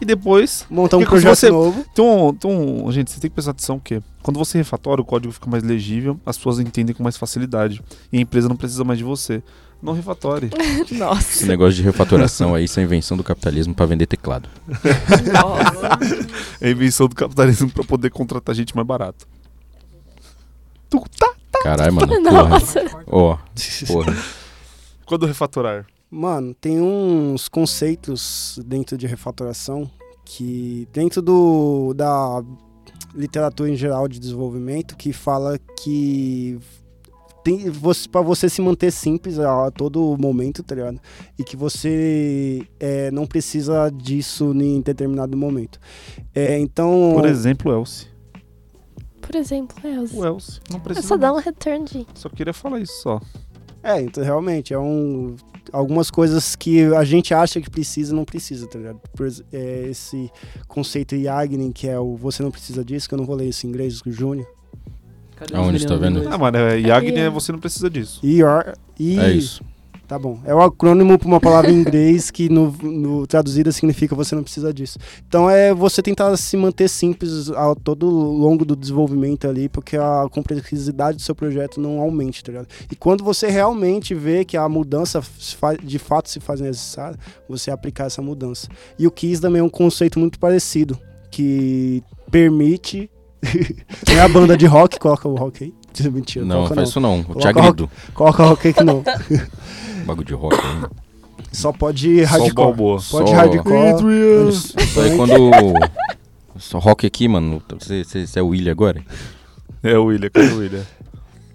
e 0.00 0.04
depois. 0.04 0.66
Montar 0.68 0.96
um 0.96 1.04
projeto 1.04 1.36
você- 1.36 1.50
novo. 1.50 1.84
Tem 1.94 2.04
um, 2.04 2.34
tem 2.34 2.50
um- 2.50 2.90
Gente, 2.90 3.10
você 3.10 3.20
tem 3.20 3.30
que 3.30 3.34
prestar 3.34 3.52
atenção 3.52 3.78
que 3.78 4.02
quando 4.22 4.38
você 4.38 4.58
refatora, 4.58 5.00
o 5.00 5.04
código 5.04 5.32
fica 5.32 5.48
mais 5.48 5.62
legível, 5.62 6.18
as 6.26 6.36
pessoas 6.36 6.58
entendem 6.58 6.94
com 6.94 7.02
mais 7.02 7.16
facilidade. 7.16 7.82
E 8.12 8.18
a 8.18 8.20
empresa 8.20 8.48
não 8.48 8.56
precisa 8.56 8.82
mais 8.82 8.98
de 8.98 9.04
você. 9.04 9.42
Não 9.82 9.92
refatore. 9.92 10.50
Esse 10.82 10.94
Nossa. 10.94 11.46
negócio 11.46 11.74
de 11.74 11.82
refatoração 11.82 12.54
aí, 12.54 12.64
isso 12.64 12.80
é 12.80 12.82
a 12.82 12.86
invenção 12.86 13.16
do 13.16 13.22
capitalismo 13.22 13.74
pra 13.74 13.86
vender 13.86 14.06
teclado. 14.06 14.48
Nossa. 15.32 16.26
É 16.60 16.68
a 16.68 16.70
invenção 16.70 17.08
do 17.08 17.14
capitalismo 17.14 17.70
pra 17.70 17.84
poder 17.84 18.10
contratar 18.10 18.54
gente 18.54 18.74
mais 18.74 18.86
barato. 18.86 19.26
Tu 20.88 21.02
tá. 21.18 21.34
Caralho, 21.62 21.92
mano. 21.92 22.08
Porra. 22.08 22.48
Nossa. 22.48 22.80
Ó, 23.06 23.38
porra. 23.86 24.16
Quando 25.04 25.26
refatorar? 25.26 25.86
Mano, 26.10 26.54
tem 26.54 26.80
uns 26.80 27.48
conceitos 27.48 28.58
dentro 28.64 28.96
de 28.96 29.06
refatoração 29.06 29.90
que 30.24 30.88
dentro 30.92 31.20
do 31.20 31.92
da 31.94 32.42
literatura 33.14 33.70
em 33.70 33.76
geral 33.76 34.08
de 34.08 34.18
desenvolvimento 34.18 34.96
que 34.96 35.12
fala 35.12 35.58
que 35.82 36.58
tem 37.46 37.70
você 37.70 38.08
para 38.08 38.22
você 38.22 38.48
se 38.48 38.60
manter 38.60 38.90
simples 38.90 39.38
a 39.38 39.70
todo 39.70 40.16
momento, 40.18 40.64
tá 40.64 40.74
ligado? 40.74 41.00
E 41.38 41.44
que 41.44 41.56
você 41.56 42.66
é, 42.80 43.08
não 43.12 43.24
precisa 43.24 43.88
disso 43.88 44.52
em 44.52 44.80
determinado 44.80 45.36
momento. 45.36 45.78
É, 46.34 46.58
então, 46.58 47.12
Por 47.14 47.24
exemplo, 47.24 47.72
Elsie. 47.72 48.08
Por 49.20 49.36
exemplo, 49.36 49.76
Elza. 49.88 50.16
O 50.16 50.26
Elsie. 50.26 50.60
Não 50.68 50.78
É 50.78 50.80
precisa. 50.80 51.06
só 51.06 51.16
dar 51.16 51.32
um 51.32 51.38
return 51.38 51.84
de. 51.84 52.04
Só 52.14 52.28
queria 52.28 52.52
falar 52.52 52.80
isso 52.80 53.00
só. 53.00 53.20
É, 53.80 54.00
então 54.00 54.24
realmente 54.24 54.74
é 54.74 54.78
um 54.78 55.36
algumas 55.72 56.10
coisas 56.10 56.56
que 56.56 56.82
a 56.94 57.04
gente 57.04 57.32
acha 57.32 57.60
que 57.60 57.70
precisa 57.70 58.12
não 58.12 58.24
precisa, 58.24 58.66
tá 58.66 58.76
ligado? 58.76 59.00
Por 59.14 59.28
é, 59.52 59.86
esse 59.88 60.28
conceito 60.66 61.14
Yagnin, 61.14 61.70
que 61.70 61.86
é 61.86 61.98
o 61.98 62.16
você 62.16 62.42
não 62.42 62.50
precisa 62.50 62.84
disso, 62.84 63.08
que 63.08 63.14
eu 63.14 63.18
não 63.18 63.24
vou 63.24 63.36
ler 63.36 63.48
isso 63.48 63.66
em 63.66 63.70
inglês, 63.70 64.00
o 64.04 64.10
Júnior. 64.10 64.55
Cadê 65.36 65.54
Aonde 65.54 65.86
tá 65.86 65.94
meninos 65.94 66.22
vendo? 66.22 66.28
do 66.28 66.34
Ah, 66.34 66.38
mano, 66.38 66.56
é, 66.56 66.80
Yagni 66.80 67.20
é 67.20 67.30
você 67.30 67.52
não 67.52 67.58
precisa 67.58 67.90
disso. 67.90 68.20
ER, 68.24 68.74
e 68.98 69.18
É 69.18 69.30
isso. 69.32 69.62
Tá 70.06 70.16
bom. 70.16 70.38
É 70.44 70.54
o 70.54 70.60
acrônimo 70.62 71.18
para 71.18 71.26
uma 71.26 71.40
palavra 71.40 71.70
em 71.70 71.74
inglês 71.80 72.30
que 72.30 72.48
no, 72.48 72.70
no 72.80 73.26
traduzida 73.26 73.72
significa 73.72 74.14
você 74.14 74.36
não 74.36 74.42
precisa 74.42 74.72
disso. 74.72 74.98
Então 75.26 75.50
é 75.50 75.74
você 75.74 76.00
tentar 76.00 76.36
se 76.36 76.56
manter 76.56 76.88
simples 76.88 77.50
ao 77.50 77.74
todo 77.74 78.08
longo 78.08 78.64
do 78.64 78.76
desenvolvimento 78.76 79.48
ali, 79.48 79.68
porque 79.68 79.96
a 79.96 80.26
complexidade 80.30 81.16
do 81.16 81.22
seu 81.22 81.34
projeto 81.34 81.80
não 81.80 82.00
aumente, 82.00 82.42
tá 82.44 82.52
ligado? 82.52 82.68
E 82.90 82.94
quando 82.94 83.24
você 83.24 83.48
realmente 83.48 84.14
vê 84.14 84.44
que 84.44 84.56
a 84.56 84.68
mudança 84.68 85.20
de 85.82 85.98
fato 85.98 86.30
se 86.30 86.38
faz 86.38 86.60
necessária, 86.60 87.18
você 87.48 87.72
aplicar 87.72 88.04
essa 88.04 88.22
mudança. 88.22 88.68
E 88.96 89.06
o 89.08 89.10
KISS 89.10 89.40
também 89.40 89.60
é 89.60 89.64
um 89.64 89.68
conceito 89.68 90.20
muito 90.20 90.38
parecido, 90.38 90.96
que 91.30 92.02
permite. 92.30 93.10
não 94.08 94.14
é 94.14 94.20
a 94.20 94.28
banda 94.28 94.56
de 94.56 94.66
rock, 94.66 94.98
coloca 94.98 95.28
o 95.28 95.34
rock 95.34 95.64
aí. 95.64 95.74
Mentira, 96.10 96.44
Não, 96.44 96.56
coloca 96.56 96.74
faz 96.74 96.88
isso 96.90 97.00
não. 97.00 97.16
Eu 97.16 97.22
te 97.22 97.26
Coloca 97.32 97.48
agrido. 97.60 97.90
Coloca 98.12 98.42
o 98.42 98.48
rock 98.48 98.66
aí 98.68 98.74
que 98.74 98.84
não. 98.84 99.02
Bagulho 100.04 100.26
de 100.26 100.34
rock 100.34 100.56
aí. 100.56 100.84
Só 101.52 101.72
pode 101.72 102.26
Só 102.26 102.32
hardcore. 102.32 102.54
Balboa. 102.54 103.00
Pode 103.10 103.30
Só- 103.30 103.34
hardcore. 103.34 104.48
Isso 104.50 105.00
aí 105.00 105.16
quando. 105.16 105.50
Só 106.58 106.78
rock 106.78 107.06
aqui, 107.06 107.26
mano. 107.28 107.62
Você, 107.78 108.04
você, 108.04 108.26
você 108.26 108.38
é 108.38 108.42
o 108.42 108.48
William 108.48 108.72
agora? 108.72 109.02
É 109.82 109.96
o 109.96 110.04
William, 110.06 110.28
cadê 110.28 110.48
o 110.52 110.58
William? 110.58 110.84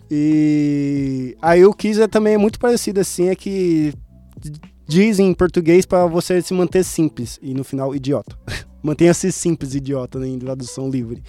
E 0.10 1.38
aí 1.41 1.63
o 1.65 1.73
Kiss 1.73 2.01
é 2.01 2.08
também 2.08 2.34
é 2.34 2.38
muito 2.38 2.60
parecido 2.60 2.99
assim, 2.99 3.30
é 3.30 3.36
que 3.36 3.93
diz 4.91 5.19
em 5.19 5.34
português 5.34 5.86
para 5.86 6.06
você 6.06 6.41
se 6.41 6.54
manter 6.54 6.84
simples 6.84 7.39
e 7.41 7.54
no 7.54 7.63
final 7.63 7.95
idiota. 7.95 8.38
Mantenha-se 8.84 9.32
simples, 9.32 9.73
idiota, 9.73 10.19
né, 10.19 10.27
em 10.27 10.38
tradução 10.38 10.89
livre. 10.89 11.23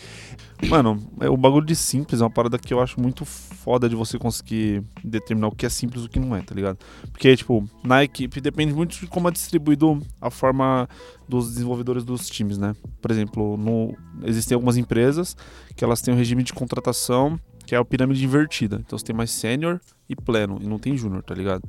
Mano, 0.69 0.99
é, 1.21 1.29
o 1.29 1.37
bagulho 1.37 1.65
de 1.65 1.77
simples 1.77 2.21
é 2.21 2.25
uma 2.25 2.31
parada 2.31 2.59
que 2.59 2.75
eu 2.75 2.81
acho 2.81 3.01
muito 3.01 3.25
foda 3.25 3.89
de 3.89 3.95
você 3.95 4.19
conseguir 4.19 4.83
determinar 5.05 5.47
o 5.47 5.55
que 5.55 5.65
é 5.65 5.69
simples 5.69 6.03
e 6.03 6.07
o 6.07 6.09
que 6.09 6.19
não 6.19 6.35
é, 6.35 6.43
tá 6.43 6.57
ligado? 6.57 6.79
Porque, 7.13 7.37
tipo, 7.37 7.65
na 7.85 8.03
equipe 8.03 8.41
depende 8.41 8.75
muito 8.75 8.99
de 8.99 9.07
como 9.07 9.29
é 9.29 9.31
distribuído 9.31 10.01
a 10.21 10.29
forma 10.29 10.89
dos 11.29 11.53
desenvolvedores 11.53 12.05
dos 12.05 12.29
times, 12.29 12.59
né? 12.59 12.75
Por 13.01 13.13
exemplo, 13.13 13.57
no, 13.57 13.95
existem 14.25 14.57
algumas 14.57 14.77
empresas 14.77 15.37
que 15.77 15.85
elas 15.85 16.01
têm 16.01 16.13
um 16.13 16.17
regime 16.17 16.43
de 16.43 16.53
contratação 16.53 17.39
que 17.65 17.77
é 17.77 17.79
a 17.79 17.85
pirâmide 17.85 18.25
invertida. 18.25 18.83
Então 18.85 18.99
você 18.99 19.05
tem 19.05 19.15
mais 19.15 19.31
sênior 19.31 19.81
e 20.09 20.17
pleno, 20.17 20.59
e 20.61 20.67
não 20.67 20.81
tem 20.81 20.97
júnior, 20.97 21.23
tá 21.23 21.35
ligado? 21.35 21.63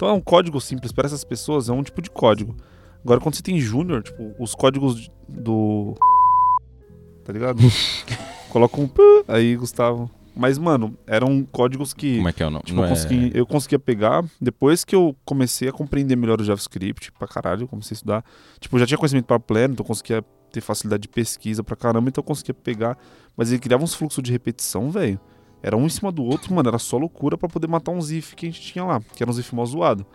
Então 0.00 0.08
é 0.08 0.12
um 0.14 0.20
código 0.22 0.58
simples 0.62 0.92
para 0.92 1.04
essas 1.04 1.22
pessoas, 1.24 1.68
é 1.68 1.72
um 1.74 1.82
tipo 1.82 2.00
de 2.00 2.08
código. 2.10 2.56
Agora, 3.04 3.20
quando 3.20 3.34
você 3.34 3.42
tem 3.42 3.60
júnior, 3.60 4.02
tipo, 4.02 4.34
os 4.38 4.54
códigos 4.54 5.10
do. 5.28 5.94
Tá 7.22 7.34
ligado? 7.34 7.58
Coloca 8.48 8.80
um. 8.80 8.88
Aí, 9.28 9.54
Gustavo. 9.56 10.10
Mas, 10.34 10.56
mano, 10.56 10.96
eram 11.06 11.44
códigos 11.44 11.92
que. 11.92 12.16
Como 12.16 12.28
é 12.30 12.32
que 12.32 12.42
é 12.42 12.46
o 12.46 12.50
nome? 12.50 12.64
Tipo, 12.64 12.80
eu, 12.80 12.84
é- 12.86 12.88
consegui- 12.88 13.30
eu 13.34 13.46
conseguia 13.46 13.78
pegar 13.78 14.24
depois 14.40 14.84
que 14.84 14.96
eu 14.96 15.14
comecei 15.22 15.68
a 15.68 15.72
compreender 15.72 16.16
melhor 16.16 16.40
o 16.40 16.44
JavaScript 16.44 17.12
pra 17.12 17.28
caralho, 17.28 17.64
eu 17.64 17.68
comecei 17.68 17.94
a 17.94 17.96
estudar. 17.96 18.24
Tipo, 18.58 18.76
eu 18.76 18.80
já 18.80 18.86
tinha 18.86 18.96
conhecimento 18.96 19.26
para 19.26 19.38
pleno, 19.38 19.74
então 19.74 19.84
eu 19.84 19.86
conseguia 19.86 20.24
ter 20.50 20.62
facilidade 20.62 21.02
de 21.02 21.08
pesquisa 21.08 21.62
pra 21.62 21.76
caramba, 21.76 22.08
então 22.08 22.22
eu 22.22 22.26
conseguia 22.26 22.54
pegar. 22.54 22.96
Mas 23.36 23.50
ele 23.52 23.60
criava 23.60 23.84
uns 23.84 23.92
fluxos 23.94 24.24
de 24.24 24.32
repetição, 24.32 24.90
velho. 24.90 25.20
Era 25.62 25.76
um 25.76 25.86
em 25.86 25.88
cima 25.88 26.10
do 26.10 26.24
outro, 26.24 26.54
mano, 26.54 26.68
era 26.68 26.78
só 26.78 26.96
loucura 26.96 27.36
pra 27.36 27.48
poder 27.48 27.66
matar 27.66 27.92
uns 27.92 28.10
if 28.10 28.34
que 28.34 28.46
a 28.46 28.48
gente 28.50 28.60
tinha 28.60 28.84
lá, 28.84 29.00
que 29.14 29.22
era 29.22 29.30
uns 29.30 29.38
if 29.38 29.52
mal 29.52 29.66
zoado. 29.66 30.06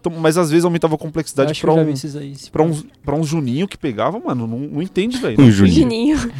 Então, 0.00 0.12
mas 0.12 0.38
às 0.38 0.50
vezes 0.50 0.64
aumentava 0.64 0.94
a 0.94 0.98
complexidade 0.98 1.60
pra 1.60 1.72
um, 1.72 1.80
aí. 2.20 2.36
pra, 2.52 2.62
uns, 2.62 2.86
pra 3.04 3.14
uns 3.14 3.26
juninho 3.26 3.66
que 3.66 3.76
pegava, 3.76 4.18
mano, 4.18 4.46
não, 4.46 4.58
não 4.58 4.82
entende, 4.82 5.18
velho. 5.18 5.40
Um 5.40 5.50
juninho. 5.50 6.16
Juninho. 6.16 6.32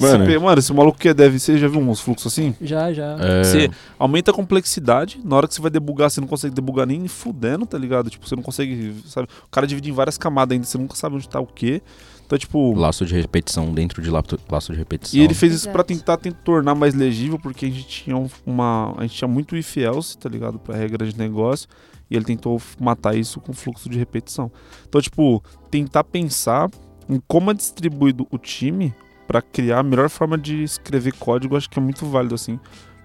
Mano, 0.00 0.24
Mano, 0.24 0.40
mano 0.40 0.58
esse 0.58 0.72
maluco 0.72 0.98
que 0.98 1.08
é 1.08 1.14
dev, 1.14 1.38
você 1.38 1.58
já 1.58 1.68
viu 1.68 1.80
uns 1.80 2.00
fluxos 2.00 2.32
assim? 2.32 2.54
Já, 2.60 2.92
já. 2.92 3.16
é, 3.20 3.44
Você 3.44 3.70
aumenta 3.98 4.30
a 4.30 4.34
complexidade, 4.34 5.20
na 5.22 5.36
hora 5.36 5.46
que 5.46 5.54
você 5.54 5.60
vai 5.60 5.70
debugar, 5.70 6.10
você 6.10 6.20
não 6.20 6.28
consegue 6.28 6.54
debugar 6.54 6.86
nem 6.86 7.06
fudendo, 7.06 7.66
tá 7.66 7.76
ligado? 7.76 8.08
Tipo, 8.08 8.26
você 8.26 8.34
não 8.34 8.42
consegue, 8.42 8.94
sabe? 9.06 9.28
O 9.46 9.50
cara 9.50 9.66
divide 9.66 9.90
em 9.90 9.92
várias 9.92 10.16
camadas 10.16 10.54
ainda, 10.54 10.66
você 10.66 10.78
nunca 10.78 10.94
sabe 10.94 11.16
onde 11.16 11.28
tá 11.28 11.38
o 11.38 11.46
quê. 11.46 11.82
Então, 12.26 12.38
tipo... 12.38 12.72
laço 12.74 13.04
de 13.04 13.14
repetição 13.14 13.72
dentro 13.72 14.00
de 14.02 14.10
laço, 14.10 14.38
laço 14.50 14.72
de 14.72 14.78
repetição. 14.78 15.18
E 15.20 15.22
ele 15.22 15.34
fez 15.34 15.52
isso 15.52 15.64
pra 15.70 15.80
Exato. 15.82 15.88
tentar, 15.94 16.16
tentar 16.16 16.38
tornar 16.42 16.74
mais 16.74 16.94
legível, 16.94 17.38
porque 17.38 17.66
a 17.66 17.70
gente 17.70 17.86
tinha 17.86 18.16
um- 18.16 18.28
uma. 18.46 18.94
A 18.96 19.02
gente 19.02 19.16
tinha 19.16 19.28
muito 19.28 19.56
if 19.56 19.76
else, 19.76 20.16
tá 20.16 20.28
ligado? 20.28 20.58
Pra 20.58 20.74
regra 20.76 21.06
de 21.06 21.16
negócio. 21.18 21.68
E 22.10 22.16
ele 22.16 22.24
tentou 22.24 22.60
matar 22.80 23.14
isso 23.16 23.40
com 23.40 23.52
fluxo 23.52 23.88
de 23.88 23.98
repetição. 23.98 24.50
Então, 24.88 25.00
tipo, 25.00 25.42
tentar 25.70 26.04
pensar 26.04 26.70
em 27.08 27.20
como 27.26 27.50
é 27.50 27.54
distribuído 27.54 28.26
o 28.30 28.38
time 28.38 28.94
pra 29.26 29.40
criar 29.42 29.80
a 29.80 29.82
melhor 29.82 30.08
forma 30.10 30.36
de 30.38 30.62
escrever 30.62 31.12
código, 31.14 31.56
acho 31.56 31.68
que 31.68 31.78
é 31.78 31.82
muito 31.82 32.04
válido, 32.06 32.34
assim. 32.34 32.58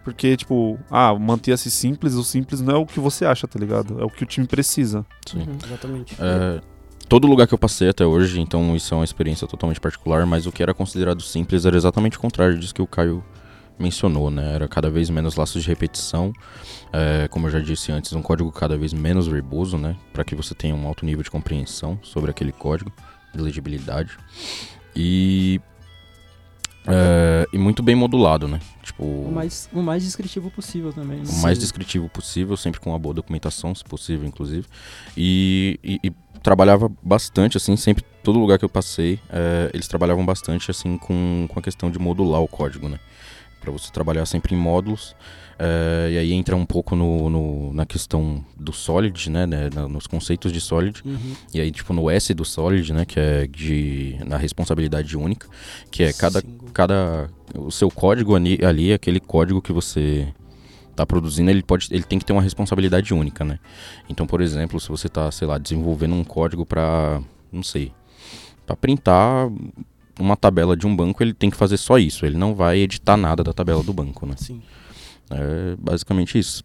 Porque, 0.04 0.36
tipo, 0.38 0.78
ah, 0.90 1.14
manter-se 1.14 1.70
simples, 1.70 2.16
o 2.16 2.24
simples 2.24 2.62
não 2.62 2.76
é 2.76 2.78
o 2.78 2.86
que 2.86 3.00
você 3.00 3.26
acha, 3.26 3.48
tá 3.48 3.60
ligado? 3.60 4.00
É 4.02 4.04
o 4.04 4.10
que 4.10 4.24
o 4.24 4.26
time 4.26 4.48
precisa. 4.48 5.06
Sim. 5.28 5.40
Uhum. 5.40 5.58
Exatamente. 5.66 6.16
É, 6.20 6.62
todo 7.10 7.28
lugar 7.28 7.48
que 7.48 7.54
eu 7.54 7.58
passei 7.58 7.90
até 7.90 8.06
hoje, 8.06 8.40
então 8.40 8.76
isso 8.76 8.94
é 8.94 8.98
uma 8.98 9.04
experiência 9.04 9.48
totalmente 9.48 9.80
particular, 9.80 10.28
mas 10.28 10.46
o 10.46 10.52
que 10.52 10.62
era 10.62 10.76
considerado 10.76 11.24
simples 11.24 11.66
era 11.66 11.76
exatamente 11.76 12.18
o 12.18 12.20
contrário 12.20 12.58
disso 12.58 12.74
que 12.74 12.84
o 12.84 12.88
Caio 12.88 13.24
mencionou, 13.80 14.30
né? 14.30 14.54
Era 14.54 14.68
cada 14.68 14.92
vez 14.92 15.10
menos 15.10 15.36
laços 15.36 15.64
de 15.64 15.68
repetição, 15.68 16.32
é, 16.94 17.28
como 17.30 17.48
eu 17.48 17.52
já 17.52 17.60
disse 17.60 17.92
antes, 17.92 18.14
um 18.14 18.22
código 18.22 18.52
cada 18.52 18.78
vez 18.78 18.94
menos 18.94 19.28
verboso, 19.28 19.78
né? 19.78 19.96
Para 20.14 20.24
que 20.24 20.36
você 20.36 20.54
tenha 20.54 20.76
um 20.76 20.86
alto 20.86 21.04
nível 21.04 21.24
de 21.24 21.32
compreensão 21.32 21.98
sobre 22.04 22.30
aquele 22.30 22.52
código, 22.52 22.92
de 23.34 23.42
legibilidade. 23.42 24.16
E, 24.96 25.60
é, 26.88 27.46
e 27.54 27.58
muito 27.58 27.84
bem 27.84 27.96
modulado, 27.96 28.48
né? 28.48 28.60
Tipo, 28.84 29.04
O 29.04 29.32
mais, 29.34 29.70
o 29.74 29.82
mais 29.82 30.04
descritivo 30.04 30.50
possível 30.50 30.92
também. 30.94 31.20
né? 31.20 31.24
o 31.28 31.42
mais 31.42 31.60
descritivo 31.60 32.10
possível, 32.10 32.56
sempre 32.58 32.80
com 32.80 32.90
uma 32.92 33.00
boa 33.00 33.14
documentação, 33.14 33.74
se 33.76 33.84
possível, 33.84 34.28
inclusive. 34.28 34.66
E, 35.18 35.80
e- 35.84 36.00
e 36.04 36.12
trabalhava 36.42 36.90
bastante, 37.04 37.58
assim, 37.58 37.76
sempre, 37.76 38.04
todo 38.24 38.40
lugar 38.40 38.58
que 38.58 38.64
eu 38.66 38.70
passei, 38.70 39.20
eh, 39.30 39.70
eles 39.74 39.88
trabalhavam 39.88 40.26
bastante, 40.26 40.72
assim, 40.72 40.98
com, 40.98 41.46
com 41.50 41.60
a 41.60 41.62
questão 41.62 41.92
de 41.92 42.00
modular 42.00 42.42
o 42.42 42.48
código, 42.48 42.88
né? 42.88 42.98
Pra 43.62 43.72
você 43.72 43.92
trabalhar 43.92 44.26
sempre 44.26 44.56
em 44.56 44.58
módulos. 44.58 45.16
eh, 45.62 46.12
e 46.14 46.18
aí 46.18 46.32
entra 46.32 46.56
um 46.56 46.66
pouco 46.66 46.96
no, 46.96 47.30
no- 47.30 47.74
na 47.74 47.86
questão 47.86 48.42
do 48.58 48.72
Solid, 48.72 49.30
né? 49.30 49.46
né, 49.46 49.70
na- 49.74 49.90
nos 49.90 50.08
conceitos 50.08 50.54
de 50.54 50.62
Solid. 50.62 51.02
Uhum. 51.06 51.36
E 51.54 51.60
aí, 51.60 51.70
tipo, 51.70 51.92
no 51.94 52.10
S 52.10 52.34
do 52.34 52.46
Solid, 52.46 52.94
né? 52.94 53.04
Que 53.06 53.20
é 53.20 53.46
de, 53.48 54.18
na 54.26 54.38
responsabilidade 54.38 55.18
única. 55.18 55.50
Que 55.92 56.04
é 56.04 56.14
cada, 56.14 56.40
Single. 56.40 56.70
cada 56.74 57.30
o 57.54 57.70
seu 57.72 57.92
código 57.92 58.36
ali, 58.36 58.58
ali 58.64 58.94
aquele 58.94 59.20
código 59.20 59.62
que 59.62 59.74
você 59.74 60.30
tá 60.96 61.06
produzindo, 61.06 61.50
ele 61.52 61.62
pode 61.64 61.88
ele 61.92 62.04
tem 62.04 62.18
que 62.20 62.24
ter 62.26 62.32
uma 62.34 62.42
responsabilidade 62.42 63.14
única, 63.14 63.44
né? 63.44 63.60
Então, 64.10 64.26
por 64.26 64.40
exemplo, 64.42 64.80
se 64.80 64.88
você 64.88 65.10
tá, 65.10 65.30
sei 65.32 65.46
lá, 65.48 65.58
desenvolvendo 65.58 66.14
um 66.16 66.24
código 66.24 66.66
para, 66.66 67.22
não 67.52 67.64
sei, 67.64 67.92
para 68.66 68.76
printar 68.78 69.50
uma 70.20 70.36
tabela 70.36 70.76
de 70.76 70.86
um 70.86 70.96
banco, 70.96 71.24
ele 71.24 71.34
tem 71.34 71.50
que 71.50 71.58
fazer 71.58 71.78
só 71.78 71.98
isso, 71.98 72.26
ele 72.26 72.38
não 72.38 72.54
vai 72.54 72.80
editar 72.80 73.18
nada 73.18 73.44
da 73.44 73.54
tabela 73.54 73.84
do 73.84 73.94
banco, 73.94 74.26
né? 74.26 74.36
Sim. 74.38 74.62
É 75.32 75.76
basicamente 75.78 76.38
isso. 76.38 76.64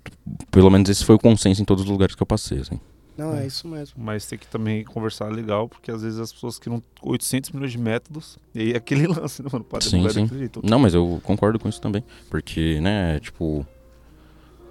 Pelo 0.50 0.70
menos 0.70 0.88
esse 0.88 1.04
foi 1.04 1.14
o 1.14 1.18
consenso 1.18 1.60
em 1.60 1.64
todos 1.64 1.84
os 1.84 1.90
lugares 1.90 2.14
que 2.14 2.22
eu 2.22 2.26
passei, 2.26 2.60
assim. 2.60 2.80
Não, 3.16 3.34
é 3.34 3.46
isso 3.46 3.68
mesmo. 3.68 4.02
Mas 4.02 4.26
tem 4.26 4.38
que 4.38 4.46
também 4.46 4.84
conversar 4.84 5.30
legal, 5.30 5.68
porque 5.68 5.90
às 5.90 6.02
vezes 6.02 6.18
as 6.18 6.32
pessoas 6.32 6.58
criam 6.58 6.82
800 7.02 7.50
milhões 7.50 7.70
de 7.70 7.78
métodos, 7.78 8.38
e 8.54 8.60
aí 8.60 8.72
é 8.72 8.76
aquele 8.76 9.06
lance, 9.08 9.42
né, 9.42 9.48
mano? 9.52 9.64
Pra 9.64 9.80
Sim, 9.80 10.08
sim. 10.08 10.28
Não, 10.62 10.78
mas 10.78 10.94
eu 10.94 11.20
concordo 11.22 11.58
com 11.58 11.68
isso 11.68 11.80
também. 11.80 12.02
Porque, 12.28 12.80
né, 12.80 13.20
tipo. 13.20 13.64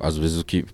Às 0.06 0.18
vezes 0.18 0.38
o 0.40 0.44
que. 0.44 0.66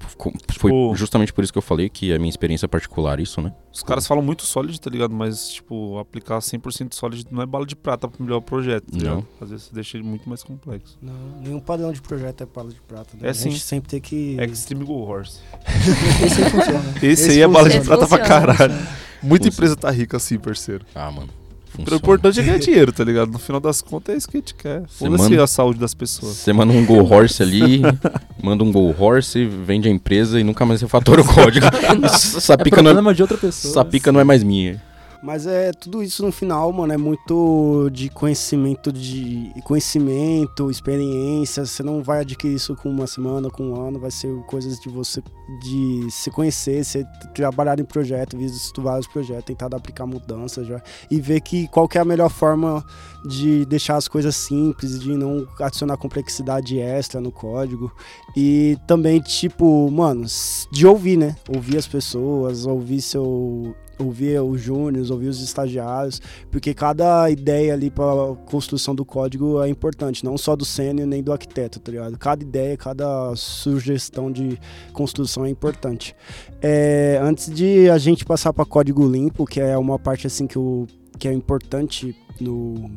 Foi 0.57 0.71
Tipo- 0.71 0.95
justamente 0.95 1.31
por 1.31 1.43
isso 1.43 1.53
que 1.53 1.57
eu 1.59 1.61
falei 1.61 1.87
que 1.87 2.11
é 2.11 2.15
a 2.15 2.19
minha 2.19 2.29
experiência 2.29 2.67
particular, 2.67 3.19
isso, 3.19 3.39
né? 3.41 3.53
Os 3.71 3.83
caras 3.83 4.07
falam 4.07 4.23
muito 4.23 4.43
Solid, 4.43 4.81
tá 4.81 4.89
ligado? 4.89 5.13
Mas, 5.13 5.49
tipo, 5.53 5.97
aplicar 5.99 6.39
100% 6.41 6.93
Solid 6.95 7.25
não 7.29 7.41
é 7.41 7.45
bala 7.45 7.65
de 7.65 7.75
prata 7.75 8.07
pra 8.07 8.17
melhorar 8.19 8.39
o 8.39 8.41
projeto, 8.41 8.85
tá 8.91 8.97
Não. 8.97 8.99
ligado? 9.17 9.27
Às 9.39 9.49
vezes 9.51 9.65
você 9.67 9.75
deixa 9.75 9.97
ele 9.97 10.03
muito 10.07 10.27
mais 10.27 10.41
complexo. 10.43 10.97
Não, 11.01 11.13
nenhum 11.43 11.59
padrão 11.59 11.91
de 11.93 12.01
projeto 12.01 12.41
é 12.41 12.45
pala 12.47 12.69
de 12.69 12.81
prata. 12.81 13.09
Né? 13.13 13.27
É 13.27 13.29
a 13.29 13.33
gente 13.33 13.53
sim. 13.53 13.59
sempre 13.59 13.89
tem 13.89 14.01
que. 14.01 14.35
Extreme 14.41 14.83
Go 14.83 14.93
Horse. 15.07 15.39
Esse 16.25 16.43
aí 16.43 16.49
funciona. 16.49 16.89
Esse, 16.97 17.05
Esse 17.05 17.29
aí 17.31 17.41
é 17.41 17.47
bala 17.47 17.69
de 17.69 17.77
funciona. 17.77 17.97
prata 17.97 18.17
pra 18.17 18.25
Funciona. 18.27 18.55
caralho. 18.57 18.73
Muita 19.21 19.45
Funciona. 19.45 19.47
empresa 19.53 19.75
tá 19.75 19.91
rica 19.91 20.17
assim, 20.17 20.39
parceiro. 20.39 20.85
Ah, 20.95 21.11
mano. 21.11 21.29
O 21.69 21.82
Funciona. 21.82 21.97
importante 21.97 22.39
é 22.39 22.43
ganhar 22.43 22.58
dinheiro, 22.60 22.91
tá 22.91 23.03
ligado? 23.03 23.32
No 23.32 23.39
final 23.39 23.62
das 23.62 23.82
contas 23.82 24.13
é 24.15 24.17
isso 24.17 24.27
que 24.27 24.38
a 24.38 24.39
gente 24.39 24.53
quer. 24.55 24.82
Você 24.88 25.05
Foda-se 25.05 25.29
manda- 25.29 25.43
a 25.43 25.47
saúde 25.47 25.79
das 25.79 25.93
pessoas. 25.93 26.36
Você 26.36 26.51
manda 26.51 26.73
um 26.73 26.86
Go 26.86 26.95
Horse 27.03 27.41
ali, 27.43 27.82
manda 28.41 28.63
um 28.63 28.71
Go 28.71 28.93
Horse, 28.97 29.45
vende 29.45 29.88
a 29.88 29.91
empresa 29.91 30.39
e 30.39 30.43
nunca 30.43 30.65
mais 30.65 30.82
refatora 30.82 31.21
o 31.21 31.25
código. 31.25 31.65
Essa 32.03 32.53
É 32.53 32.58
pica, 32.58 32.82
não 32.82 32.89
é, 32.91 32.93
problema 32.93 33.13
de 33.13 33.21
outra 33.21 33.38
pessoa. 33.38 33.71
essa 33.71 33.86
pica 33.86 34.12
não 34.12 34.19
é 34.19 34.23
mais 34.23 34.43
minha. 34.43 34.82
Mas 35.21 35.45
é 35.45 35.71
tudo 35.71 36.01
isso 36.01 36.25
no 36.25 36.32
final, 36.32 36.71
mano, 36.71 36.93
é 36.93 36.97
muito 36.97 37.89
de 37.91 38.10
conhecimento 38.10 38.91
de 38.91 39.51
conhecimento, 39.65 40.71
experiência. 40.71 41.65
Você 41.65 41.84
não 41.84 42.01
vai 42.01 42.21
adquirir 42.21 42.55
isso 42.55 42.73
com 42.75 42.89
uma 42.89 43.05
semana, 43.05 43.49
com 43.49 43.71
um 43.71 43.82
ano, 43.82 43.99
vai 43.99 44.12
ser 44.12 44.34
coisas 44.45 44.79
de 44.79 44.88
você 44.88 45.21
de 45.62 46.08
se 46.12 46.29
conhecer, 46.29 46.86
você 46.86 47.05
trabalhar 47.34 47.79
em 47.79 47.84
projeto, 47.84 48.38
visto 48.38 48.82
vários 48.82 49.08
projetos, 49.08 49.45
tentar 49.45 49.75
aplicar 49.75 50.05
mudanças 50.05 50.67
já 50.67 50.82
e 51.10 51.19
ver 51.19 51.41
que 51.41 51.67
qual 51.67 51.88
que 51.88 51.97
é 51.97 52.01
a 52.01 52.05
melhor 52.05 52.29
forma 52.29 52.86
de 53.25 53.65
deixar 53.65 53.97
as 53.97 54.08
coisas 54.08 54.36
simples, 54.36 54.99
de 54.99 55.15
não 55.17 55.47
adicionar 55.60 55.97
complexidade 55.97 56.79
extra 56.79 57.19
no 57.19 57.32
código. 57.32 57.91
E 58.38 58.77
também, 58.88 59.19
tipo, 59.19 59.89
mano, 59.91 60.25
de 60.71 60.88
ouvir, 60.88 61.17
né? 61.17 61.36
Ouvir 61.53 61.77
as 61.77 61.88
pessoas, 61.88 62.65
ouvir 62.65 63.01
seu. 63.01 63.75
Ouvir 63.99 64.41
os 64.41 64.62
júniors, 64.62 65.09
ouvir 65.09 65.27
os 65.27 65.41
estagiários, 65.41 66.21
porque 66.49 66.73
cada 66.73 67.29
ideia 67.29 67.73
ali 67.73 67.89
para 67.89 68.33
construção 68.49 68.95
do 68.95 69.03
código 69.03 69.62
é 69.62 69.67
importante, 69.67 70.23
não 70.23 70.38
só 70.38 70.55
do 70.55 70.63
sênior 70.63 71.05
nem 71.05 71.21
do 71.21 71.33
arquiteto, 71.33 71.79
tá 71.79 71.91
ligado? 71.91 72.17
Cada 72.17 72.41
ideia, 72.41 72.77
cada 72.77 73.35
sugestão 73.35 74.31
de 74.31 74.57
construção 74.93 75.45
é 75.45 75.49
importante. 75.49 76.15
É, 76.62 77.19
antes 77.21 77.53
de 77.53 77.89
a 77.89 77.97
gente 77.97 78.23
passar 78.23 78.53
para 78.53 78.65
código 78.65 79.05
limpo, 79.05 79.45
que 79.45 79.59
é 79.59 79.77
uma 79.77 79.99
parte 79.99 80.27
assim 80.27 80.47
que, 80.47 80.55
eu, 80.55 80.88
que 81.17 81.27
é 81.27 81.33
importante 81.33 82.15
no 82.39 82.89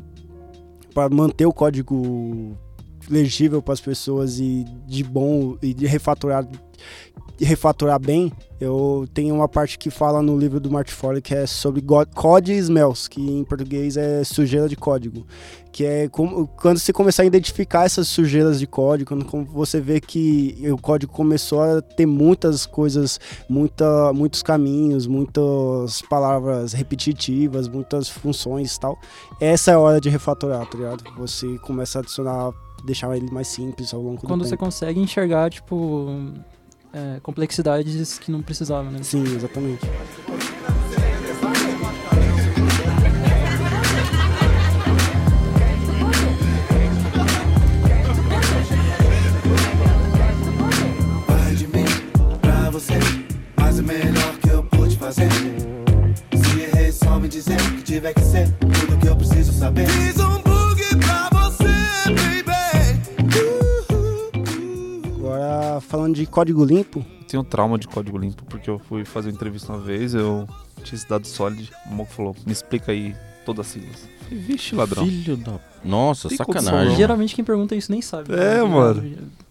para 0.95 1.09
manter 1.09 1.47
o 1.47 1.53
código 1.53 2.57
legível 3.09 3.63
para 3.63 3.75
as 3.75 3.81
pessoas 3.81 4.39
e 4.39 4.65
de 4.87 5.05
bom 5.05 5.57
e 5.63 5.73
de 5.75 5.87
refatorar 5.87 6.47
de 7.39 7.45
refatorar 7.45 7.99
bem, 7.99 8.33
eu 8.61 9.09
tenho 9.13 9.35
uma 9.35 9.49
parte 9.49 9.77
que 9.77 9.91
fala 9.91 10.23
no 10.23 10.39
livro 10.39 10.61
do 10.61 10.71
Martin 10.71 10.95
que 11.23 11.35
é 11.35 11.47
sobre 11.47 11.81
go- 11.81 12.07
code 12.15 12.53
smells, 12.53 13.09
que 13.09 13.21
em 13.21 13.43
português 13.43 13.97
é 13.97 14.23
sujeira 14.23 14.69
de 14.69 14.77
código, 14.77 15.27
que 15.73 15.85
é 15.85 16.09
como, 16.09 16.47
quando 16.47 16.79
você 16.79 16.93
começar 16.93 17.23
a 17.23 17.27
identificar 17.27 17.85
essas 17.85 18.07
sujeiras 18.07 18.61
de 18.61 18.67
código, 18.67 19.09
quando 19.25 19.51
você 19.51 19.81
vê 19.81 20.01
que 20.01 20.57
o 20.71 20.77
código 20.77 21.13
começou 21.13 21.63
a 21.63 21.81
ter 21.81 22.07
muitas 22.07 22.67
coisas, 22.67 23.19
muita, 23.49 24.13
muitos 24.13 24.43
caminhos, 24.43 25.07
muitas 25.07 26.03
palavras 26.03 26.73
repetitivas, 26.73 27.67
muitas 27.67 28.09
funções 28.09 28.77
e 28.77 28.81
tal, 28.81 28.97
essa 29.41 29.73
é 29.73 29.75
a 29.75 29.81
hora 29.81 30.01
de 30.01 30.09
refatorar, 30.09 30.65
tá 30.69 30.79
ligado? 30.79 31.03
Você 31.17 31.59
começa 31.59 31.99
a 31.99 32.03
adicionar, 32.03 32.53
deixar 32.85 33.17
ele 33.17 33.31
mais 33.31 33.49
simples 33.49 33.93
ao 33.95 34.01
longo 34.01 34.21
Quando 34.23 34.41
do 34.41 34.45
você 34.45 34.51
tempo. 34.53 34.65
consegue 34.65 35.01
enxergar, 35.01 35.51
tipo, 35.51 36.07
é, 36.93 37.21
complexidades 37.21 38.19
que 38.19 38.31
não 38.31 38.43
precisava, 38.43 38.91
né? 38.91 39.03
Sim, 39.03 39.23
exatamente. 39.25 39.87
Vai 51.27 51.55
de 51.55 51.67
mim 51.69 51.85
falando 66.13 66.15
de 66.15 66.27
código 66.27 66.65
limpo, 66.65 67.05
Eu 67.21 67.27
tenho 67.27 67.45
trauma 67.45 67.79
de 67.79 67.89
código 67.89 68.19
limpo, 68.19 68.45
porque 68.45 68.69
eu 68.69 68.79
fui 68.79 69.05
fazer 69.05 69.31
uma 69.31 69.35
entrevista 69.35 69.73
uma 69.73 69.81
vez, 69.81 70.15
eu 70.15 70.47
tinha 70.85 70.97
esse 70.97 71.09
dado 71.09 71.27
Solid, 71.27 71.71
o 71.91 71.95
moco 71.95 72.13
falou, 72.13 72.37
me 72.47 72.53
explica 72.53 72.93
aí 72.93 73.17
todas 73.45 73.67
as 73.67 73.73
siglas. 73.73 74.09
Falei, 74.23 74.39
Vixe, 74.39 74.75
ladrão. 74.75 75.05
Filho 75.07 75.37
da. 75.37 75.59
Nossa, 75.85 76.29
Tem 76.29 76.37
sacanagem. 76.37 76.97
Geralmente 76.97 77.35
quem 77.35 77.45
pergunta 77.45 77.75
isso 77.75 77.91
nem 77.91 78.01
sabe. 78.01 78.33
É, 78.33 78.57
né? 78.57 78.63
mano. 78.63 79.03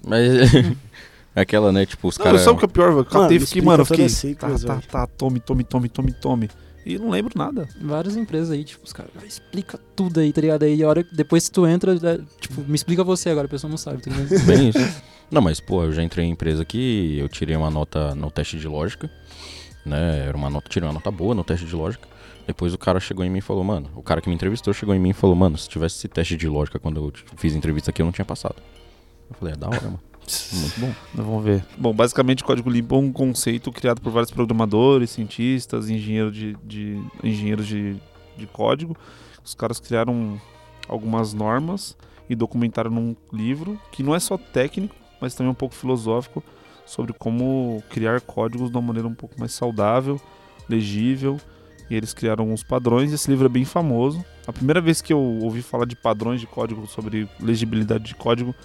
Mas. 0.05 0.25
Aquela, 1.33 1.71
né? 1.71 1.85
Tipo, 1.85 2.09
os 2.09 2.17
caras. 2.17 2.41
sabe 2.41 2.57
o 2.57 2.59
que 2.59 2.65
é 2.65 2.67
pior? 2.67 2.91
Eu 2.91 3.05
catei 3.05 3.39
fiquei, 3.39 3.61
mano, 3.61 3.85
fiquei. 3.85 4.05
as 4.05 4.21
Tá, 4.21 4.35
tá, 4.35 4.47
velho. 4.47 4.81
tá, 4.81 5.07
tome, 5.07 5.39
tome, 5.39 5.63
tome, 5.63 5.89
tome, 5.89 6.11
tome. 6.11 6.49
E 6.85 6.97
não 6.97 7.09
lembro 7.09 7.31
nada. 7.37 7.69
Várias 7.81 8.17
empresas 8.17 8.51
aí, 8.51 8.63
tipo, 8.63 8.83
os 8.83 8.91
caras 8.91 9.11
explica 9.25 9.79
tudo 9.95 10.19
aí, 10.19 10.33
tá 10.33 10.41
ligado? 10.41 10.63
Aí 10.63 10.83
a 10.83 10.89
hora 10.89 11.05
depois 11.11 11.47
que 11.47 11.53
tu 11.53 11.65
entra, 11.65 11.93
é, 11.93 12.19
tipo, 12.39 12.61
me 12.67 12.75
explica 12.75 13.03
você 13.03 13.29
agora, 13.29 13.45
a 13.45 13.49
pessoa 13.49 13.69
não 13.69 13.77
sabe, 13.77 14.01
tá 14.01 14.09
ligado? 14.09 14.45
Bem 14.45 14.69
isso. 14.69 14.79
Não, 15.31 15.41
mas, 15.41 15.61
pô, 15.61 15.83
eu 15.85 15.93
já 15.93 16.03
entrei 16.03 16.25
em 16.25 16.31
empresa 16.31 16.65
que 16.65 17.17
eu 17.17 17.29
tirei 17.29 17.55
uma 17.55 17.69
nota 17.69 18.13
no 18.13 18.29
teste 18.29 18.59
de 18.59 18.67
lógica, 18.67 19.09
né? 19.85 20.25
Era 20.27 20.35
uma 20.35 20.49
nota, 20.49 20.69
tirei 20.69 20.87
uma 20.87 20.93
nota 20.93 21.09
boa 21.09 21.33
no 21.33 21.43
teste 21.43 21.65
de 21.65 21.73
lógica. 21.73 22.05
Depois 22.45 22.73
o 22.73 22.77
cara 22.77 22.99
chegou 22.99 23.23
em 23.23 23.29
mim 23.29 23.37
e 23.37 23.41
falou, 23.41 23.63
mano, 23.63 23.89
o 23.95 24.03
cara 24.03 24.19
que 24.19 24.27
me 24.27 24.35
entrevistou 24.35 24.73
chegou 24.73 24.93
em 24.93 24.99
mim 24.99 25.11
e 25.11 25.13
falou, 25.13 25.35
mano, 25.35 25.57
se 25.57 25.69
tivesse 25.69 25.95
esse 25.95 26.07
teste 26.09 26.35
de 26.35 26.49
lógica 26.49 26.79
quando 26.79 26.99
eu 26.99 27.13
fiz 27.37 27.55
a 27.55 27.57
entrevista 27.57 27.91
aqui, 27.91 28.01
eu 28.01 28.05
não 28.05 28.11
tinha 28.11 28.25
passado. 28.25 28.55
Eu 29.29 29.35
falei, 29.37 29.53
é 29.53 29.57
da 29.57 29.67
hora, 29.67 29.81
mano. 29.81 29.99
Muito 30.53 30.79
bom. 30.79 30.93
Vamos 31.13 31.43
ver. 31.45 31.65
Bom, 31.77 31.93
basicamente, 31.93 32.43
código 32.43 32.69
limpo 32.69 32.95
é 32.95 32.97
um 32.97 33.11
conceito 33.11 33.71
criado 33.71 34.01
por 34.01 34.11
vários 34.11 34.31
programadores, 34.31 35.11
cientistas, 35.11 35.89
engenheiros 35.89 36.35
de, 36.35 36.57
de, 36.63 37.01
engenheiros 37.23 37.65
de, 37.65 37.95
de 38.35 38.47
código. 38.47 38.97
Os 39.43 39.55
caras 39.55 39.79
criaram 39.79 40.39
algumas 40.87 41.33
normas 41.33 41.95
e 42.29 42.35
documentaram 42.35 42.91
num 42.91 43.15
livro 43.31 43.79
que 43.91 44.03
não 44.03 44.13
é 44.13 44.19
só 44.19 44.37
técnico, 44.37 44.95
mas 45.21 45.35
também 45.35 45.51
um 45.51 45.55
pouco 45.55 45.75
filosófico 45.75 46.43
sobre 46.85 47.13
como 47.13 47.81
criar 47.89 48.19
códigos 48.19 48.69
de 48.69 48.75
uma 48.75 48.81
maneira 48.81 49.07
um 49.07 49.13
pouco 49.13 49.39
mais 49.39 49.53
saudável, 49.53 50.19
legível. 50.67 51.39
E 51.89 51.95
eles 51.95 52.13
criaram 52.13 52.45
alguns 52.45 52.63
padrões. 52.63 53.11
Esse 53.11 53.29
livro 53.29 53.45
é 53.45 53.49
bem 53.49 53.65
famoso. 53.65 54.23
A 54.47 54.53
primeira 54.53 54.79
vez 54.79 55.01
que 55.01 55.11
eu 55.11 55.19
ouvi 55.19 55.61
falar 55.61 55.85
de 55.85 55.95
padrões 55.95 56.39
de 56.39 56.47
código, 56.47 56.87
sobre 56.87 57.29
legibilidade 57.39 58.05
de 58.05 58.15
código, 58.15 58.55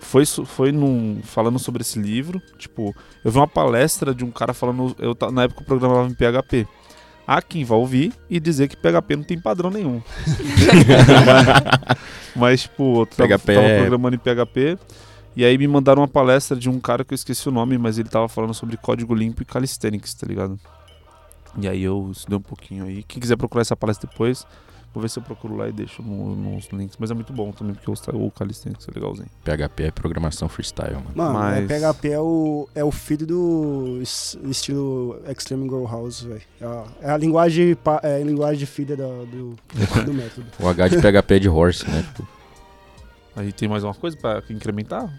foi, 0.00 0.24
foi 0.24 0.70
num, 0.70 1.20
falando 1.22 1.58
sobre 1.58 1.82
esse 1.82 1.98
livro. 1.98 2.40
Tipo, 2.58 2.94
eu 3.24 3.30
vi 3.30 3.38
uma 3.38 3.48
palestra 3.48 4.14
de 4.14 4.24
um 4.24 4.30
cara 4.30 4.54
falando. 4.54 4.94
Eu, 4.98 5.16
na 5.32 5.44
época 5.44 5.62
eu 5.62 5.66
programava 5.66 6.08
em 6.08 6.14
PHP. 6.14 6.66
Há 7.26 7.40
quem 7.40 7.64
vai 7.64 7.78
ouvir 7.78 8.12
e 8.28 8.38
dizer 8.38 8.68
que 8.68 8.76
PHP 8.76 9.16
não 9.16 9.24
tem 9.24 9.40
padrão 9.40 9.70
nenhum. 9.70 10.02
Mas, 12.36 12.62
tipo, 12.62 13.00
eu 13.02 13.06
tava, 13.06 13.38
PHP 13.38 13.54
tava 13.54 13.66
é- 13.66 13.80
programando 13.80 14.14
em 14.14 14.18
PHP. 14.18 14.78
E 15.36 15.44
aí 15.44 15.58
me 15.58 15.66
mandaram 15.66 16.02
uma 16.02 16.08
palestra 16.08 16.56
de 16.56 16.68
um 16.70 16.78
cara 16.78 17.04
que 17.04 17.12
eu 17.12 17.16
esqueci 17.16 17.48
o 17.48 17.52
nome, 17.52 17.76
mas 17.76 17.98
ele 17.98 18.08
tava 18.08 18.28
falando 18.28 18.54
sobre 18.54 18.76
código 18.76 19.14
limpo 19.14 19.42
e 19.42 19.44
calisthenics, 19.44 20.14
tá 20.14 20.26
ligado? 20.26 20.58
E 21.60 21.68
aí 21.68 21.82
eu 21.82 22.10
estudei 22.12 22.38
um 22.38 22.42
pouquinho 22.42 22.84
aí. 22.84 23.02
Quem 23.02 23.20
quiser 23.20 23.36
procurar 23.36 23.62
essa 23.62 23.76
palestra 23.76 24.08
depois, 24.10 24.46
vou 24.92 25.00
ver 25.02 25.08
se 25.08 25.18
eu 25.18 25.22
procuro 25.22 25.56
lá 25.56 25.68
e 25.68 25.72
deixo 25.72 26.02
no- 26.02 26.34
nos 26.36 26.66
links. 26.72 26.96
Mas 27.00 27.10
é 27.10 27.14
muito 27.14 27.32
bom 27.32 27.50
também, 27.52 27.74
porque 27.74 27.90
o, 27.90 28.26
o 28.26 28.30
calisthenics 28.30 28.86
é 28.88 28.92
legalzinho. 28.94 29.28
PHP 29.44 29.82
é 29.84 29.90
programação 29.90 30.48
freestyle, 30.48 30.94
mano. 30.94 31.10
Mano, 31.14 31.32
Mas- 31.32 31.70
é, 31.70 31.80
PHP 31.80 32.08
é 32.10 32.20
o, 32.20 32.68
é 32.74 32.84
o 32.84 32.90
filho 32.92 33.26
do 33.26 33.98
es- 34.02 34.36
estilo 34.44 35.20
Extreme 35.28 35.68
Go 35.68 35.84
House, 35.86 36.22
velho. 36.22 36.42
É, 36.60 36.64
a- 36.64 36.84
é 37.02 37.10
a 37.10 37.16
linguagem, 37.16 37.76
é 38.02 38.14
a 38.20 38.24
linguagem 38.24 38.66
filha 38.66 38.96
da- 38.96 39.04
do, 39.06 39.56
do 40.06 40.12
método. 40.14 40.46
O 40.60 40.68
H 40.68 40.88
de 40.88 40.96
PHP 41.00 41.34
é 41.34 41.38
de 41.40 41.48
horse, 41.48 41.88
né? 41.88 42.02
Tipo, 42.02 42.28
Aí 43.36 43.52
tem 43.52 43.68
mais 43.68 43.82
uma 43.84 43.94
coisa 43.94 44.16
pra 44.16 44.42
incrementar? 44.50 45.12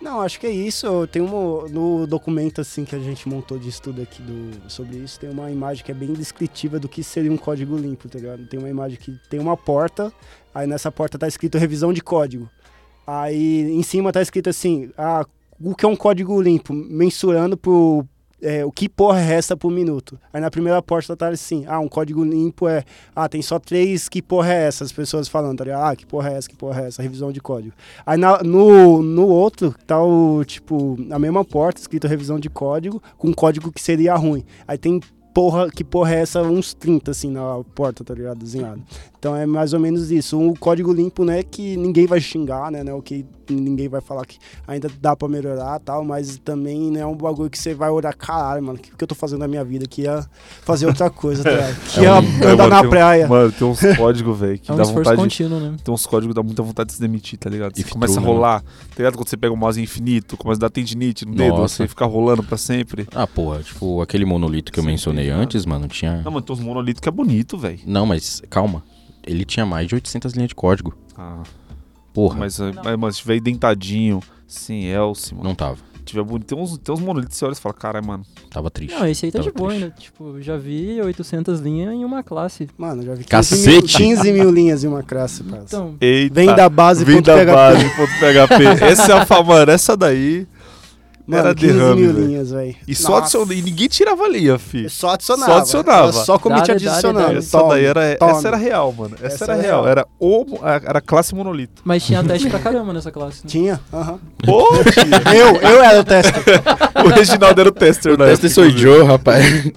Não, 0.00 0.20
acho 0.20 0.38
que 0.38 0.46
é 0.46 0.50
isso. 0.50 1.06
Tem 1.08 1.20
um 1.20 1.68
no 1.68 2.06
documento 2.06 2.60
assim 2.60 2.84
que 2.84 2.94
a 2.94 3.00
gente 3.00 3.28
montou 3.28 3.58
de 3.58 3.68
estudo 3.68 4.00
aqui 4.00 4.22
do, 4.22 4.70
sobre 4.70 4.96
isso, 4.96 5.18
tem 5.18 5.28
uma 5.30 5.50
imagem 5.50 5.84
que 5.84 5.90
é 5.90 5.94
bem 5.94 6.12
descritiva 6.12 6.78
do 6.78 6.88
que 6.88 7.02
seria 7.02 7.32
um 7.32 7.36
código 7.36 7.76
limpo, 7.76 8.08
tá 8.08 8.18
ligado? 8.18 8.46
Tem 8.46 8.58
uma 8.58 8.68
imagem 8.68 8.98
que 8.98 9.18
tem 9.28 9.40
uma 9.40 9.56
porta, 9.56 10.12
aí 10.54 10.66
nessa 10.66 10.90
porta 10.92 11.18
tá 11.18 11.26
escrito 11.26 11.58
revisão 11.58 11.92
de 11.92 12.00
código. 12.00 12.48
Aí 13.06 13.62
em 13.72 13.82
cima 13.82 14.12
tá 14.12 14.22
escrito 14.22 14.48
assim, 14.48 14.90
ah, 14.96 15.26
o 15.60 15.74
que 15.74 15.84
é 15.84 15.88
um 15.88 15.96
código 15.96 16.40
limpo, 16.40 16.72
mensurando 16.72 17.56
por 17.56 18.06
é, 18.40 18.64
o 18.64 18.70
que 18.70 18.88
porra 18.88 19.18
resta 19.20 19.56
por 19.56 19.70
minuto. 19.70 20.18
Aí 20.32 20.40
na 20.40 20.50
primeira 20.50 20.80
porta 20.82 21.16
tá 21.16 21.28
assim, 21.28 21.64
ah, 21.66 21.80
um 21.80 21.88
código 21.88 22.24
limpo 22.24 22.68
é, 22.68 22.84
ah, 23.14 23.28
tem 23.28 23.42
só 23.42 23.58
três, 23.58 24.08
que 24.08 24.22
porra 24.22 24.52
é 24.52 24.66
essa? 24.68 24.84
As 24.84 24.92
pessoas 24.92 25.28
falando, 25.28 25.58
tá 25.58 25.64
ligado? 25.64 25.82
Ah, 25.90 25.96
que 25.96 26.06
porra 26.06 26.30
é 26.32 26.36
essa, 26.36 26.48
que 26.48 26.56
porra 26.56 26.82
é 26.82 26.86
essa? 26.88 27.02
Revisão 27.02 27.32
de 27.32 27.40
código. 27.40 27.74
Aí 28.06 28.16
na- 28.16 28.42
no, 28.42 29.02
no 29.02 29.26
outro 29.26 29.74
tá 29.86 30.00
o, 30.02 30.44
tipo, 30.44 30.96
a 31.10 31.18
mesma 31.18 31.44
porta, 31.44 31.80
escrito 31.80 32.06
revisão 32.06 32.38
de 32.38 32.48
código, 32.48 33.02
com 33.16 33.28
um 33.28 33.32
código 33.34 33.72
que 33.72 33.82
seria 33.82 34.14
ruim. 34.14 34.44
Aí 34.66 34.78
tem 34.78 35.00
porra, 35.34 35.70
que 35.70 35.84
porra 35.84 36.14
é 36.14 36.20
essa? 36.20 36.42
Uns 36.42 36.74
30, 36.74 37.10
assim, 37.12 37.30
na 37.30 37.62
porta, 37.74 38.02
tá 38.02 38.12
ligado? 38.14 38.38
Desenhado. 38.38 38.82
Então 39.18 39.34
é 39.34 39.44
mais 39.46 39.72
ou 39.72 39.80
menos 39.80 40.10
isso. 40.10 40.38
Um 40.38 40.54
código 40.54 40.92
limpo, 40.92 41.24
né, 41.24 41.42
que 41.42 41.76
ninguém 41.76 42.06
vai 42.06 42.20
xingar, 42.20 42.70
né, 42.70 42.84
né, 42.84 42.92
o 42.92 43.02
que 43.02 43.26
ninguém 43.50 43.88
vai 43.88 44.00
falar 44.00 44.24
que 44.26 44.36
ainda 44.66 44.88
dá 45.00 45.16
pra 45.16 45.26
melhorar 45.26 45.80
tal, 45.80 46.04
mas 46.04 46.38
também 46.44 46.90
não 46.90 47.00
é 47.00 47.06
um 47.06 47.16
bagulho 47.16 47.48
que 47.48 47.58
você 47.58 47.72
vai 47.74 47.88
olhar, 47.90 48.12
caralho, 48.14 48.62
mano, 48.62 48.78
o 48.78 48.80
que, 48.82 48.94
que 48.94 49.02
eu 49.02 49.08
tô 49.08 49.14
fazendo 49.14 49.40
na 49.40 49.48
minha 49.48 49.64
vida? 49.64 49.86
Que 49.88 50.02
ia 50.02 50.24
fazer 50.62 50.86
outra 50.86 51.08
coisa, 51.10 51.42
tá 51.42 51.50
ligado? 51.50 51.76
Que 51.92 52.00
É 52.00 52.02
ia 52.04 52.12
um- 52.14 52.18
andar 52.18 52.56
mano, 52.56 52.68
na 52.68 52.78
tem 52.80 52.86
um- 52.86 52.90
praia. 52.90 53.26
Mano, 53.28 53.50
tem 53.52 53.66
uns 53.66 53.80
códigos, 53.96 54.38
velho, 54.38 54.58
que 54.58 54.70
É 54.70 54.74
um 54.74 54.76
dá 54.76 54.84
vontade 54.84 55.16
de... 55.16 55.22
contínuo, 55.22 55.60
né? 55.60 55.76
Tem 55.82 55.92
uns 55.94 56.06
códigos 56.06 56.34
que 56.34 56.40
dá 56.40 56.42
muita 56.44 56.62
vontade 56.62 56.88
de 56.88 56.94
se 56.96 57.00
demitir, 57.00 57.38
tá 57.38 57.48
ligado? 57.50 57.74
Você 57.74 57.80
If 57.80 57.90
começa 57.90 58.12
true, 58.14 58.24
a 58.24 58.28
né? 58.28 58.34
rolar, 58.34 58.60
tá 58.62 58.68
ligado? 58.98 59.16
Quando 59.16 59.28
você 59.28 59.36
pega 59.36 59.52
o 59.52 59.56
mouse 59.56 59.80
infinito, 59.82 60.36
começa 60.36 60.58
a 60.58 60.62
dar 60.62 60.70
tendinite 60.70 61.24
no 61.24 61.34
dedo, 61.34 61.56
Nossa. 61.56 61.74
você 61.76 61.88
fica 61.88 62.04
rolando 62.04 62.42
pra 62.42 62.58
sempre. 62.58 63.08
ah, 63.14 63.26
porra, 63.26 63.62
tipo, 63.62 64.00
aquele 64.02 64.24
monolito 64.26 64.70
que 64.70 64.78
eu 64.78 64.84
Sim, 64.84 64.90
mencionei 64.90 65.30
antes, 65.30 65.64
mano, 65.66 65.88
tinha. 65.88 66.22
Não, 66.22 66.30
mano, 66.30 66.42
tem 66.42 66.54
uns 66.54 66.60
monolitos 66.60 67.00
que 67.00 67.08
é 67.08 67.12
bonito, 67.12 67.56
velho. 67.58 67.80
Não, 67.86 68.04
mas 68.06 68.42
calma. 68.50 68.82
Ele 69.28 69.44
tinha 69.44 69.66
mais 69.66 69.86
de 69.86 69.94
800 69.94 70.32
linhas 70.32 70.48
de 70.48 70.54
código. 70.54 70.94
Ah, 71.16 71.42
Porra, 72.12 72.36
mas, 72.38 72.58
eh, 72.58 72.72
mas, 72.84 72.96
mano, 72.96 73.12
se 73.12 73.20
tiver 73.20 73.38
dentadinho, 73.40 74.20
sem 74.46 74.86
Elce, 74.86 75.34
mano, 75.34 75.48
não 75.48 75.54
tava. 75.54 75.76
tiver 76.04 76.22
bonito, 76.24 76.46
tem 76.46 76.58
uns, 76.58 76.76
tem 76.78 76.92
uns 76.94 77.00
monolitos 77.00 77.34
que 77.34 77.38
você 77.38 77.44
olha 77.44 77.52
e 77.52 77.56
fala, 77.56 77.74
caralho, 77.74 78.06
mano, 78.06 78.24
Tava 78.50 78.70
triste. 78.70 78.98
Não, 78.98 79.06
esse 79.06 79.26
aí 79.26 79.30
tá 79.30 79.38
Tava 79.40 79.50
de 79.50 79.56
boa 79.56 79.70
ainda. 79.72 79.90
Tipo, 79.90 80.40
já 80.40 80.56
vi 80.56 80.98
800 81.02 81.60
linhas 81.60 81.92
em 81.92 82.02
uma 82.02 82.22
classe. 82.22 82.66
Mano, 82.78 83.02
já 83.02 83.12
vi 83.12 83.24
15 83.24 83.28
Cacete! 83.28 83.68
mil, 83.68 83.82
15 83.82 84.32
mil 84.32 84.50
linhas 84.50 84.82
em 84.84 84.88
uma 84.88 85.02
classe. 85.02 85.42
Então, 85.46 85.94
Eita, 86.00 86.34
Vem 86.34 86.54
da 86.56 86.66
base, 86.68 87.04
vem 87.04 87.16
ponto 87.16 87.26
da 87.26 87.34
PHP. 87.36 87.52
base, 87.52 87.84
ponto 87.90 88.10
PHP. 88.18 88.64
Essa 88.86 89.12
é 89.12 89.16
a 89.20 89.26
fa- 89.26 89.42
mano, 89.42 89.70
essa 89.70 89.94
daí 89.96 90.46
Mano, 91.28 91.44
era 91.44 91.54
15 91.54 91.72
derrame, 91.74 92.00
mil 92.00 92.12
velho. 92.14 92.26
linhas, 92.26 92.50
velho. 92.50 92.76
E 92.88 92.94
só 92.94 93.18
adicionava, 93.18 93.54
e 93.54 93.60
ninguém 93.60 93.86
tirava 93.86 94.26
linha, 94.28 94.58
fi. 94.58 94.88
Só 94.88 95.10
adicionava. 95.10 95.52
Só 95.52 95.58
adicionava. 95.58 96.12
Só 96.12 96.38
dale, 96.38 96.72
adicionando. 96.72 97.36
Essa 97.36 97.62
daí 97.64 97.84
era, 97.84 98.04
essa 98.18 98.48
era 98.48 98.56
real, 98.56 98.92
mano. 98.94 99.14
Essa, 99.16 99.26
Essa 99.26 99.44
era, 99.44 99.52
era 99.52 99.62
real. 99.62 99.82
real. 99.82 99.90
Era, 99.90 100.06
o, 100.18 100.46
era 100.64 101.00
classe 101.02 101.34
monolito. 101.34 101.82
mas 101.84 102.02
tinha 102.02 102.24
teste 102.24 102.48
pra 102.48 102.58
caramba 102.58 102.94
nessa 102.94 103.12
classe. 103.12 103.44
Né? 103.44 103.50
Tinha? 103.50 103.80
Aham. 103.92 104.18
Pô, 104.42 104.66
Eu, 105.36 105.56
eu 105.56 105.82
era 105.84 106.00
o 106.00 106.04
tester. 106.04 106.42
o 107.04 107.08
Reginaldo 107.08 107.60
era 107.60 107.68
o 107.68 107.72
tester, 107.72 108.18
né? 108.18 108.24
Teste 108.28 108.48
sou 108.48 108.70
Joe, 108.70 109.04
rapaz. 109.04 109.70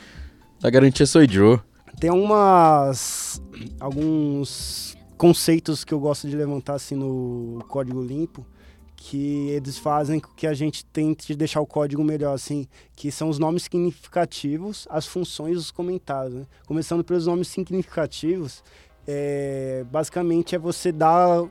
da 0.58 0.70
garantia 0.70 1.04
sou 1.06 1.28
Joe. 1.28 1.60
Tem 2.00 2.08
algumas. 2.08 3.42
alguns 3.78 4.96
conceitos 5.18 5.84
que 5.84 5.92
eu 5.92 6.00
gosto 6.00 6.26
de 6.28 6.34
levantar 6.34 6.74
assim 6.76 6.94
no 6.94 7.62
código 7.68 8.02
limpo 8.02 8.44
que 9.06 9.50
eles 9.50 9.76
fazem 9.76 10.18
com 10.18 10.32
que 10.32 10.46
a 10.46 10.54
gente 10.54 10.82
tente 10.86 11.34
deixar 11.34 11.60
o 11.60 11.66
código 11.66 12.02
melhor, 12.02 12.32
assim, 12.32 12.66
que 12.96 13.12
são 13.12 13.28
os 13.28 13.38
nomes 13.38 13.64
significativos, 13.64 14.86
as 14.88 15.06
funções 15.06 15.58
os 15.58 15.70
comentários. 15.70 16.32
Né? 16.32 16.46
Começando 16.66 17.04
pelos 17.04 17.26
nomes 17.26 17.48
significativos, 17.48 18.64
é, 19.06 19.84
basicamente 19.92 20.54
é 20.54 20.58
você 20.58 20.90
dar 20.90 21.44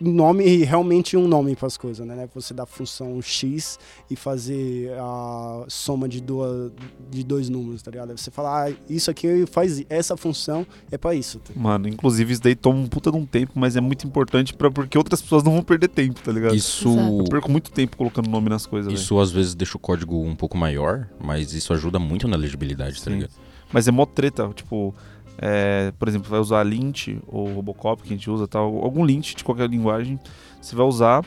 nome 0.00 0.64
realmente 0.64 1.16
um 1.16 1.28
nome 1.28 1.54
para 1.54 1.66
as 1.66 1.76
coisas, 1.76 2.06
né? 2.06 2.28
Você 2.34 2.52
dar 2.52 2.64
a 2.64 2.66
função 2.66 3.20
x 3.22 3.78
e 4.10 4.16
fazer 4.16 4.92
a 4.98 5.64
soma 5.68 6.08
de, 6.08 6.20
duas, 6.20 6.72
de 7.10 7.22
dois 7.24 7.48
números, 7.48 7.82
tá 7.82 7.90
ligado? 7.90 8.10
Aí 8.10 8.18
Você 8.18 8.30
falar, 8.30 8.68
ah, 8.68 8.74
isso 8.88 9.10
aqui 9.10 9.46
faz 9.46 9.84
essa 9.88 10.16
função 10.16 10.66
é 10.90 10.98
para 10.98 11.14
isso. 11.14 11.38
Tá? 11.38 11.52
Mano, 11.54 11.88
inclusive 11.88 12.32
isso 12.32 12.42
daí 12.42 12.54
toma 12.54 12.80
um 12.80 12.86
puta 12.86 13.10
de 13.10 13.16
um 13.16 13.26
tempo, 13.26 13.52
mas 13.54 13.76
é 13.76 13.80
muito 13.80 14.06
importante 14.06 14.52
pra, 14.54 14.70
porque 14.70 14.98
outras 14.98 15.22
pessoas 15.22 15.42
não 15.42 15.52
vão 15.52 15.62
perder 15.62 15.88
tempo, 15.88 16.20
tá 16.20 16.32
ligado? 16.32 16.54
Isso, 16.54 16.88
Exato. 16.88 17.18
Eu 17.20 17.24
perco 17.24 17.50
muito 17.50 17.70
tempo 17.70 17.96
colocando 17.96 18.28
nome 18.28 18.48
nas 18.48 18.66
coisas, 18.66 18.92
isso 18.92 19.18
às 19.18 19.30
vezes 19.30 19.54
deixa 19.54 19.76
o 19.76 19.80
código 19.80 20.20
um 20.20 20.34
pouco 20.36 20.56
maior, 20.56 21.08
mas 21.20 21.52
isso 21.52 21.72
ajuda 21.72 21.98
muito 21.98 22.26
na 22.26 22.36
legibilidade, 22.36 22.98
tá 22.98 23.10
Sim. 23.10 23.16
ligado? 23.16 23.32
Mas 23.72 23.88
é 23.88 23.90
mó 23.90 24.06
treta, 24.06 24.48
tipo, 24.54 24.94
é, 25.38 25.92
por 25.98 26.08
exemplo, 26.08 26.28
vai 26.30 26.40
usar 26.40 26.62
lint 26.62 27.08
ou 27.26 27.52
Robocop 27.52 28.02
que 28.02 28.08
a 28.12 28.16
gente 28.16 28.30
usa, 28.30 28.46
tal, 28.46 28.78
algum 28.82 29.04
lint 29.04 29.34
de 29.34 29.44
qualquer 29.44 29.68
linguagem, 29.68 30.18
você 30.60 30.74
vai 30.76 30.86
usar 30.86 31.24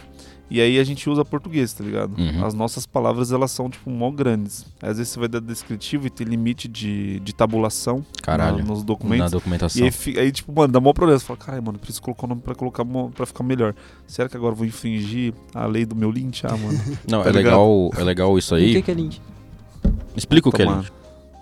e 0.50 0.62
aí 0.62 0.80
a 0.80 0.84
gente 0.86 1.10
usa 1.10 1.26
português, 1.26 1.74
tá 1.74 1.84
ligado? 1.84 2.18
Uhum. 2.18 2.46
As 2.46 2.54
nossas 2.54 2.86
palavras, 2.86 3.34
elas 3.34 3.52
são, 3.52 3.70
tipo, 3.70 3.90
mó 3.90 4.10
grandes. 4.10 4.66
Às 4.82 4.98
vezes 4.98 5.10
você 5.12 5.20
vai 5.20 5.28
dar 5.28 5.42
descritivo 5.42 6.08
e 6.08 6.10
tem 6.10 6.26
limite 6.26 6.70
de, 6.70 7.20
de 7.20 7.36
tabulação 7.36 8.02
Caralho. 8.24 8.60
na- 8.60 8.64
nos 8.64 8.80
Na 8.80 8.86
documentos. 8.86 9.28
E 9.28 9.32
documentação. 9.36 9.84
aí, 9.84 9.92
fi- 9.92 10.18
aí, 10.18 10.32
tipo, 10.32 10.54
mano, 10.54 10.72
dá 10.72 10.80
mó 10.80 10.94
problema. 10.94 11.20
Você 11.20 11.26
fala, 11.26 11.38
caralho, 11.38 11.64
mano, 11.64 11.78
preciso 11.78 12.02
colocar 12.02 12.24
o 12.26 12.30
nome 12.30 12.40
pra, 12.42 12.56
colocar, 12.56 12.86
pra 13.14 13.26
ficar 13.26 13.44
melhor. 13.44 13.76
Será 14.08 14.30
que 14.30 14.38
agora 14.38 14.54
eu 14.54 14.56
vou 14.58 14.66
infringir 14.66 15.34
a 15.54 15.66
lei 15.66 15.86
do 15.86 15.98
meu 15.98 16.10
lint? 16.10 16.46
Ah, 16.46 16.56
mano. 16.56 16.80
Não, 17.12 17.24
tá 17.24 17.30
é 17.30 17.32
legal, 17.34 17.92
é 17.98 18.04
legal 18.04 18.38
isso 18.38 18.54
O 18.56 18.58
aí. 18.58 18.72
que, 18.76 18.82
que 18.84 18.92
é 18.92 18.94
lint? 18.94 19.18
Explica 20.16 20.48
o 20.48 20.52
que 20.54 20.62
é 20.62 20.66
lint. 20.66 20.88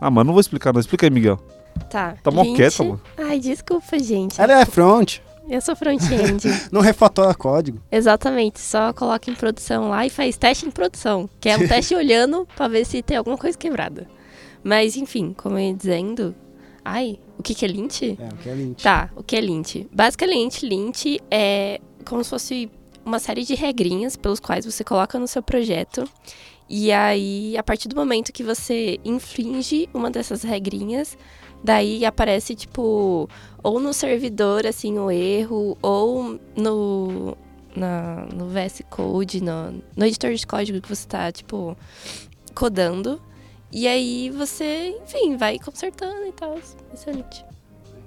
Ah, 0.01 0.09
mano, 0.09 0.25
não 0.29 0.33
vou 0.33 0.41
explicar, 0.41 0.73
não. 0.73 0.79
Explica 0.79 1.05
aí, 1.05 1.09
Miguel. 1.11 1.39
Tá. 1.89 2.15
Tá 2.21 2.31
mó 2.31 2.43
quieta, 2.55 2.83
mano. 2.83 3.01
Ai, 3.17 3.39
desculpa, 3.39 3.97
gente. 3.99 4.39
Ela 4.39 4.61
é 4.61 4.65
front, 4.65 5.19
Eu 5.47 5.61
sou 5.61 5.75
front-end. 5.75 6.43
não 6.71 6.81
refatora 6.81 7.33
código. 7.33 7.79
Exatamente. 7.91 8.59
Só 8.59 8.91
coloca 8.93 9.29
em 9.29 9.35
produção 9.35 9.89
lá 9.89 10.05
e 10.05 10.09
faz 10.09 10.37
teste 10.37 10.65
em 10.65 10.71
produção. 10.71 11.29
Que 11.39 11.49
é 11.49 11.57
um 11.57 11.65
teste 11.67 11.95
olhando 11.95 12.47
pra 12.55 12.67
ver 12.67 12.85
se 12.85 13.01
tem 13.01 13.17
alguma 13.17 13.37
coisa 13.37 13.57
quebrada. 13.57 14.07
Mas, 14.63 14.97
enfim, 14.97 15.33
como 15.37 15.59
eu 15.59 15.67
ia 15.67 15.73
dizendo, 15.73 16.35
Ai, 16.85 17.19
o 17.35 17.41
que, 17.41 17.55
que 17.55 17.65
é 17.65 17.67
lint? 17.67 18.03
É, 18.03 18.13
o 18.13 18.37
que 18.37 18.49
é 18.49 18.53
lint. 18.53 18.83
Tá, 18.83 19.09
o 19.15 19.23
que 19.23 19.35
é 19.35 19.41
lint? 19.41 19.87
Basicamente, 19.91 20.67
lint 20.67 21.17
é 21.31 21.81
como 22.05 22.23
se 22.23 22.29
fosse 22.29 22.71
uma 23.03 23.17
série 23.17 23.43
de 23.43 23.55
regrinhas 23.55 24.15
pelos 24.15 24.39
quais 24.39 24.65
você 24.65 24.83
coloca 24.83 25.17
no 25.17 25.27
seu 25.27 25.41
projeto. 25.41 26.07
E 26.69 26.91
aí, 26.91 27.57
a 27.57 27.63
partir 27.63 27.87
do 27.87 27.95
momento 27.95 28.31
que 28.31 28.43
você 28.43 28.99
infringe 29.03 29.89
uma 29.95 30.11
dessas 30.11 30.43
regrinhas, 30.43 31.17
daí 31.63 32.05
aparece, 32.05 32.55
tipo, 32.55 33.29
ou 33.63 33.79
no 33.79 33.93
servidor, 33.93 34.65
assim, 34.65 34.97
o 34.99 35.09
erro, 35.11 35.77
ou 35.81 36.39
no, 36.55 37.35
na, 37.75 38.25
no 38.33 38.47
VS 38.47 38.81
Code, 38.89 39.41
no, 39.43 39.73
no 39.95 40.05
editor 40.05 40.33
de 40.33 40.45
código 40.45 40.81
que 40.81 40.89
você 40.89 41.07
tá, 41.07 41.31
tipo, 41.31 41.75
codando. 42.53 43.21
E 43.71 43.87
aí 43.87 44.29
você, 44.29 44.95
enfim, 45.03 45.35
vai 45.37 45.59
consertando 45.59 46.25
e 46.27 46.31
tal. 46.31 46.55
Lint, 47.07 47.43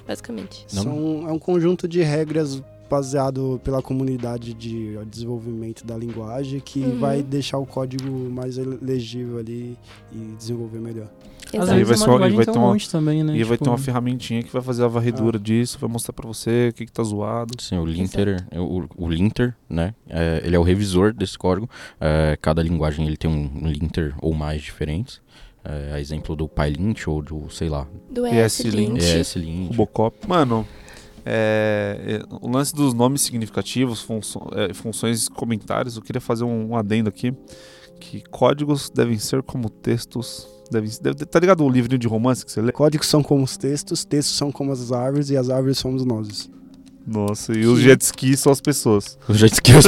basicamente. 0.06 0.64
São, 0.68 1.28
é 1.28 1.32
um 1.32 1.38
conjunto 1.38 1.86
de 1.86 2.00
regras 2.02 2.62
baseado 2.88 3.60
pela 3.62 3.82
comunidade 3.82 4.54
de 4.54 4.96
desenvolvimento 5.04 5.84
da 5.84 5.94
linguagem 5.94 6.58
que 6.58 6.80
Uhum. 6.80 6.98
vai 6.98 7.22
deixar 7.22 7.58
o 7.58 7.66
código 7.66 8.10
mais 8.30 8.56
legível 8.56 9.36
ali 9.38 9.76
e 10.10 10.16
desenvolver 10.38 10.78
melhor. 10.78 11.08
Exato. 11.52 11.72
Aí 11.72 11.84
vai 11.84 11.96
uma- 11.96 12.06
linguagem 12.06 12.36
vai 12.36 12.44
ter 12.46 12.58
um 12.58 12.64
uma- 12.64 12.78
também, 12.90 13.22
né? 13.24 13.34
E 13.36 13.42
vai 13.44 13.56
Tipo, 13.56 13.64
ter 13.64 13.70
uma 13.70 13.78
ferramentinha 13.78 14.42
que 14.42 14.52
vai 14.52 14.60
fazer 14.62 14.84
a 14.84 14.88
varredura 14.88 15.38
disso, 15.38 15.78
vai 15.78 15.88
mostrar 15.90 16.12
pra 16.12 16.26
você 16.26 16.68
o 16.68 16.72
que, 16.74 16.86
que 16.86 16.92
tá 16.92 17.02
zoado. 17.02 17.54
Sim, 17.60 17.78
o 17.78 17.84
linter, 17.86 18.44
o, 18.54 18.84
o 18.96 19.08
linter, 19.08 19.54
né? 19.68 19.94
é, 20.08 20.42
ele 20.44 20.54
é 20.54 20.58
o 20.58 20.62
revisor 20.62 21.12
desse 21.12 21.38
código. 21.38 21.68
É, 22.00 22.36
cada 22.40 22.62
linguagem 22.62 23.06
ele 23.06 23.16
tem 23.16 23.30
um, 23.30 23.66
linter 23.68 24.14
ou 24.20 24.34
mais 24.34 24.60
diferentes. 24.62 25.20
É, 25.64 25.92
a 25.94 26.00
exemplo 26.00 26.34
do 26.36 26.48
PyLint 26.48 27.06
ou 27.08 27.20
do, 27.20 27.50
sei 27.50 27.68
lá, 27.68 27.86
Do 28.10 28.26
ESLint. 28.26 28.98
ESLint. 29.02 29.68
Robocop. 29.68 30.16
Mano, 30.26 30.66
é, 31.26 32.20
é, 32.22 32.34
o 32.40 32.48
lance 32.50 32.74
dos 32.74 32.94
nomes 32.94 33.20
significativos, 33.22 34.00
funço- 34.00 34.40
é, 34.54 34.72
funções 34.72 35.28
comentários, 35.28 35.96
eu 35.96 36.02
queria 36.02 36.20
fazer 36.20 36.44
um, 36.44 36.70
um 36.70 36.76
adendo 36.76 37.08
aqui. 37.08 37.34
Que 38.00 38.22
códigos 38.30 38.88
devem 38.88 39.18
ser 39.18 39.42
como 39.42 39.68
textos. 39.68 40.46
Devem, 40.70 40.90
deve, 41.00 41.24
tá 41.24 41.40
ligado 41.40 41.64
o 41.64 41.68
livrinho 41.68 41.98
de 41.98 42.06
romance 42.06 42.44
que 42.44 42.52
você 42.52 42.60
lê? 42.60 42.72
Códigos 42.72 43.06
são 43.06 43.22
como 43.22 43.42
os 43.42 43.56
textos, 43.56 44.04
textos 44.04 44.36
são 44.36 44.52
como 44.52 44.72
as 44.72 44.92
árvores 44.92 45.30
e 45.30 45.36
as 45.36 45.48
árvores 45.48 45.78
somos 45.78 46.04
nós. 46.04 46.50
Nossa, 47.06 47.56
e 47.56 47.64
os 47.64 47.80
jet 47.80 48.02
skis 48.02 48.40
são 48.40 48.52
as 48.52 48.60
pessoas. 48.60 49.18
Os 49.26 49.38
jet 49.38 49.54
skis. 49.54 49.86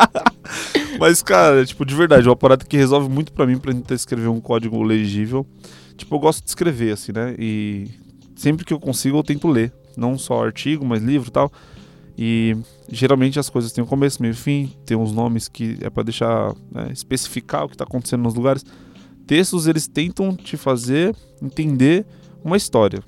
Mas, 0.98 1.22
cara, 1.22 1.66
tipo, 1.66 1.84
de 1.84 1.94
verdade, 1.94 2.26
uma 2.28 2.36
parada 2.36 2.64
que 2.64 2.76
resolve 2.76 3.10
muito 3.10 3.32
pra 3.32 3.46
mim 3.46 3.58
pra 3.58 3.72
tentar 3.72 3.94
escrever 3.94 4.28
um 4.28 4.40
código 4.40 4.82
legível. 4.82 5.46
Tipo, 5.96 6.14
eu 6.14 6.18
gosto 6.18 6.42
de 6.42 6.48
escrever, 6.48 6.94
assim, 6.94 7.12
né? 7.12 7.34
E 7.38 7.90
sempre 8.34 8.64
que 8.64 8.72
eu 8.72 8.80
consigo, 8.80 9.18
eu 9.18 9.22
tento 9.22 9.48
ler. 9.48 9.70
Não 9.96 10.16
só 10.16 10.42
artigo, 10.42 10.84
mas 10.84 11.02
livro 11.02 11.28
e 11.28 11.32
tal. 11.32 11.52
E 12.16 12.56
geralmente 12.88 13.38
as 13.38 13.50
coisas 13.50 13.72
têm 13.72 13.82
um 13.82 13.86
começo, 13.86 14.22
meio 14.22 14.32
e 14.32 14.36
fim, 14.36 14.72
tem 14.86 14.96
uns 14.96 15.12
nomes 15.12 15.48
que 15.48 15.76
é 15.80 15.90
pra 15.90 16.02
deixar, 16.02 16.54
né, 16.70 16.88
especificar 16.92 17.64
o 17.64 17.68
que 17.68 17.76
tá 17.76 17.84
acontecendo 17.84 18.22
nos 18.22 18.34
lugares. 18.34 18.64
Textos, 19.26 19.66
eles 19.66 19.86
tentam 19.86 20.34
te 20.36 20.56
fazer 20.56 21.14
entender 21.42 22.06
uma 22.44 22.56
história. 22.56 23.02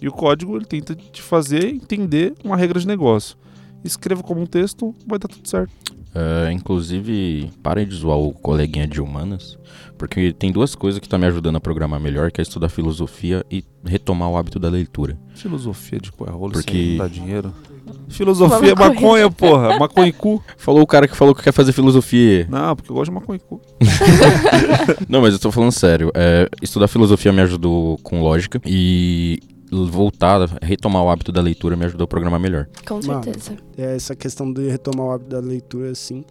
E 0.00 0.08
o 0.08 0.12
código, 0.12 0.56
ele 0.56 0.64
tenta 0.66 0.94
te 0.94 1.22
fazer 1.22 1.66
entender 1.68 2.34
uma 2.44 2.56
regra 2.56 2.78
de 2.80 2.86
negócio. 2.86 3.36
Escreva 3.84 4.22
como 4.22 4.40
um 4.40 4.46
texto, 4.46 4.94
vai 5.06 5.18
dar 5.18 5.28
tudo 5.28 5.48
certo. 5.48 5.72
É, 6.14 6.50
inclusive, 6.52 7.50
parem 7.62 7.86
de 7.86 7.94
zoar 7.96 8.18
o 8.18 8.32
coleguinha 8.32 8.86
de 8.86 9.00
humanas, 9.00 9.58
porque 9.98 10.32
tem 10.32 10.52
duas 10.52 10.74
coisas 10.74 11.00
que 11.00 11.08
tá 11.08 11.18
me 11.18 11.26
ajudando 11.26 11.56
a 11.56 11.60
programar 11.60 12.00
melhor, 12.00 12.30
que 12.30 12.40
é 12.40 12.42
estudar 12.42 12.68
filosofia 12.68 13.44
e 13.50 13.64
retomar 13.84 14.30
o 14.30 14.36
hábito 14.36 14.58
da 14.60 14.68
leitura. 14.68 15.18
Filosofia 15.34 15.98
de 15.98 16.12
coelho 16.12 16.36
rolo, 16.36 16.52
Porque- 16.52 16.96
dá 16.98 17.08
dinheiro. 17.08 17.52
Filosofia 18.08 18.72
é 18.72 18.74
Maconha. 18.74 19.30
porra. 19.30 19.78
Maconha 19.78 20.08
e 20.08 20.12
cu. 20.12 20.42
Falou 20.56 20.82
o 20.82 20.86
cara 20.86 21.08
que 21.08 21.16
falou 21.16 21.34
que 21.34 21.42
quer 21.42 21.52
fazer 21.52 21.72
filosofia. 21.72 22.46
Não, 22.50 22.76
porque 22.76 22.90
eu 22.90 22.94
gosto 22.94 23.10
de 23.10 23.14
maconha 23.14 23.36
e 23.36 23.48
cu. 23.48 23.60
Não, 25.08 25.20
mas 25.20 25.34
eu 25.34 25.38
tô 25.40 25.50
falando 25.50 25.72
sério. 25.72 26.10
É, 26.14 26.48
estudar 26.62 26.88
filosofia 26.88 27.32
me 27.32 27.40
ajudou 27.42 27.98
com 27.98 28.22
lógica 28.22 28.60
e 28.64 29.40
voltar, 29.70 30.48
retomar 30.62 31.02
o 31.02 31.10
hábito 31.10 31.32
da 31.32 31.40
leitura 31.40 31.76
me 31.76 31.84
ajudou 31.86 32.04
a 32.04 32.08
programar 32.08 32.38
melhor. 32.38 32.68
Com 32.86 33.00
Mano. 33.06 33.24
certeza. 33.24 33.56
É, 33.76 33.96
essa 33.96 34.14
questão 34.14 34.52
de 34.52 34.68
retomar 34.68 35.06
o 35.06 35.10
hábito 35.10 35.30
da 35.30 35.40
leitura, 35.40 35.90
assim, 35.90 36.24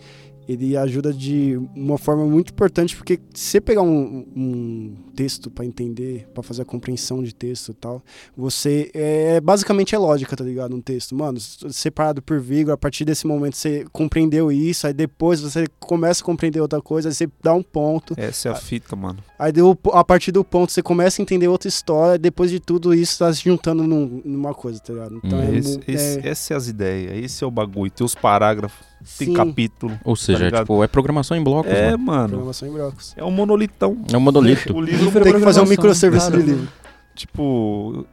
ele 0.48 0.76
ajuda 0.78 1.14
de 1.14 1.60
uma 1.76 1.98
forma 1.98 2.26
muito 2.26 2.52
importante, 2.52 2.96
porque 2.96 3.20
se 3.34 3.46
você 3.52 3.62
pegar 3.62 3.82
um, 3.82 4.26
um 4.36 4.96
texto 5.16 5.50
pra 5.50 5.64
entender, 5.66 6.28
pra 6.34 6.44
fazer 6.44 6.64
a 6.64 6.66
compreensão 6.66 7.24
de 7.24 7.34
texto 7.34 7.70
e 7.72 7.74
tal, 7.76 8.02
você 8.36 8.90
é 8.94 9.40
basicamente 9.42 9.96
é 9.96 9.98
lógica, 9.98 10.36
tá 10.36 10.44
ligado? 10.44 10.76
Um 10.76 10.82
texto, 10.82 11.16
mano, 11.16 11.40
separado 11.40 12.22
por 12.22 12.40
vírgula, 12.40 12.74
a 12.74 12.78
partir 12.78 13.06
desse 13.06 13.26
momento 13.28 13.56
você 13.56 13.86
compreendeu 13.92 14.52
isso, 14.52 14.88
aí 14.88 14.94
depois 14.94 15.40
você 15.42 15.66
começa 15.80 16.22
a 16.22 16.26
compreender 16.26 16.60
outra 16.60 16.82
coisa, 16.82 17.10
aí 17.10 17.14
você 17.14 17.28
dá 17.42 17.54
um 17.54 17.64
ponto, 17.64 18.14
Essa 18.18 18.50
é 18.50 18.52
a 18.52 18.56
fita, 18.56 18.96
mano. 18.96 19.20
aí 19.38 19.52
deu, 19.52 19.78
a 19.92 20.04
partir 20.04 20.32
do 20.32 20.44
ponto 20.44 20.72
você 20.72 20.82
começa 20.82 21.22
a 21.22 21.24
entender 21.24 21.48
outra 21.48 21.68
história, 21.68 22.18
depois 22.18 22.50
de 22.52 22.60
tudo 22.60 22.94
isso 22.94 23.20
tá 23.20 23.32
se 23.34 23.44
juntando 23.44 23.84
num- 23.84 24.22
numa 24.26 24.54
coisa, 24.54 24.80
tá 24.80 24.94
ligado? 24.94 25.22
Então 25.24 25.40
Hum. 25.40 25.44
é, 25.44 25.58
Esse, 25.58 25.78
mu- 25.78 25.84
esse, 25.88 26.20
é, 26.20 26.28
Essa 26.30 26.54
é 26.54 26.58
as 26.58 26.68
ideias, 26.68 27.24
esse 27.24 27.44
é 27.44 27.48
o 27.48 27.52
bagulho. 27.52 27.92
Tem 27.92 28.06
os 28.06 28.16
parágrafos, 28.16 28.86
tem 29.18 29.28
sim, 29.30 29.34
capítulo. 29.34 30.00
Ou 30.04 30.16
seja, 30.16 30.44
é, 30.44 30.46
ligado? 30.46 30.62
tipo, 30.64 30.84
é 30.84 30.88
programação 30.88 31.36
em 31.38 31.44
blocos, 31.44 31.72
É, 31.72 31.92
mano. 31.92 32.04
mano. 32.04 32.28
programação 32.30 32.68
em 32.68 32.72
blocos. 32.72 33.14
É 33.18 33.24
um 33.24 33.32
monolitão. 33.32 33.98
É 34.12 34.18
um 34.18 34.20
monolito. 34.20 34.76
O 34.76 34.82
livro 34.82 35.20
é 35.20 35.24
Tem 35.24 35.34
que 35.34 35.40
fazer 35.42 35.62
um 35.62 35.66
microserviço 35.66 36.32
de 36.32 36.38
livro. 36.38 36.68
Tipo, 37.16 38.08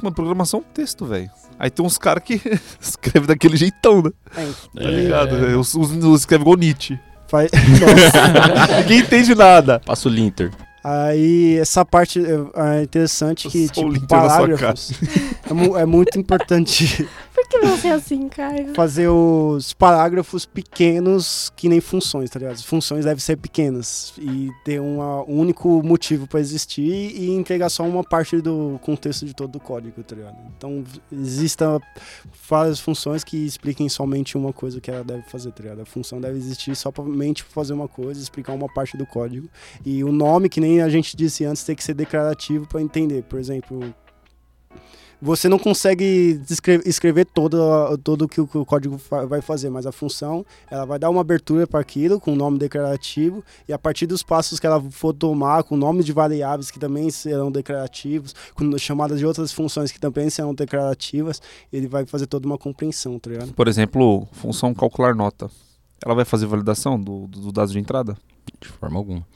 uma 0.00 0.10
programação 0.10 0.60
é 0.60 0.62
um 0.62 0.66
texto, 0.72 1.04
velho. 1.04 1.28
Aí 1.58 1.68
tem 1.70 1.84
uns 1.84 1.98
caras 1.98 2.22
que 2.24 2.40
escrevem 2.80 3.26
daquele 3.28 3.56
jeitão, 3.56 4.02
né? 4.02 4.10
É, 4.36 4.46
Tá 4.82 4.90
ligado? 4.90 5.36
É. 5.46 5.56
Os, 5.56 5.74
os, 5.74 5.90
os 5.92 6.20
escreve 6.20 6.42
igual 6.42 6.56
Nietzsche. 6.56 6.98
faz... 7.28 7.50
Nossa. 7.52 8.80
Ninguém 8.80 8.98
entende 9.00 9.34
nada. 9.34 9.80
Passa 9.84 10.08
o 10.08 10.12
linter. 10.12 10.50
Aí 10.82 11.56
essa 11.58 11.82
parte 11.82 12.20
é 12.20 12.78
é 12.78 12.82
interessante 12.82 13.48
que, 13.48 13.68
Só 13.68 13.80
o 13.80 13.84
tipo, 13.84 13.88
link 13.88 14.10
na 14.10 14.28
sua 14.28 14.28
parágrafos. 14.40 14.92
É, 15.48 15.52
mu- 15.52 15.76
é 15.76 15.84
muito 15.84 16.18
importante 16.18 17.06
Por 17.33 17.33
que 17.80 17.88
assim, 17.88 18.28
Caio? 18.28 18.74
fazer 18.74 19.08
os 19.08 19.72
parágrafos 19.72 20.46
pequenos 20.46 21.50
que 21.56 21.68
nem 21.68 21.80
funções, 21.80 22.30
tá 22.30 22.38
ligado? 22.38 22.54
As 22.54 22.64
funções 22.64 23.04
devem 23.04 23.20
ser 23.20 23.36
pequenas 23.36 24.12
e 24.18 24.50
ter 24.64 24.80
um 24.80 25.00
único 25.26 25.82
motivo 25.82 26.26
para 26.26 26.40
existir 26.40 26.82
e 26.82 27.30
entregar 27.30 27.68
só 27.68 27.84
uma 27.84 28.02
parte 28.02 28.40
do 28.40 28.78
contexto 28.82 29.26
de 29.26 29.34
todo 29.34 29.56
o 29.56 29.60
código, 29.60 30.02
tá 30.02 30.16
ligado? 30.16 30.36
Então 30.56 30.84
existam 31.12 31.80
várias 32.48 32.80
funções 32.80 33.22
que 33.22 33.36
expliquem 33.36 33.88
somente 33.88 34.36
uma 34.36 34.52
coisa 34.52 34.80
que 34.80 34.90
ela 34.90 35.04
deve 35.04 35.22
fazer, 35.22 35.52
tá 35.52 35.62
ligado? 35.62 35.82
A 35.82 35.86
função 35.86 36.20
deve 36.20 36.38
existir 36.38 36.74
só 36.74 36.92
somente 36.94 37.44
pra 37.44 37.52
fazer 37.52 37.72
uma 37.72 37.88
coisa, 37.88 38.20
explicar 38.20 38.52
uma 38.52 38.72
parte 38.72 38.96
do 38.96 39.06
código. 39.06 39.48
E 39.84 40.02
o 40.02 40.12
nome, 40.12 40.48
que 40.48 40.60
nem 40.60 40.82
a 40.82 40.88
gente 40.88 41.16
disse 41.16 41.44
antes, 41.44 41.64
tem 41.64 41.76
que 41.76 41.84
ser 41.84 41.94
declarativo 41.94 42.66
para 42.66 42.82
entender. 42.82 43.22
Por 43.24 43.38
exemplo, 43.38 43.94
você 45.24 45.48
não 45.48 45.58
consegue 45.58 46.38
escrever 46.84 47.24
todo, 47.24 47.56
todo 47.98 48.26
o 48.26 48.28
que 48.28 48.42
o 48.42 48.46
que 48.46 48.58
o 48.58 48.64
código 48.64 49.00
vai 49.26 49.40
fazer, 49.40 49.70
mas 49.70 49.86
a 49.86 49.92
função 49.92 50.44
ela 50.70 50.84
vai 50.84 50.98
dar 50.98 51.08
uma 51.08 51.22
abertura 51.22 51.66
para 51.66 51.80
aquilo 51.80 52.20
com 52.20 52.34
o 52.34 52.36
nome 52.36 52.58
declarativo 52.58 53.42
e 53.66 53.72
a 53.72 53.78
partir 53.78 54.06
dos 54.06 54.22
passos 54.22 54.60
que 54.60 54.66
ela 54.66 54.78
for 54.90 55.14
tomar, 55.14 55.62
com 55.62 55.76
nomes 55.76 56.04
de 56.04 56.12
variáveis 56.12 56.70
que 56.70 56.78
também 56.78 57.10
serão 57.10 57.50
declarativos, 57.50 58.34
com 58.54 58.76
chamadas 58.76 59.18
de 59.18 59.24
outras 59.24 59.50
funções 59.50 59.90
que 59.90 59.98
também 59.98 60.28
serão 60.28 60.54
declarativas, 60.54 61.40
ele 61.72 61.88
vai 61.88 62.04
fazer 62.04 62.26
toda 62.26 62.46
uma 62.46 62.58
compreensão, 62.58 63.18
tá 63.18 63.30
ligado? 63.30 63.54
Por 63.54 63.66
exemplo, 63.66 64.28
função 64.32 64.74
calcular 64.74 65.14
nota. 65.14 65.50
Ela 66.04 66.14
vai 66.14 66.26
fazer 66.26 66.44
validação 66.44 67.00
do, 67.00 67.26
do, 67.28 67.40
do 67.40 67.52
dados 67.52 67.72
de 67.72 67.78
entrada? 67.78 68.14
De 68.60 68.68
forma 68.68 68.98
alguma. 68.98 69.26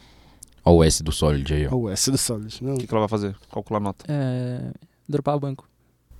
O 0.62 0.84
S 0.84 1.02
do 1.02 1.12
Solid 1.12 1.54
aí, 1.54 1.66
ó. 1.66 1.74
O 1.74 1.88
S 1.88 2.10
do 2.10 2.18
Solid, 2.18 2.62
não. 2.62 2.74
O 2.74 2.78
que, 2.78 2.86
que 2.86 2.92
ela 2.92 3.00
vai 3.00 3.08
fazer? 3.08 3.34
Calcular 3.50 3.80
nota. 3.80 4.04
É, 4.06 4.70
dropar 5.08 5.34
o 5.34 5.40
banco. 5.40 5.66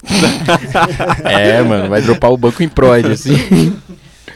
É, 1.25 1.63
mano, 1.63 1.89
vai 1.89 2.01
dropar 2.03 2.31
o 2.33 2.37
banco 2.37 2.63
em 2.63 2.69
prod, 2.69 3.07
assim. 3.07 3.33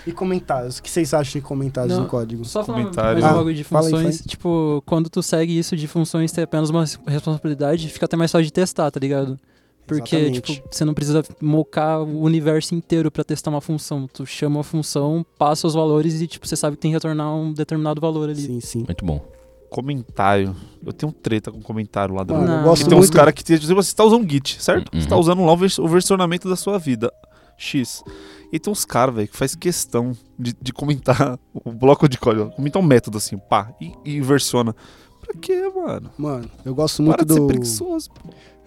E 0.06 0.10
comentários, 0.12 0.78
o 0.78 0.82
que 0.82 0.90
vocês 0.90 1.14
acham 1.14 1.40
de 1.40 1.46
comentários 1.46 1.94
Não, 1.94 2.02
no 2.04 2.08
código? 2.08 2.44
Só 2.44 2.64
falando 2.64 2.82
Comentário. 2.82 3.12
mais 3.20 3.24
um 3.24 3.28
Ah, 3.28 3.38
bagulho 3.38 3.54
de 3.54 3.62
fala 3.64 3.86
aí, 3.86 3.90
funções, 3.92 4.16
fala 4.16 4.22
aí. 4.24 4.28
tipo, 4.28 4.82
quando 4.84 5.08
tu 5.08 5.22
segue 5.22 5.56
isso 5.56 5.76
de 5.76 5.86
funções 5.86 6.32
ter 6.32 6.42
apenas 6.42 6.70
uma 6.70 6.80
res- 6.80 6.98
responsabilidade, 7.06 7.88
fica 7.88 8.06
até 8.06 8.16
mais 8.16 8.32
fácil 8.32 8.46
de 8.46 8.52
testar, 8.52 8.90
tá 8.90 8.98
ligado? 8.98 9.38
Porque, 9.86 10.16
Exatamente. 10.16 10.54
tipo, 10.54 10.68
você 10.70 10.84
não 10.84 10.94
precisa 10.94 11.22
mocar 11.40 12.00
o 12.00 12.20
universo 12.22 12.74
inteiro 12.74 13.10
pra 13.10 13.22
testar 13.24 13.50
uma 13.50 13.60
função. 13.60 14.08
Tu 14.12 14.24
chama 14.26 14.60
a 14.60 14.62
função, 14.64 15.24
passa 15.38 15.66
os 15.66 15.74
valores 15.74 16.20
e, 16.20 16.26
tipo, 16.26 16.46
você 16.48 16.56
sabe 16.56 16.76
que 16.76 16.82
tem 16.82 16.90
que 16.92 16.96
retornar 16.96 17.32
um 17.34 17.52
determinado 17.52 18.00
valor 18.00 18.28
ali. 18.28 18.40
Sim, 18.40 18.60
sim. 18.60 18.84
Muito 18.86 19.04
bom. 19.04 19.20
Comentário. 19.72 20.54
Eu 20.84 20.92
tenho 20.92 21.12
treta 21.12 21.50
com 21.50 21.60
comentário 21.62 22.14
lá 22.14 22.22
dentro. 22.24 22.42
Mano, 22.42 22.54
eu 22.60 22.62
gosto 22.64 22.82
E 22.82 22.88
tem 22.88 22.98
uns 22.98 23.02
muito. 23.06 23.16
caras 23.16 23.32
que, 23.34 23.42
tipo, 23.42 23.66
você 23.74 23.94
tá 23.94 24.04
usando 24.04 24.28
Git, 24.30 24.62
certo? 24.62 24.90
Você 24.96 25.08
tá 25.08 25.14
Uhum. 25.14 25.20
usando 25.20 25.44
lá 25.44 25.52
o, 25.52 25.56
vers- 25.56 25.78
o 25.78 25.88
versionamento 25.88 26.48
da 26.48 26.56
sua 26.56 26.78
vida. 26.78 27.12
X. 27.56 28.02
E 28.52 28.58
tem 28.58 28.72
uns 28.72 28.84
caras, 28.84 29.14
velho, 29.14 29.28
que 29.28 29.36
faz 29.36 29.54
questão 29.54 30.12
de, 30.38 30.52
de 30.60 30.72
comentar 30.72 31.38
o 31.54 31.70
bloco 31.72 32.08
de 32.08 32.18
código. 32.18 32.50
Comentar 32.50 32.82
um 32.82 32.84
método 32.84 33.18
assim, 33.18 33.38
pá, 33.38 33.72
e, 33.80 33.92
e 34.04 34.20
versiona. 34.20 34.74
Pra 35.20 35.34
quê, 35.40 35.70
mano? 35.74 36.10
Mano, 36.18 36.50
eu 36.64 36.74
gosto 36.74 37.02
muito 37.02 37.16
Para 37.18 37.24
de 37.26 37.34
ser 37.34 37.40
do, 37.40 37.46
preguiçoso. 37.46 38.10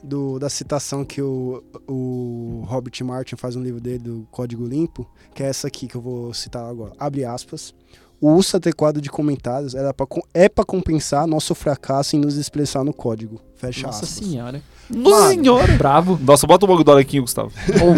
do- 0.02 0.40
da 0.40 0.50
citação 0.50 1.04
que 1.04 1.22
o, 1.22 1.62
o 1.88 2.64
Robert 2.68 2.94
Martin 3.04 3.36
faz 3.36 3.56
no 3.56 3.62
livro 3.64 3.82
dele, 3.82 4.00
do 4.00 4.28
Código 4.32 4.66
Limpo, 4.66 5.06
que 5.34 5.44
é 5.44 5.48
essa 5.48 5.68
aqui 5.68 5.88
que 5.88 5.96
eu 5.96 6.02
vou 6.02 6.34
citar 6.34 6.66
agora. 6.66 6.94
Abre 6.98 7.26
aspas. 7.26 7.74
O 8.20 8.32
uso 8.32 8.58
adequado 8.58 9.02
de 9.02 9.10
comentários 9.10 9.76
era 9.76 9.94
pra, 9.94 10.08
é 10.34 10.48
para 10.48 10.66
compensar 10.66 11.28
nosso 11.28 11.54
fracasso 11.54 12.16
em 12.16 12.20
nos 12.20 12.38
expressar 12.38 12.84
no 12.84 12.94
código. 12.94 13.42
Fecha 13.56 13.88
Nossa 13.88 14.06
aspas. 14.06 14.26
senhora. 14.26 14.62
Nossa 14.90 15.30
senhora. 15.30 15.76
Bravo. 15.78 16.20
Nossa, 16.22 16.46
bota 16.46 16.66
o 16.66 16.70
Mogdog 16.70 17.00
aqui, 17.02 17.20
Gustavo. 17.20 17.52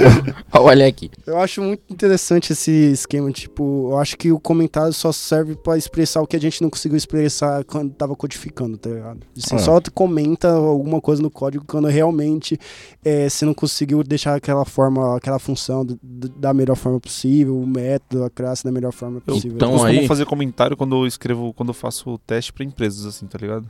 Olha 0.54 0.88
aqui. 0.88 1.10
Eu 1.26 1.38
acho 1.38 1.62
muito 1.62 1.82
interessante 1.92 2.54
esse 2.54 2.72
esquema, 2.92 3.32
tipo, 3.32 3.90
eu 3.92 3.98
acho 3.98 4.18
que 4.18 4.32
o 4.32 4.40
comentário 4.40 4.94
só 4.94 5.12
serve 5.12 5.56
pra 5.56 5.78
expressar 5.78 6.22
o 6.22 6.28
que 6.28 6.36
a 6.36 6.40
gente 6.40 6.62
não 6.62 6.70
conseguiu 6.70 6.98
expressar 6.98 7.64
quando 7.66 7.94
tava 7.94 8.16
codificando, 8.16 8.78
tá 8.78 8.90
ligado? 8.90 9.20
Assim, 9.38 9.56
Ah. 9.56 9.60
Só 9.60 9.82
comenta 9.94 10.50
alguma 10.52 11.02
coisa 11.02 11.22
no 11.22 11.30
código 11.30 11.64
quando 11.68 11.88
realmente 11.88 12.58
é, 13.04 13.30
você 13.30 13.46
não 13.46 13.54
conseguiu 13.54 14.04
deixar 14.04 14.36
aquela 14.36 14.66
forma, 14.66 15.16
aquela 15.18 15.40
função 15.40 15.86
do- 15.86 16.00
do- 16.02 16.30
da 16.30 16.54
melhor 16.54 16.76
forma 16.76 17.00
possível, 17.00 17.58
o 17.60 17.66
método, 17.68 18.24
a 18.24 18.30
classe 18.30 18.64
da 18.64 18.72
melhor 18.72 18.92
forma 18.92 19.18
Eu 19.28 19.34
possível. 19.34 19.56
Então, 19.58 19.72
costumo 19.72 19.90
aí- 19.92 20.08
fazer 20.08 20.26
comentário 20.26 20.76
quando 20.78 20.96
eu 20.96 21.06
escrevo, 21.08 21.54
quando 21.54 21.70
eu 21.70 21.74
faço 21.74 22.18
teste 22.20 22.52
pra 22.54 22.64
empresas, 22.66 23.06
assim, 23.06 23.26
tá 23.28 23.38
ligado? 23.40 23.70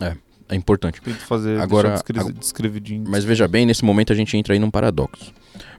É 0.00 0.16
importante. 0.56 1.00
Tento 1.00 1.18
fazer 1.20 1.60
Agora- 1.60 1.90
descre- 1.90 2.32
descrevidinho. 2.32 3.04
Mas 3.08 3.24
veja 3.24 3.46
bem, 3.48 3.66
nesse 3.66 3.84
momento 3.84 4.12
a 4.12 4.16
gente 4.16 4.36
entra 4.36 4.52
aí 4.54 4.58
num 4.58 4.70
paradoxo. 4.70 5.32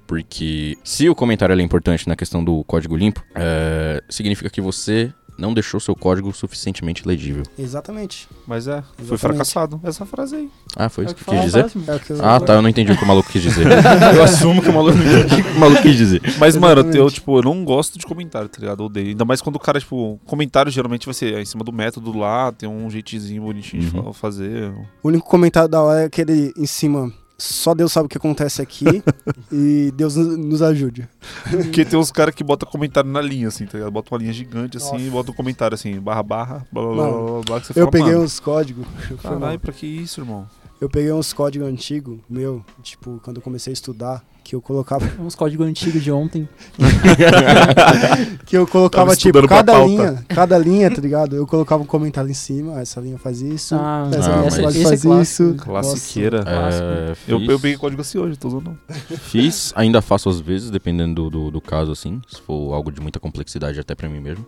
Porque 0.07 0.77
se 0.83 1.07
o 1.07 1.15
comentário 1.15 1.57
é 1.57 1.63
importante 1.63 2.07
na 2.07 2.15
questão 2.15 2.43
do 2.43 2.63
código 2.65 2.97
limpo, 2.97 3.23
é, 3.35 4.03
significa 4.09 4.49
que 4.49 4.59
você 4.59 5.13
não 5.41 5.53
deixou 5.53 5.79
seu 5.79 5.95
código 5.95 6.31
suficientemente 6.33 7.05
legível. 7.07 7.43
Exatamente. 7.57 8.27
Mas 8.47 8.67
é, 8.67 8.77
Exatamente. 8.77 9.07
foi 9.07 9.17
fracassado. 9.17 9.79
Essa 9.83 10.05
frase 10.05 10.35
aí. 10.35 10.49
Ah, 10.75 10.87
foi 10.87 11.03
É 11.03 11.07
isso 11.07 11.15
o 11.15 11.17
que 11.17 11.23
fala 11.23 11.37
quis 11.41 11.45
dizer? 11.51 11.65
É 11.87 11.99
que 11.99 12.13
Ah, 12.21 12.39
tá, 12.39 12.53
eu 12.53 12.61
não 12.61 12.69
entendi 12.69 12.91
o 12.91 12.97
que 12.97 13.03
o 13.03 13.07
maluco 13.07 13.29
quis 13.29 13.41
dizer. 13.41 13.65
eu 14.15 14.23
assumo 14.23 14.61
que 14.61 14.69
o 14.69 14.73
maluco 14.73 14.97
o 14.97 15.43
que 15.51 15.57
o 15.57 15.59
maluco 15.59 15.81
quis 15.81 15.95
dizer. 15.97 16.21
Mas, 16.39 16.55
mano, 16.55 16.81
eu, 16.81 16.85
Exatamente. 16.87 17.13
tipo, 17.15 17.37
eu 17.37 17.43
não 17.43 17.65
gosto 17.65 17.97
de 17.97 18.05
comentário, 18.05 18.47
tá 18.47 18.59
ligado? 18.59 18.81
Eu 18.81 18.85
odeio. 18.85 19.07
Ainda 19.09 19.25
mais 19.25 19.41
quando 19.41 19.55
o 19.55 19.59
cara, 19.59 19.79
tipo, 19.79 20.19
comentário 20.25 20.71
geralmente 20.71 21.05
vai 21.05 21.13
ser 21.13 21.37
em 21.39 21.45
cima 21.45 21.63
do 21.63 21.73
método 21.73 22.17
lá, 22.17 22.51
tem 22.51 22.69
um 22.69 22.89
jeitinho 22.89 23.41
bonitinho 23.41 23.81
de 23.83 23.95
Uhum. 23.97 24.05
fa- 24.05 24.13
fazer. 24.13 24.71
O 25.03 25.07
único 25.07 25.27
comentário 25.27 25.67
da 25.69 25.81
hora 25.81 26.01
é 26.01 26.05
aquele 26.05 26.53
em 26.55 26.65
cima. 26.67 27.11
Só 27.41 27.73
Deus 27.73 27.91
sabe 27.91 28.05
o 28.05 28.09
que 28.09 28.17
acontece 28.17 28.61
aqui 28.61 28.85
e 29.51 29.91
Deus 29.95 30.15
nos 30.15 30.61
ajude. 30.61 31.09
Porque 31.49 31.83
tem 31.83 31.97
uns 31.97 32.11
caras 32.11 32.35
que 32.35 32.43
botam 32.43 32.69
comentário 32.69 33.09
na 33.09 33.19
linha, 33.19 33.47
assim, 33.47 33.65
tá 33.65 33.79
ligado? 33.79 33.91
Bota 33.91 34.13
uma 34.13 34.19
linha 34.19 34.31
gigante 34.31 34.77
assim 34.77 34.91
Nossa. 34.91 35.03
e 35.05 35.09
bota 35.09 35.31
um 35.31 35.33
comentário 35.33 35.73
assim, 35.73 35.99
barra 35.99 36.21
barra, 36.21 36.67
blá 36.71 36.83
blá 36.83 36.93
blá 36.93 37.09
blá, 37.09 37.41
blá, 37.41 37.59
que 37.61 37.65
você 37.67 37.71
Eu 37.71 37.85
fala, 37.85 37.91
peguei 37.91 38.11
mano, 38.11 38.23
uns 38.23 38.39
códigos. 38.39 38.85
Caralho, 39.23 39.59
pra 39.59 39.73
que 39.73 39.87
isso, 39.87 40.21
irmão? 40.21 40.47
Eu 40.81 40.89
peguei 40.89 41.11
uns 41.13 41.31
códigos 41.31 41.67
antigos, 41.67 42.17
meu, 42.27 42.65
tipo, 42.81 43.21
quando 43.23 43.37
eu 43.37 43.41
comecei 43.43 43.71
a 43.71 43.73
estudar, 43.75 44.23
que 44.43 44.55
eu 44.55 44.61
colocava. 44.61 45.05
Uns 45.21 45.35
códigos 45.35 45.67
antigos 45.67 46.03
de 46.03 46.11
ontem. 46.11 46.49
que 48.47 48.57
eu 48.57 48.65
colocava, 48.65 49.15
tipo, 49.15 49.47
cada 49.47 49.85
linha, 49.85 50.25
cada 50.27 50.57
linha, 50.57 50.89
tá 50.89 50.99
ligado? 50.99 51.35
Eu 51.35 51.45
colocava 51.45 51.83
um 51.83 51.85
comentário 51.85 52.29
em 52.29 52.33
cima, 52.33 52.79
essa 52.81 52.99
linha 52.99 53.19
faz 53.19 53.41
isso, 53.41 53.75
Ah, 53.75 54.09
essa 54.11 54.33
Ah, 54.33 54.37
linha 54.39 54.51
faz, 54.51 54.65
esse 54.75 54.79
é 54.81 54.87
faz 54.87 55.01
clássico. 55.03 55.49
isso. 55.51 55.63
Classiqueira. 55.63 56.43
É, 56.47 57.11
Eu, 57.27 57.39
fiz, 57.39 57.49
eu 57.49 57.59
peguei 57.59 57.77
código 57.77 58.01
assim 58.01 58.17
hoje, 58.17 58.37
tô 58.37 58.47
usando. 58.47 58.75
fiz, 59.19 59.71
ainda 59.75 60.01
faço 60.01 60.29
às 60.29 60.39
vezes, 60.39 60.71
dependendo 60.71 61.13
do, 61.13 61.29
do, 61.29 61.51
do 61.51 61.61
caso, 61.61 61.91
assim. 61.91 62.19
Se 62.27 62.41
for 62.41 62.73
algo 62.73 62.91
de 62.91 62.99
muita 62.99 63.19
complexidade 63.19 63.79
até 63.79 63.93
pra 63.93 64.09
mim 64.09 64.19
mesmo. 64.19 64.47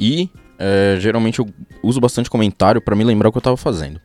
E 0.00 0.28
é, 0.58 0.96
geralmente 0.98 1.38
eu 1.38 1.48
uso 1.84 2.00
bastante 2.00 2.28
comentário 2.28 2.80
pra 2.80 2.96
me 2.96 3.04
lembrar 3.04 3.28
o 3.28 3.32
que 3.32 3.38
eu 3.38 3.42
tava 3.42 3.56
fazendo. 3.56 4.00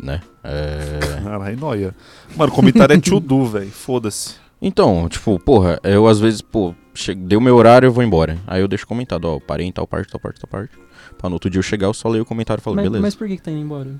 Né? 0.00 0.20
É, 0.42 0.98
Caralho, 1.22 1.58
noia. 1.58 1.94
Mano, 2.36 2.52
comentário 2.52 2.94
é 2.94 3.00
to 3.00 3.20
do, 3.20 3.46
velho. 3.46 3.70
Foda-se. 3.70 4.34
Então, 4.60 5.08
tipo, 5.08 5.38
porra, 5.38 5.78
eu 5.84 6.06
às 6.08 6.18
vezes, 6.18 6.40
pô, 6.40 6.74
che... 6.94 7.14
deu 7.14 7.40
meu 7.40 7.54
horário, 7.56 7.86
eu 7.88 7.92
vou 7.92 8.02
embora. 8.02 8.38
Aí 8.46 8.60
eu 8.62 8.68
deixo 8.68 8.86
comentado, 8.86 9.24
ó, 9.26 9.38
parei 9.38 9.66
em 9.66 9.72
tal 9.72 9.86
parte, 9.86 10.10
tal 10.10 10.20
parte, 10.20 10.40
tal 10.40 10.48
parte. 10.48 10.72
Pra 11.18 11.28
no 11.28 11.36
outro 11.36 11.48
dia 11.50 11.58
eu 11.58 11.62
chegar, 11.62 11.86
eu 11.86 11.94
só 11.94 12.08
leio 12.08 12.22
o 12.22 12.26
comentário 12.26 12.60
e 12.60 12.64
falo, 12.64 12.76
Mas, 12.76 12.84
beleza. 12.84 13.02
mas 13.02 13.14
por 13.14 13.28
que, 13.28 13.36
que 13.36 13.42
tá 13.42 13.50
indo 13.50 13.60
embora? 13.60 13.90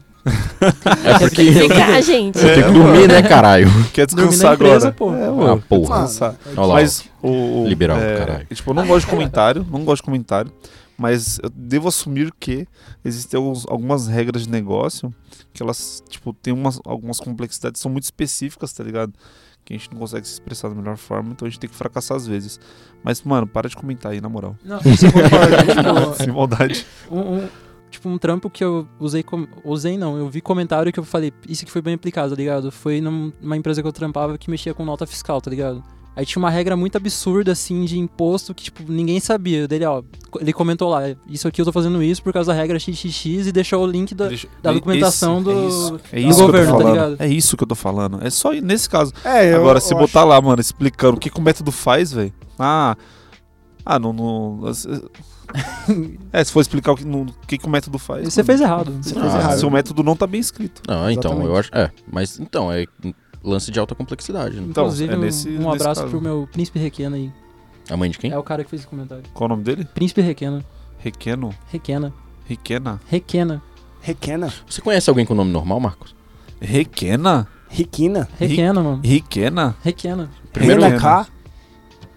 É 1.05 1.19
porque 1.19 1.43
eu 1.43 1.53
Ficar, 1.69 2.01
gente. 2.01 2.39
tenho 2.39 2.67
que 2.67 2.73
dormir, 2.73 3.09
né, 3.09 3.23
caralho? 3.23 3.69
Quer 3.93 4.07
descansar 4.07 4.49
na 4.51 4.55
empresa, 4.55 4.89
agora? 4.89 4.93
pô. 4.93 5.15
É, 5.15 5.53
Ah, 5.53 5.57
porra. 5.69 5.81
Descansar. 6.03 6.35
Olha 6.57 6.67
lá, 6.67 6.75
Mas 6.75 7.05
o, 7.23 7.63
o- 7.63 7.69
Liberal, 7.69 7.99
é, 7.99 8.17
caralho. 8.17 8.47
Tipo, 8.53 8.71
eu 8.71 8.75
não 8.75 8.87
gosto 8.87 9.05
de 9.07 9.11
comentário, 9.11 9.67
não 9.71 9.85
gosto 9.85 10.03
de 10.03 10.07
comentário, 10.07 10.51
mas 10.97 11.39
eu 11.43 11.51
devo 11.55 11.89
assumir 11.89 12.33
que 12.41 12.67
existem 13.05 13.37
alguns- 13.39 13.67
algumas 13.69 14.07
regras 14.09 14.45
de 14.45 14.51
negócio 14.51 15.13
que 15.55 15.63
elas, 15.63 16.03
tipo, 16.09 16.33
tem 16.35 16.53
umas, 16.53 16.79
algumas 16.85 17.19
complexidades 17.19 17.79
que 17.79 17.83
são 17.83 17.91
muito 17.91 18.05
específicas, 18.05 18.73
tá 18.73 18.85
ligado? 18.85 19.13
Que 19.65 19.73
a 19.73 19.77
gente 19.79 19.91
não 19.93 19.99
consegue 20.01 20.27
se 20.27 20.35
expressar 20.35 20.69
da 20.69 20.75
melhor 20.75 20.97
forma, 20.99 21.31
então 21.31 21.47
a 21.47 21.51
gente 21.51 21.59
tem 21.61 21.71
que 21.71 21.77
fracassar 21.77 22.17
às 22.19 22.27
vezes. 22.27 22.61
Mas, 23.03 23.23
mano, 23.23 23.47
para 23.47 23.69
de 23.69 23.77
comentar 23.77 24.13
aí, 24.13 24.21
na 24.21 24.29
moral. 24.29 24.57
Não, 24.63 24.77
eu 24.77 24.83
concordo. 24.83 26.13
tipo, 26.13 26.23
Sem 26.23 26.33
maldade. 26.33 26.87
um, 27.11 27.21
um- 27.39 27.49
tipo, 27.91 28.09
um 28.09 28.19
trampo 28.19 28.51
que 28.51 28.63
eu 28.65 28.87
usei. 28.99 29.23
com- 29.23 29.47
Usei 29.65 29.97
não, 29.97 30.19
eu 30.19 30.29
vi 30.29 30.41
comentário 30.43 30.93
que 30.93 30.99
eu 31.01 31.05
falei, 31.05 31.33
isso 31.49 31.65
que 31.65 31.71
foi 31.71 31.81
bem 31.81 31.95
aplicado, 31.95 32.31
tá 32.31 32.37
ligado? 32.37 32.71
Foi 32.73 33.01
num- 33.01 33.33
numa 33.41 33.57
empresa 33.57 33.81
que 33.81 33.89
eu 33.89 33.93
trampava 33.93 34.37
que 34.37 34.51
mexia 34.51 34.75
com 34.75 34.85
nota 34.85 35.07
fiscal, 35.07 35.41
tá 35.41 35.49
ligado? 35.51 35.83
Aí 36.17 36.25
tinha 36.25 36.41
uma 36.41 36.49
regra 36.51 36.77
muito 36.77 36.97
absurda, 36.97 37.51
assim, 37.51 37.85
de 37.85 37.99
imposto 37.99 38.55
que, 38.55 38.65
tipo, 38.65 38.85
ninguém 38.91 39.19
sabia. 39.19 39.67
Dele, 39.67 39.85
ó, 39.85 40.01
ele 40.41 40.53
comentou 40.53 40.89
lá, 40.89 41.01
isso 41.29 41.49
aqui 41.49 41.61
eu 41.61 41.65
tô 41.65 41.73
fazendo 41.73 42.01
isso 42.03 42.23
por 42.23 42.33
causa 42.33 42.53
da 42.53 42.59
regra 42.61 42.79
XXX 42.79 43.49
e 43.49 43.53
deixou 43.53 43.83
o 43.83 43.87
link 43.87 44.15
da, 44.15 44.29
Deixa- 44.29 44.47
da 44.63 44.73
documentação 44.73 45.39
esse- 45.39 45.45
do, 45.45 45.51
é 45.51 45.67
isso, 45.67 46.01
é 46.13 46.21
do 46.21 46.29
isso 46.29 46.37
que 46.39 46.43
eu 46.43 46.47
governo, 46.47 46.67
tô 46.73 46.77
tá 46.79 46.83
falando. 46.85 46.93
ligado? 46.95 47.17
É 47.21 47.29
isso 47.29 47.57
que 47.57 47.63
eu 47.65 47.67
tô 47.69 47.75
falando. 47.75 48.25
É 48.25 48.31
só 48.31 48.53
nesse 48.53 48.89
caso. 48.89 49.13
É, 49.25 49.53
eu, 49.53 49.57
Agora, 49.61 49.81
se 49.81 49.93
eu 49.93 49.99
botar 49.99 50.23
lá, 50.23 50.41
mano, 50.41 50.61
explicando 50.61 51.17
o 51.17 51.21
que, 51.21 51.29
que 51.31 51.39
o 51.41 51.43
método 51.43 51.73
faz, 51.73 52.13
velho. 52.13 52.33
Ah. 52.59 52.97
Ah, 53.85 53.99
não. 53.99 54.13
não 54.13 54.61
é, 56.33 56.43
se 56.45 56.53
for 56.53 56.61
explicar 56.61 56.93
o 56.93 56.97
que, 56.97 57.05
no- 57.05 57.23
o 57.23 57.47
que, 57.47 57.59
que 57.59 57.67
o 57.67 57.71
método 57.71 57.99
faz. 57.99 58.25
Você 58.33 58.41
mano, 58.41 58.47
fez 58.47 58.61
errado. 58.61 58.93
Você 59.03 59.19
Ah, 59.19 59.21
fez 59.21 59.35
Ah, 59.35 59.39
errado. 59.39 59.59
seu 59.59 59.71
método 59.71 60.03
não 60.03 60.17
tá 60.17 60.27
bem 60.27 60.41
escrito. 60.41 60.81
Não, 60.89 61.11
então, 61.11 61.33
Exatamente. 61.33 61.47
eu 61.49 61.57
acho. 61.57 61.71
É, 61.75 61.91
mas 62.11 62.39
então, 62.39 62.73
é 62.73 62.87
lance 63.45 63.71
de 63.71 63.79
alta 63.79 63.95
complexidade. 63.95 64.57
Né? 64.57 64.67
Então, 64.69 64.85
Inclusive, 64.85 65.13
é 65.13 65.17
um- 65.17 65.21
nesse- 65.21 65.49
um, 65.49 65.53
nesse 65.59 65.69
abraço 65.69 66.01
caso. 66.01 66.11
pro 66.11 66.21
meu 66.21 66.49
príncipe 66.53 66.79
Requena 66.79 67.17
aí. 67.17 67.31
A 67.91 67.97
mãe 67.97 68.11
de 68.11 68.19
quem? 68.19 68.31
É 68.33 68.39
o 68.39 68.43
cara 68.43 68.65
que 68.65 68.71
fez 68.71 68.83
esse 68.83 68.89
comentário. 68.89 69.25
Qual 69.35 69.47
o 69.47 69.49
nome 69.51 69.63
dele? 69.63 69.85
Príncipe 69.95 70.21
Requena. 70.23 70.65
Requeno? 70.99 71.55
Requena. 71.71 72.13
Requena? 72.47 73.01
Requena. 73.09 73.63
Requena. 74.01 74.53
Você 74.69 74.81
conhece 74.81 75.09
alguém 75.11 75.25
com 75.27 75.35
nome 75.35 75.51
normal, 75.51 75.79
Marcos? 75.81 76.15
Requena? 76.61 77.47
Riquina. 77.69 78.29
Requena, 78.39 78.83
mano. 78.83 79.01
Requena? 79.05 79.75
Requena. 79.83 80.31
Primeiro 80.53 80.81
Requena. 80.83 81.01
K. 81.01 81.27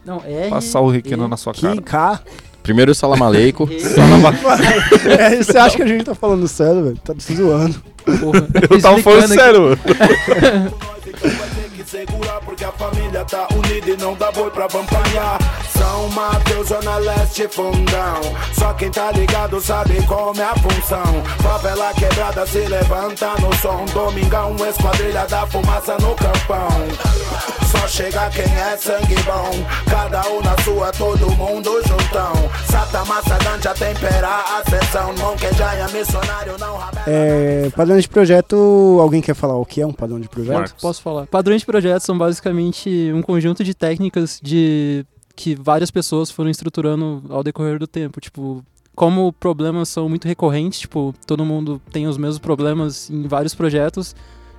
Não, 0.06 0.22
R. 0.26 0.50
Passar 0.50 0.80
o 0.82 0.90
Requena 0.90 1.28
na 1.28 1.36
sua 1.36 1.54
cara. 1.54 1.82
K. 1.82 2.22
Primeiro, 2.64 2.94
salam 2.96 3.22
aleikum. 3.24 3.66
É, 5.20 5.42
você 5.44 5.58
acha 5.58 5.76
que 5.78 5.84
a 5.84 5.88
gente 5.88 6.04
tá 6.04 6.14
falando 6.16 6.48
sério, 6.48 6.84
velho? 6.84 6.98
Tá 6.98 7.14
se 7.18 7.36
zoando. 7.36 7.76
Porra. 8.20 8.48
Eu 8.70 8.82
tava 8.82 9.00
falando 9.02 9.28
sério, 9.28 9.62
mano. 9.62 9.78
Segurar 11.98 12.40
porque 12.42 12.64
a 12.64 12.72
família 12.72 13.26
tá 13.26 13.48
unida 13.56 13.90
e 13.90 13.98
não 13.98 14.14
dá 14.14 14.32
boi 14.32 14.52
pra 14.52 14.68
vampanhar. 14.68 15.40
São 15.78 16.10
Mateus, 16.10 16.68
Zona 16.68 16.98
Leste, 16.98 17.48
Fundão. 17.48 18.22
Só 18.54 18.74
quem 18.74 18.90
tá 18.90 19.12
ligado 19.12 19.62
sabe 19.62 20.02
como 20.06 20.40
é 20.40 20.46
a 20.46 20.56
função. 20.56 21.24
Favela 21.42 21.94
quebrada 21.94 22.46
se 22.46 22.60
levanta 22.60 23.34
no 23.40 23.54
som. 23.58 23.86
Domingão, 23.94 24.56
esquadrilha 24.68 25.26
da 25.28 25.46
fumaça 25.48 25.98
no 26.00 26.16
campão. 26.16 26.68
Só 27.72 27.88
chega 27.88 28.30
quem 28.30 28.46
é 28.46 28.78
sangue 28.78 29.16
bom. 29.24 29.52
Cada 29.90 30.28
um 30.30 30.42
na 30.42 30.58
sua, 30.64 30.92
todo 30.92 31.30
mundo 31.32 31.70
juntão. 31.86 32.34
Sata 32.70 33.04
massa 33.06 33.38
ganja 33.44 33.74
temperar 33.74 34.46
a 34.58 34.70
sessão. 34.70 35.14
Monquejanha, 35.18 35.88
missionário, 35.90 36.58
não. 36.58 36.78
É, 37.06 37.70
padrão 37.76 37.98
de 37.98 38.08
projeto, 38.08 38.98
alguém 39.02 39.22
quer 39.22 39.36
falar 39.36 39.56
o 39.56 39.66
que 39.66 39.82
é 39.82 39.86
um 39.86 39.94
padrão 39.94 40.20
de 40.20 40.28
projeto? 40.28 40.56
Marcos. 40.56 40.82
Posso 40.82 41.02
falar. 41.02 41.28
Padrões 41.28 41.62
de 41.62 41.66
projetos 41.66 42.04
são 42.04 42.18
basicamente 42.18 43.12
um 43.14 43.22
conjunto 43.22 43.64
de 43.64 43.74
técnicas 43.74 44.40
de 44.42 45.06
que 45.38 45.54
várias 45.56 45.92
pessoas 45.92 46.32
foram 46.32 46.50
estruturando 46.50 47.24
ao 47.30 47.44
decorrer 47.44 47.78
do 47.78 47.86
tempo. 47.86 48.20
Tipo, 48.20 48.66
como 48.96 49.32
problemas 49.32 49.88
são 49.88 50.10
muito 50.10 50.28
recorrentes, 50.28 50.80
tipo, 50.80 51.14
todo 51.28 51.46
mundo 51.46 51.80
tem 51.92 52.08
os 52.08 52.18
mesmos 52.18 52.40
problemas 52.40 53.08
em 53.12 53.28
vários 53.28 53.54
projetos, 53.54 54.16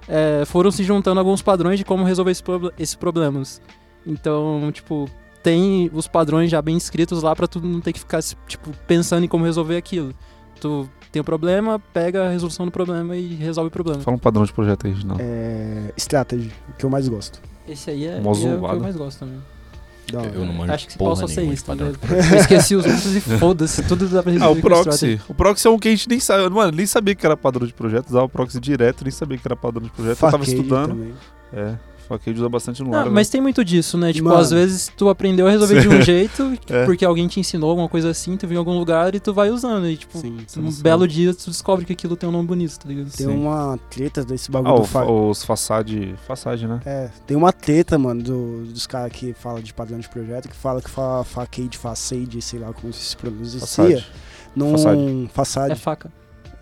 é, 0.07 0.45
foram 0.47 0.71
se 0.71 0.85
juntando 0.85 1.19
alguns 1.19 1.43
padrões 1.43 1.81
de 1.81 1.85
como 1.85 2.05
resolver 2.05 2.31
esse 2.31 2.43
esses 2.79 2.95
problemas. 2.95 3.61
Então, 4.07 4.71
tipo, 4.73 5.11
tem 5.43 5.91
os 5.93 6.07
padrões 6.07 6.49
já 6.49 6.63
bem 6.63 6.77
escritos 6.77 7.25
lá 7.25 7.35
pra 7.35 7.49
tu 7.49 7.61
não 7.61 7.81
ter 7.81 7.93
que 7.93 7.99
ficar, 7.99 8.23
tipo, 8.23 8.71
pensando 8.87 9.25
em 9.25 9.29
como 9.29 9.45
resolver 9.45 9.77
aquilo. 9.77 10.15
Tu 10.61 10.89
tem 11.11 11.21
o 11.21 11.25
problema, 11.25 11.81
pega 11.93 12.27
a 12.27 12.31
resolução 12.31 12.67
do 12.67 12.73
problema 12.73 13.17
e 13.17 13.35
resolve 13.35 13.67
o 13.67 13.73
problema. 13.73 14.01
Fala 14.01 14.17
um 14.17 14.21
padrão 14.21 14.45
de 14.45 14.53
projeto 14.53 14.87
aí, 14.87 14.95
não. 15.05 15.17
É, 15.19 15.93
strategy, 15.97 16.53
o 16.69 16.73
que 16.75 16.85
eu 16.85 16.91
mais 16.91 17.09
gosto. 17.09 17.43
Esse 17.69 17.91
aí 17.91 18.07
é, 18.07 18.19
é 18.19 18.21
o 18.21 18.33
que 18.33 18.47
eu 18.47 18.81
mais 18.81 18.97
gosto 18.97 19.19
também. 19.19 19.41
Eu 20.13 20.45
não 20.47 20.53
manjo 20.53 20.73
Acho 20.73 20.89
que 20.89 20.97
porra 20.99 21.11
posso 21.21 21.29
ser 21.29 21.37
nenhuma 21.37 21.55
isso, 21.55 21.65
tá 21.65 21.73
padrão. 21.77 21.93
ligado? 21.93 22.33
Eu 22.35 22.41
esqueci 22.41 22.75
os 22.77 22.85
outros 22.87 23.17
e 23.17 23.21
foda-se, 23.21 23.83
tudo 23.83 24.09
dá 24.09 24.23
pra 24.23 24.33
resolver 24.33 24.55
Ah, 24.55 24.59
o 24.59 24.63
proxy. 24.85 25.21
O 25.29 25.35
proxy 25.35 25.67
é 25.67 25.71
um 25.71 25.79
que 25.79 25.89
a 25.89 25.91
gente 25.91 26.09
nem 26.09 26.21
sabe. 26.21 26.49
Mano, 26.55 26.73
nem 26.77 26.87
sabia 26.87 27.15
que 27.15 27.27
era 27.27 27.37
padrão 27.37 27.67
de 27.67 27.73
projeto. 27.75 28.09
Usava 28.09 28.25
o 28.25 28.29
proxy 28.29 28.59
direto, 28.61 29.03
nem 29.05 29.11
sabia 29.11 29.37
que 29.39 29.47
era 29.47 29.57
padrão 29.57 29.83
de 29.83 29.91
projeto. 29.91 30.25
eu 30.25 30.31
tava 30.31 30.43
estudando. 30.45 30.89
também. 30.91 31.13
É, 31.53 31.75
Fakeade 32.09 32.39
usa 32.41 32.49
bastante 32.49 32.83
no 32.83 32.95
ar. 32.95 33.05
né? 33.05 33.11
mas 33.13 33.29
tem 33.29 33.41
muito 33.41 33.63
disso, 33.65 33.99
né? 33.99 34.13
Tipo, 34.13 34.29
Mano. 34.29 34.41
às 34.41 34.51
vezes 34.51 34.91
tu 34.97 35.09
aprendeu 35.11 35.47
a 35.47 35.51
resolver 35.51 35.81
de 35.83 35.89
um 35.89 36.01
jeito, 36.03 36.59
É. 36.69 36.87
porque 36.87 37.05
alguém 37.05 37.29
te 37.29 37.39
ensinou 37.39 37.69
alguma 37.71 37.89
coisa 37.89 38.09
assim, 38.11 38.37
tu 38.37 38.47
viu 38.47 38.55
em 38.57 38.59
algum 38.59 38.79
lugar 38.79 39.15
e 39.15 39.21
tu 39.21 39.35
vai 39.35 39.51
usando. 39.51 39.87
E, 39.89 39.97
tipo, 39.97 40.17
Sim. 40.19 40.39
Você 40.47 40.59
um 40.59 40.71
sabe. 40.71 40.83
belo 40.83 41.07
dia 41.07 41.35
tu 41.35 41.51
descobre 41.51 41.85
que 41.85 41.93
aquilo 41.93 42.17
tem 42.17 42.27
um 42.29 42.33
nome 42.33 42.49
bonito, 42.49 42.79
tá 42.79 42.89
ligado? 42.89 43.11
Tem 43.15 43.27
Sim. 43.27 43.33
uma 43.37 43.79
treta 43.91 44.25
desse 44.25 44.49
Ah, 44.49 44.53
bagulho 44.53 44.75
o 44.75 44.79
do 44.81 44.85
fa... 44.87 45.05
fa- 45.05 45.11
os 45.13 45.45
façade. 45.45 46.15
Façade, 46.27 46.67
né? 46.67 46.81
É, 46.87 47.11
tem 47.27 47.37
uma 47.37 47.53
treta, 47.53 47.99
mano, 47.99 48.23
do- 48.23 48.65
dos 48.65 48.87
caras 48.87 49.13
que 49.13 49.35
falam 49.35 49.61
de 49.61 49.75
padrão 49.75 49.99
de 49.99 50.09
projeto, 50.09 50.49
que 50.49 50.57
fala 50.57 50.81
que 50.81 50.89
fala 50.89 51.25
facade, 51.25 51.77
facade, 51.77 52.41
sei 52.41 52.59
lá 52.61 52.73
como 52.73 52.93
se 52.93 53.15
pronuncia. 53.17 53.61
Façade. 53.61 54.07
Não, 54.57 54.71
Façade. 54.73 55.31
façade. 55.35 55.73
É 55.73 55.77
faca. 55.77 56.11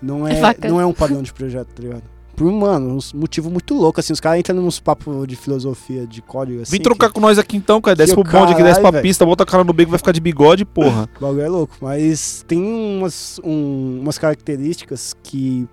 Não 0.02 0.26
É 0.26 0.32
é, 0.32 0.40
faca. 0.40 0.68
não 0.68 0.80
é 0.80 0.84
um 0.84 0.92
padrão 0.92 1.22
de 1.22 1.32
projeto, 1.32 1.68
tá 1.68 1.82
ligado? 1.82 2.02
Por, 2.36 2.52
mano, 2.52 2.98
um 2.98 3.18
motivo 3.18 3.50
muito 3.50 3.74
louco, 3.74 3.98
assim, 3.98 4.12
os 4.12 4.20
caras 4.20 4.38
entram 4.40 4.60
nos 4.60 4.78
papos 4.78 5.26
de 5.26 5.34
filosofia, 5.34 6.06
de 6.06 6.20
código, 6.20 6.60
assim. 6.60 6.72
Vem 6.72 6.82
trocar 6.82 7.08
que 7.08 7.14
com 7.14 7.20
nós 7.20 7.38
aqui 7.38 7.56
então, 7.56 7.80
cara. 7.80 7.96
Desce 7.96 8.14
Que 8.14 8.22
pro 8.22 8.30
bonde 8.30 8.52
aqui, 8.52 8.62
desce 8.62 8.80
pra 8.80 8.90
velho. 8.90 9.02
pista, 9.02 9.24
bota 9.24 9.42
a 9.42 9.46
cara 9.46 9.64
no 9.64 9.72
beco, 9.72 9.90
vai 9.90 9.98
ficar 9.98 10.12
de 10.12 10.20
bigode, 10.20 10.64
porra. 10.66 11.08
O 11.16 11.20
bagulho 11.24 11.40
é 11.40 11.48
louco, 11.48 11.74
mas 11.80 12.44
tem 12.46 12.60
umas, 12.62 13.40
um- 13.42 14.00
umas 14.02 14.18
características 14.18 15.14
que, 15.22 15.66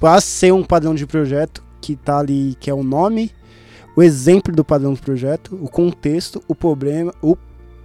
pra 0.00 0.18
ser 0.20 0.52
um 0.54 0.64
padrão 0.64 0.94
de 0.94 1.06
projeto, 1.06 1.62
que 1.82 1.94
tá 1.96 2.18
ali, 2.18 2.56
que 2.58 2.70
é 2.70 2.74
o 2.74 2.82
nome, 2.82 3.30
o 3.94 4.02
exemplo 4.02 4.54
do 4.54 4.64
padrão 4.64 4.94
do 4.94 5.00
projeto, 5.00 5.58
o 5.62 5.68
contexto, 5.68 6.42
o 6.48 6.54
problema, 6.54 7.12
o 7.22 7.36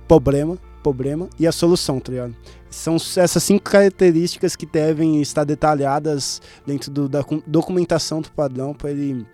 problema, 0.08 0.58
problema 0.82 1.28
e 1.40 1.46
a 1.46 1.52
solução, 1.52 2.00
tá 2.00 2.12
ligado? 2.12 2.36
São 2.72 2.96
essas 2.96 3.44
cinco 3.44 3.64
características 3.66 4.56
que 4.56 4.66
devem 4.66 5.22
estar 5.22 5.44
detalhadas 5.44 6.42
dentro 6.66 6.90
do- 6.90 7.08
da 7.10 7.24
documentação 7.46 8.22
do 8.22 8.32
padrão 8.32 8.74
para 8.74 8.90
ele 8.92 9.28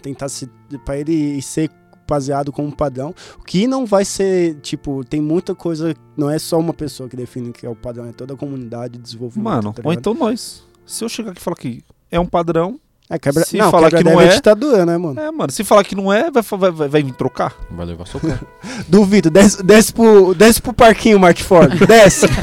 tentar 0.00 0.28
se 0.30 0.48
para 0.86 0.96
ele 0.98 1.42
ser 1.42 1.68
baseado 2.08 2.50
como 2.50 2.74
padrão, 2.74 3.14
o 3.38 3.44
que 3.44 3.66
não 3.66 3.84
vai 3.86 4.04
ser, 4.04 4.54
tipo, 4.60 5.04
tem 5.04 5.20
muita 5.20 5.54
coisa, 5.54 5.94
não 6.16 6.28
é 6.30 6.38
só 6.40 6.58
uma 6.58 6.72
pessoa 6.74 7.08
que 7.08 7.14
define 7.16 7.52
que 7.52 7.64
é 7.66 7.68
o 7.68 7.76
padrão, 7.76 8.06
é 8.06 8.12
toda 8.12 8.34
a 8.34 8.36
comunidade 8.36 8.94
de 8.96 9.02
desenvolvimento. 9.02 9.44
Mano, 9.44 9.72
tá 9.72 9.82
ou 9.84 9.92
então 9.92 10.14
nós. 10.14 10.64
Se 10.86 11.04
eu 11.04 11.08
chegar 11.08 11.30
aqui 11.32 11.40
e 11.40 11.42
falar 11.44 11.56
que 11.56 11.84
é 12.10 12.18
um 12.18 12.26
padrão, 12.26 12.80
é, 13.10 13.18
quebra, 13.18 13.44
se 13.44 13.56
não, 13.56 13.70
falar 13.72 13.90
que 13.90 14.04
não 14.04 14.16
deve 14.16 14.30
é- 14.30 14.34
ditadura, 14.36 14.86
né, 14.86 14.96
mano? 14.96 15.20
é, 15.20 15.30
mano. 15.32 15.50
Se 15.50 15.64
falar 15.64 15.82
que 15.82 15.96
não 15.96 16.12
é, 16.12 16.30
vai, 16.30 16.42
vai, 16.42 16.70
vai, 16.70 16.88
vai 16.88 17.02
vir 17.02 17.12
trocar. 17.12 17.54
Vai 17.70 17.84
levar 17.84 18.06
socão. 18.06 18.38
Duvido, 18.88 19.28
desce, 19.28 19.62
desce, 19.62 19.92
pro, 19.92 20.32
desce 20.34 20.62
pro 20.62 20.72
parquinho, 20.72 21.18
Mark 21.18 21.38
Ford, 21.40 21.72
desce. 21.86 22.26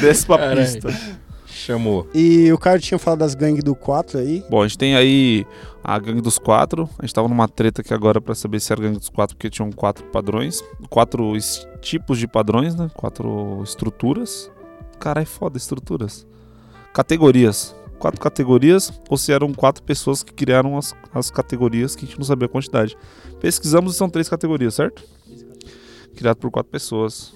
Desce 0.00 0.26
pra 0.26 0.38
Caralho. 0.38 0.60
pista. 0.60 1.22
Chamou. 1.46 2.08
e 2.12 2.52
o 2.52 2.58
cara 2.58 2.80
tinha 2.80 2.98
falado 2.98 3.20
das 3.20 3.36
gangues 3.36 3.62
do 3.62 3.72
4 3.72 4.18
aí, 4.18 4.44
Bom, 4.50 4.62
a 4.62 4.66
gente 4.66 4.76
tem 4.76 4.96
aí 4.96 5.46
a 5.84 5.96
gangue 5.96 6.20
dos 6.20 6.36
quatro. 6.36 6.88
A 6.98 7.06
gente 7.06 7.14
tava 7.14 7.28
numa 7.28 7.46
treta 7.46 7.82
aqui 7.82 7.94
agora 7.94 8.20
pra 8.20 8.34
saber 8.34 8.58
se 8.58 8.72
era 8.72 8.80
a 8.80 8.84
gangue 8.84 8.98
dos 8.98 9.08
quatro, 9.08 9.36
porque 9.36 9.48
tinham 9.48 9.70
quatro 9.70 10.04
padrões. 10.06 10.62
Quatro 10.90 11.32
tipos 11.80 12.18
de 12.18 12.26
padrões, 12.26 12.74
né? 12.74 12.90
Quatro 12.94 13.60
estruturas. 13.62 14.50
Caralho, 14.98 15.26
foda, 15.26 15.56
estruturas. 15.56 16.26
Categorias. 16.92 17.74
Quatro 18.02 18.20
categorias, 18.20 18.92
ou 19.08 19.16
se 19.16 19.32
eram 19.32 19.54
quatro 19.54 19.80
pessoas 19.80 20.24
que 20.24 20.32
criaram 20.32 20.76
as, 20.76 20.92
as 21.14 21.30
categorias 21.30 21.94
que 21.94 22.04
a 22.04 22.08
gente 22.08 22.18
não 22.18 22.24
sabia 22.24 22.46
a 22.46 22.48
quantidade. 22.48 22.96
Pesquisamos 23.40 23.94
e 23.94 23.96
são 23.96 24.10
três 24.10 24.28
categorias, 24.28 24.74
certo? 24.74 25.04
Criado 26.16 26.38
por 26.38 26.50
quatro 26.50 26.68
pessoas. 26.68 27.32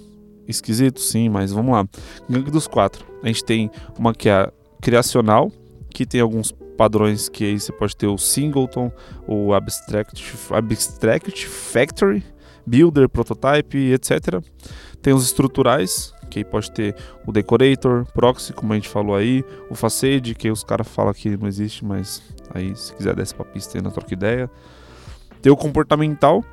Esquisito, 0.48 0.98
sim, 0.98 1.28
mas 1.28 1.52
vamos 1.52 1.72
lá. 1.72 1.86
Gangue 2.28 2.50
dos 2.50 2.66
quatro. 2.66 3.06
A 3.22 3.28
gente 3.28 3.44
tem 3.44 3.70
uma 3.96 4.12
que 4.12 4.28
é 4.28 4.50
criacional, 4.82 5.52
que 5.88 6.04
tem 6.04 6.20
alguns 6.20 6.50
padrões 6.76 7.28
que 7.28 7.44
aí 7.44 7.60
você 7.60 7.70
pode 7.70 7.96
ter 7.96 8.08
o 8.08 8.18
singleton, 8.18 8.90
o 9.24 9.54
abstract, 9.54 10.20
abstract 10.50 11.46
factory, 11.46 12.24
builder, 12.66 13.08
prototype, 13.08 13.92
etc. 13.92 14.42
Tem 15.00 15.14
os 15.14 15.26
estruturais, 15.26 16.12
que 16.30 16.44
pode 16.44 16.70
ter 16.70 16.94
o 17.26 17.32
decorator, 17.32 18.04
proxy, 18.12 18.52
como 18.52 18.72
a 18.72 18.76
gente 18.76 18.88
falou 18.88 19.14
aí, 19.16 19.44
o 19.70 19.74
facade, 19.74 20.34
que 20.34 20.50
os 20.50 20.62
caras 20.64 20.86
falam 20.88 21.12
que 21.14 21.36
não 21.36 21.46
existe, 21.48 21.84
mas 21.84 22.22
aí 22.54 22.74
se 22.76 22.94
quiser 22.94 23.14
desce 23.14 23.34
pra 23.34 23.44
pista 23.44 23.78
aí 23.78 23.82
na 23.82 23.90
troca 23.90 24.12
ideia. 24.12 24.50
Tem 25.42 25.52
o 25.52 25.56
comportamental, 25.56 26.44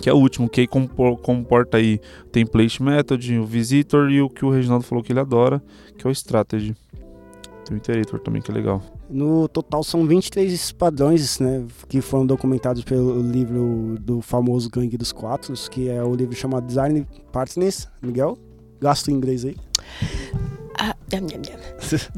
que 0.00 0.08
é 0.08 0.12
o 0.12 0.16
último, 0.16 0.48
que 0.48 0.62
aí 0.62 0.66
compor- 0.66 1.16
comporta 1.18 1.76
aí 1.76 2.00
template 2.32 2.82
method, 2.82 3.38
o 3.38 3.44
visitor 3.44 4.10
e 4.10 4.20
o 4.22 4.28
que 4.28 4.44
o 4.44 4.50
Reginaldo 4.50 4.84
falou 4.84 5.04
que 5.04 5.12
ele 5.12 5.20
adora, 5.20 5.62
que 5.96 6.06
é 6.06 6.10
o 6.10 6.12
strategy. 6.12 6.74
Tem 7.64 7.76
o 7.76 7.78
iterator 7.78 8.18
também, 8.18 8.42
que 8.42 8.50
é 8.50 8.54
legal. 8.54 8.82
no 9.08 9.46
total 9.46 9.84
são 9.84 10.04
23 10.06 10.72
padrões, 10.72 11.38
né, 11.38 11.64
que 11.88 12.00
foram 12.00 12.24
documentados 12.26 12.82
pelo 12.82 13.20
livro 13.20 13.96
do 14.00 14.20
famoso 14.22 14.68
Gangue 14.70 14.96
dos 14.96 15.12
Quatro, 15.12 15.52
que 15.70 15.88
é 15.88 16.02
o 16.02 16.14
livro 16.14 16.34
chamado 16.34 16.66
Design 16.66 17.06
Partners, 17.30 17.86
Miguel, 18.00 18.36
gasto 18.82 19.10
em 19.10 19.14
inglês 19.14 19.44
aí. 19.44 19.56
Ah, 20.78 20.94
nham, 21.12 21.22
nham, 21.22 21.40
nham. 21.40 21.58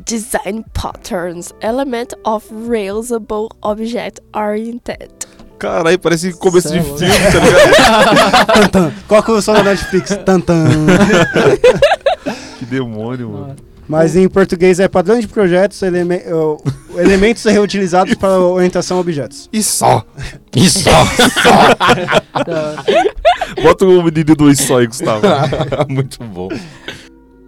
Design 0.05 0.65
patterns, 0.73 1.53
element 1.61 2.15
of 2.25 2.47
reusable 2.51 3.49
object 3.62 4.21
oriented. 4.35 5.11
Caralho, 5.59 5.99
parece 5.99 6.33
começo 6.33 6.69
é 6.69 6.79
de 6.79 6.83
filme, 6.83 6.99
tá 6.99 7.41
ligado? 7.41 8.47
Tantan. 8.47 8.93
Coloca 9.07 9.33
o 9.33 9.43
som 9.43 9.53
da 9.53 9.62
Netflix. 9.62 10.11
Tantan. 10.25 10.67
que 12.59 12.67
demônio, 12.67 13.31
mano. 13.31 13.57
Mas 13.89 14.16
em 14.16 14.26
português 14.28 14.80
é 14.80 14.89
padrão 14.89 15.20
de 15.20 15.28
projetos, 15.28 15.82
eleme- 15.82 16.22
uh, 16.26 16.57
elementos 16.99 17.45
reutilizados 17.45 18.14
para 18.14 18.39
orientação 18.41 18.97
a 18.97 19.01
objetos. 19.01 19.49
E 19.53 19.62
só. 19.62 20.05
Isso! 20.57 20.89
Bota 23.62 23.85
o 23.85 24.03
menino 24.03 24.35
do 24.35 24.51
e 24.51 24.57
só 24.57 24.78
aí, 24.78 24.87
Gustavo. 24.87 25.22
Muito 25.89 26.22
bom. 26.24 26.49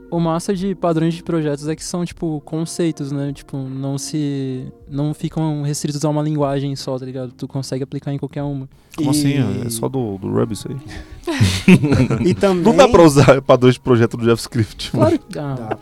O 0.09 0.21
massa 0.21 0.55
de 0.55 0.73
padrões 0.75 1.15
de 1.15 1.23
projetos 1.23 1.67
é 1.69 1.75
que 1.75 1.83
são, 1.83 2.05
tipo, 2.05 2.41
conceitos, 2.45 3.11
né? 3.11 3.33
Tipo, 3.35 3.57
não 3.59 3.99
se. 3.99 4.67
não 4.89 5.13
ficam 5.13 5.63
restritos 5.63 6.05
a 6.05 6.09
uma 6.09 6.23
linguagem 6.23 6.75
só, 6.77 6.97
tá 6.97 7.05
ligado? 7.05 7.33
Tu 7.33 7.49
consegue 7.49 7.83
aplicar 7.83 8.13
em 8.13 8.19
qualquer 8.19 8.43
uma. 8.45 8.69
Como 8.97 9.09
E- 9.09 9.11
assim? 9.11 9.35
É 9.67 9.69
só 9.69 9.89
do, 9.89 10.17
do 10.17 10.31
Ruby 10.33 10.53
isso 10.55 10.69
aí? 10.71 10.77
E 12.25 12.35
também... 12.35 12.63
Não 12.63 12.75
dá 12.75 12.89
pra 12.89 13.03
usar 13.03 13.43
padrões 13.43 13.75
de 13.75 13.81
projeto 13.81 14.17
do 14.17 14.25
JavaScript. 14.25 14.93
Claro 14.93 15.19
que 15.19 15.35
dá. 15.35 15.55
Dá, 15.55 15.79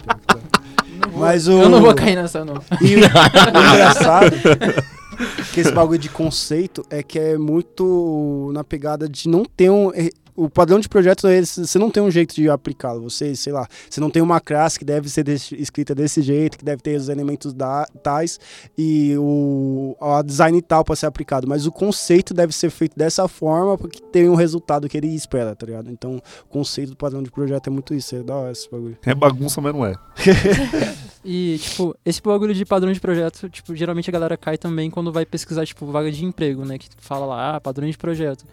vou- 1.11 1.21
Mas 1.21 1.47
o... 1.49 1.53
Eu 1.53 1.69
não 1.69 1.81
vou 1.81 1.95
cair 1.95 2.17
nessa, 2.17 2.45
não. 2.45 2.55
E 2.81 2.97
o, 2.97 2.99
o 3.01 3.03
engraçado 3.75 4.31
que 5.53 5.61
esse 5.61 5.73
bagulho 5.73 5.99
de 5.99 6.09
conceito 6.09 6.85
é 6.91 7.03
que 7.03 7.19
é 7.19 7.39
muito 7.39 8.51
na 8.53 8.65
pegada 8.65 9.09
de 9.09 9.29
não 9.29 9.45
ter 9.45 9.71
um. 9.71 9.91
O 10.37 10.51
padrão 10.51 10.81
de 10.81 10.89
projeto, 10.89 11.27
é 11.29 11.37
esse, 11.39 11.65
você 11.67 11.79
não 11.79 11.91
tem 11.91 12.03
um 12.03 12.11
jeito 12.11 12.35
de 12.35 12.49
aplicá-lo. 12.51 13.03
Você, 13.09 13.37
sei 13.37 13.53
lá, 13.53 13.69
você 13.89 14.01
não 14.01 14.11
tem 14.11 14.21
uma 14.21 14.41
classe 14.41 14.79
que 14.79 14.85
deve 14.85 15.09
ser 15.09 15.23
desse- 15.23 15.55
escrita 15.55 15.95
desse 15.95 16.21
jeito, 16.23 16.59
que 16.59 16.65
deve 16.65 16.83
ter 16.83 16.97
os 16.97 17.09
elementos 17.09 17.53
da, 17.53 17.87
tais 18.03 18.41
e 18.77 19.15
o 19.17 19.97
a 20.01 20.23
design 20.23 20.61
tal 20.61 20.85
para 20.85 20.97
ser 20.97 21.07
aplicado. 21.07 21.47
Mas 21.47 21.67
o 21.67 21.73
conceito 21.73 22.35
deve 22.35 22.53
ser 22.53 22.71
feito 22.71 22.99
dessa 22.99 23.29
forma 23.29 23.79
porque 23.79 24.01
tem 24.01 24.29
um 24.29 24.35
resultado 24.35 24.89
que 24.89 24.97
ele 24.97 25.07
espera, 25.15 25.55
tá 25.55 25.67
ligado? 25.67 25.91
Então, 25.91 26.21
o 26.45 26.49
conceito 26.49 26.91
do 26.91 26.97
padrão 26.97 27.23
de 27.23 27.31
projeto 27.31 27.69
é 27.69 27.71
muito 27.71 27.95
isso. 27.95 28.17
É 28.17 28.23
da 28.23 28.35
hora 28.35 28.53
esse 28.53 28.69
bagulho. 28.71 28.99
É 29.05 29.15
bagunça, 29.15 29.61
mas 29.61 29.73
não 29.73 29.87
é. 29.87 29.95
E, 31.25 31.57
tipo, 31.59 31.97
esse 32.05 32.21
bagulho 32.21 32.53
de 32.53 32.67
padrão 32.67 32.93
de 32.93 33.01
projeto, 33.01 33.49
tipo, 33.49 33.75
geralmente 33.75 34.11
a 34.11 34.13
galera 34.13 34.37
cai 34.37 34.59
também 34.59 34.91
quando 34.91 35.11
vai 35.11 35.25
pesquisar, 35.25 35.65
tipo, 35.65 35.87
vaga 35.87 36.13
de 36.13 36.23
emprego, 36.23 36.67
né? 36.67 36.77
Que 36.77 36.87
fala 36.99 37.25
lá, 37.25 37.57
ah, 37.57 37.61
padrão 37.63 37.89
de 37.89 37.97
projeto. 37.97 38.45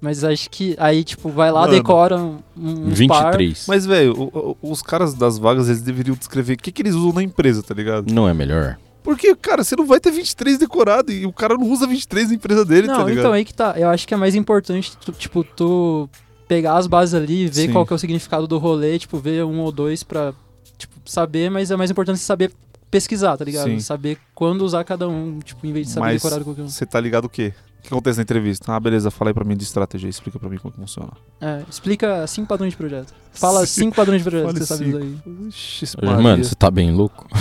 Mas 0.00 0.24
acho 0.24 0.48
que 0.48 0.74
aí, 0.78 1.04
tipo, 1.04 1.28
vai 1.28 1.50
lá, 1.52 1.62
Mano. 1.62 1.72
decora 1.74 2.16
um, 2.16 2.38
um 2.56 2.86
uns 2.88 3.06
par. 3.06 3.36
23. 3.36 3.66
Mas, 3.68 3.84
velho, 3.84 4.56
os 4.62 4.80
caras 4.80 5.12
das 5.12 5.36
vagas, 5.38 5.68
eles 5.68 5.82
deveriam 5.82 6.16
descrever 6.16 6.54
o 6.54 6.56
que, 6.56 6.72
que 6.72 6.80
eles 6.80 6.94
usam 6.94 7.12
na 7.12 7.22
empresa, 7.22 7.62
tá 7.62 7.74
ligado? 7.74 8.10
Não 8.12 8.26
é 8.26 8.32
melhor? 8.32 8.78
Porque, 9.02 9.34
cara, 9.36 9.62
você 9.62 9.76
não 9.76 9.86
vai 9.86 10.00
ter 10.00 10.10
23 10.10 10.58
decorado 10.58 11.12
e 11.12 11.26
o 11.26 11.32
cara 11.32 11.54
não 11.56 11.70
usa 11.70 11.86
23 11.86 12.28
na 12.28 12.34
empresa 12.34 12.64
dele, 12.64 12.86
Não, 12.86 12.96
tá 12.96 13.04
ligado? 13.04 13.18
então 13.18 13.32
aí 13.32 13.44
que 13.44 13.52
tá. 13.54 13.74
Eu 13.76 13.88
acho 13.90 14.06
que 14.08 14.14
é 14.14 14.16
mais 14.16 14.34
importante, 14.34 14.96
tu- 14.98 15.12
tipo, 15.12 15.42
tu 15.44 16.08
pegar 16.48 16.76
as 16.78 16.86
bases 16.86 17.14
ali, 17.14 17.46
ver 17.46 17.66
Sim. 17.66 17.72
qual 17.72 17.84
que 17.86 17.92
é 17.92 17.96
o 17.96 17.98
significado 17.98 18.46
do 18.46 18.58
rolê, 18.58 18.98
tipo, 18.98 19.18
ver 19.18 19.44
um 19.44 19.60
ou 19.60 19.70
dois 19.70 20.02
pra, 20.02 20.32
tipo, 20.78 20.94
saber, 21.04 21.50
mas 21.50 21.70
é 21.70 21.76
mais 21.76 21.90
importante 21.90 22.18
você 22.18 22.24
saber 22.24 22.52
pesquisar, 22.90 23.36
tá 23.36 23.44
ligado? 23.44 23.68
Sim. 23.68 23.80
Saber 23.80 24.18
quando 24.34 24.62
usar 24.62 24.82
cada 24.84 25.08
um, 25.08 25.38
tipo, 25.40 25.66
em 25.66 25.72
vez 25.72 25.86
de 25.86 25.92
saber 25.92 26.06
Mas 26.06 26.22
decorar 26.22 26.42
qualquer 26.44 26.62
um. 26.62 26.68
Você 26.68 26.84
tá 26.84 26.98
ligado 27.00 27.26
o 27.26 27.28
quê? 27.28 27.52
O 27.80 27.82
que 27.82 27.88
acontece 27.88 28.18
na 28.18 28.22
entrevista? 28.22 28.72
Ah, 28.74 28.78
beleza, 28.78 29.10
fala 29.10 29.30
aí 29.30 29.34
pra 29.34 29.44
mim 29.44 29.56
de 29.56 29.64
estratégia, 29.64 30.08
explica 30.08 30.38
pra 30.38 30.48
mim 30.48 30.58
como 30.58 30.72
funciona. 30.74 31.10
É, 31.40 31.62
explica 31.68 32.26
cinco 32.26 32.46
padrões 32.48 32.72
de 32.72 32.76
projeto. 32.76 33.12
Fala 33.32 33.64
cinco 33.66 33.96
padrões 33.96 34.22
de 34.22 34.28
projeto 34.30 34.46
Fale 34.46 34.58
que 34.60 34.66
você 34.66 34.74
sabe 34.76 34.84
cinco. 34.84 34.96
usar 34.98 35.06
aí. 35.40 35.48
Ixi, 35.48 35.86
Mano, 36.22 36.44
você 36.44 36.54
tá 36.54 36.70
bem 36.70 36.92
louco? 36.92 37.26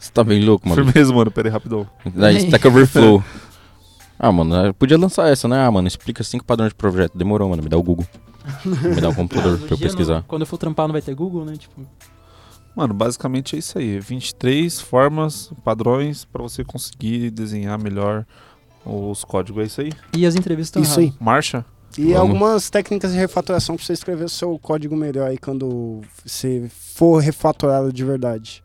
Você 0.00 0.12
tá 0.12 0.22
bem 0.22 0.44
louco, 0.44 0.68
mano. 0.68 0.84
Firmeza, 0.84 1.12
mano, 1.12 1.28
pera 1.28 1.48
aí, 1.48 1.52
rapidão. 1.52 1.84
Da 2.14 2.30
Stack 2.32 2.64
Overflow. 2.68 3.22
Ah, 4.16 4.30
mano, 4.32 4.72
podia 4.74 4.96
lançar 4.98 5.28
essa, 5.28 5.46
né? 5.48 5.60
Ah, 5.64 5.70
mano, 5.70 5.86
explica 5.88 6.22
cinco 6.24 6.44
padrões 6.44 6.70
de 6.70 6.74
projeto. 6.76 7.16
Demorou, 7.18 7.48
mano. 7.48 7.62
Me 7.62 7.68
dá 7.68 7.76
o 7.78 7.82
Google. 7.82 8.06
Me 8.64 9.00
dá 9.00 9.08
um 9.08 9.14
computador 9.14 9.58
pra 9.66 9.74
eu 9.74 9.78
pesquisar. 9.78 10.14
não- 10.16 10.22
quando 10.22 10.42
eu 10.42 10.46
for 10.46 10.56
trampar 10.58 10.86
não 10.88 10.92
vai 10.92 11.02
ter 11.02 11.14
Google, 11.14 11.44
né? 11.44 11.54
Tipo, 11.56 11.82
Mano, 12.76 12.94
basicamente 12.94 13.54
é 13.56 13.58
isso 13.60 13.76
aí. 13.78 13.98
23 14.00 14.80
formas, 14.80 15.52
padrões 15.64 16.24
pra 16.24 16.42
você 16.42 16.62
conseguir 16.64 17.30
desenhar 17.30 17.76
melhor 17.78 18.24
os 18.88 19.24
códigos. 19.24 19.62
É 19.62 19.66
isso 19.66 19.80
aí? 19.80 19.92
e 20.16 20.26
as 20.26 20.34
entrevistas 20.34 20.82
estão 20.82 20.82
Isso 20.82 21.00
aí. 21.00 21.12
Marcha? 21.20 21.64
E 21.96 22.12
Vamos. 22.12 22.18
algumas 22.18 22.70
técnicas 22.70 23.12
de 23.12 23.18
refatoração 23.18 23.76
pra 23.76 23.84
você 23.84 23.92
escrever 23.92 24.24
o 24.24 24.28
seu 24.28 24.58
código 24.58 24.94
melhor 24.94 25.28
aí 25.28 25.38
quando 25.38 26.00
você 26.24 26.70
for 26.70 27.18
refatorado 27.18 27.92
de 27.92 28.04
verdade. 28.04 28.62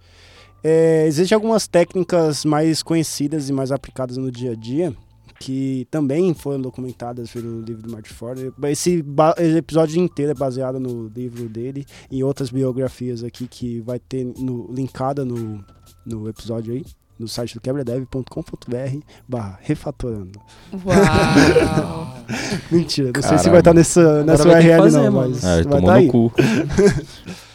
É, 0.64 1.06
Existem 1.08 1.36
algumas 1.36 1.68
técnicas 1.68 2.46
mais 2.46 2.84
conhecidas 2.84 3.50
e 3.50 3.54
mais 3.54 3.72
aplicadas 3.72 4.18
no 4.18 4.32
dia 4.32 4.52
a 4.52 4.56
dia 4.56 4.94
que 5.40 5.86
também 5.92 6.34
foram 6.34 6.62
documentadas 6.62 7.30
pelo 7.32 7.60
livro 7.62 7.82
do 7.82 7.92
Martin 7.92 8.14
Ford. 8.14 8.40
Esse, 8.64 9.04
esse 9.38 9.58
episódio 9.58 10.02
inteiro 10.02 10.32
é 10.32 10.36
baseado 10.36 10.80
no 10.80 11.08
livro 11.08 11.50
dele 11.50 11.86
e 12.10 12.24
outras 12.24 12.50
biografias 12.50 13.24
aqui 13.26 13.46
que 13.46 13.82
vai 13.82 14.00
ter 14.00 14.24
no, 14.24 14.72
linkada 14.72 15.26
no, 15.26 15.64
no 16.06 16.30
episódio 16.30 16.74
aí, 16.74 16.86
no 17.24 17.28
site 17.28 17.56
do 17.56 17.62
quebradev.com.br 17.62 18.98
barra 19.28 19.60
refatorando. 19.62 20.40
Uau! 20.86 22.18
Mentira, 22.72 23.12
não 23.16 23.22
sei 23.22 23.38
se 23.38 23.50
vai 23.50 23.60
estar 23.60 23.74
nessa, 23.74 24.24
nessa 24.24 24.48
URL 24.48 24.78
fazer, 24.78 24.98
não, 24.98 25.12
mano. 25.12 25.30
mas 25.30 25.44
ele 25.44 25.64
vai 25.64 25.64
tomou 25.64 25.82
tá 25.82 25.94
no 25.94 26.00
aí. 26.00 26.08
cu. 26.08 26.32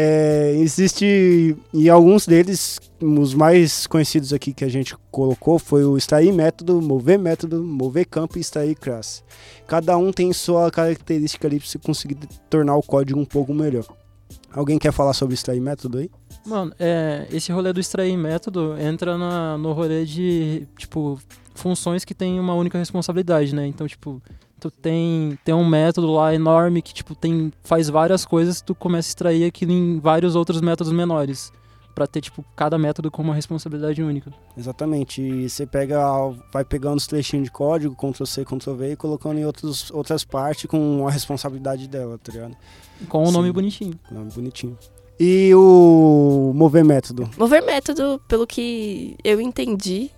É, 0.00 0.52
existe, 0.58 1.56
e 1.72 1.88
alguns 1.88 2.26
deles, 2.26 2.78
os 3.00 3.32
mais 3.32 3.86
conhecidos 3.86 4.34
aqui 4.34 4.52
que 4.52 4.64
a 4.64 4.68
gente 4.68 4.94
colocou 5.10 5.58
foi 5.58 5.82
o 5.82 5.96
extrair 5.96 6.30
método, 6.30 6.80
mover 6.82 7.18
método, 7.18 7.64
mover 7.64 8.04
campo 8.04 8.36
e 8.36 8.40
extrair 8.40 8.76
classe. 8.76 9.22
Cada 9.66 9.96
um 9.96 10.12
tem 10.12 10.30
sua 10.32 10.70
característica 10.70 11.48
ali 11.48 11.58
para 11.58 11.66
você 11.66 11.78
conseguir 11.78 12.16
tornar 12.50 12.76
o 12.76 12.82
código 12.82 13.18
um 13.18 13.24
pouco 13.24 13.54
melhor. 13.54 13.86
Alguém 14.52 14.78
quer 14.78 14.92
falar 14.92 15.12
sobre 15.12 15.34
extrair 15.34 15.60
método 15.60 15.98
aí? 15.98 16.10
Mano, 16.46 16.72
é, 16.78 17.26
esse 17.30 17.52
rolê 17.52 17.72
do 17.72 17.80
extrair 17.80 18.16
método 18.16 18.76
entra 18.78 19.18
na, 19.18 19.58
no 19.58 19.72
rolê 19.72 20.04
de, 20.04 20.66
tipo, 20.76 21.18
funções 21.54 22.04
que 22.04 22.14
tem 22.14 22.40
uma 22.40 22.54
única 22.54 22.78
responsabilidade, 22.78 23.54
né? 23.54 23.66
Então, 23.66 23.86
tipo, 23.86 24.22
tu 24.58 24.70
tem, 24.70 25.38
tem 25.44 25.54
um 25.54 25.66
método 25.66 26.10
lá 26.12 26.34
enorme 26.34 26.80
que, 26.80 26.94
tipo, 26.94 27.14
tem, 27.14 27.52
faz 27.62 27.88
várias 27.88 28.24
coisas, 28.24 28.60
tu 28.60 28.74
começa 28.74 29.08
a 29.08 29.10
extrair 29.10 29.44
aquilo 29.44 29.72
em 29.72 30.00
vários 30.00 30.34
outros 30.34 30.60
métodos 30.60 30.92
menores. 30.92 31.52
Pra 31.98 32.06
ter, 32.06 32.20
tipo, 32.20 32.44
cada 32.54 32.78
método 32.78 33.10
com 33.10 33.22
uma 33.22 33.34
responsabilidade 33.34 34.00
única. 34.00 34.32
Exatamente. 34.56 35.20
E 35.20 35.50
você 35.50 35.66
pega, 35.66 35.98
vai 36.52 36.64
pegando 36.64 36.96
os 36.96 37.08
trechinhos 37.08 37.46
de 37.46 37.50
código, 37.50 37.96
Ctrl 37.96 38.24
C, 38.24 38.44
Ctrl 38.44 38.74
V 38.74 38.92
e 38.92 38.96
colocando 38.96 39.36
em 39.36 39.44
outros, 39.44 39.90
outras 39.90 40.22
partes 40.22 40.66
com 40.66 41.08
a 41.08 41.10
responsabilidade 41.10 41.88
dela, 41.88 42.16
tá 42.16 42.30
ligado? 42.30 42.56
Com 43.08 43.26
um 43.26 43.32
nome 43.32 43.50
bonitinho. 43.50 43.98
Nome 44.12 44.30
bonitinho. 44.30 44.78
E 45.18 45.52
o 45.56 46.52
mover 46.54 46.84
método? 46.84 47.28
Mover 47.36 47.64
método, 47.64 48.22
pelo 48.28 48.46
que 48.46 49.16
eu 49.24 49.40
entendi, 49.40 50.12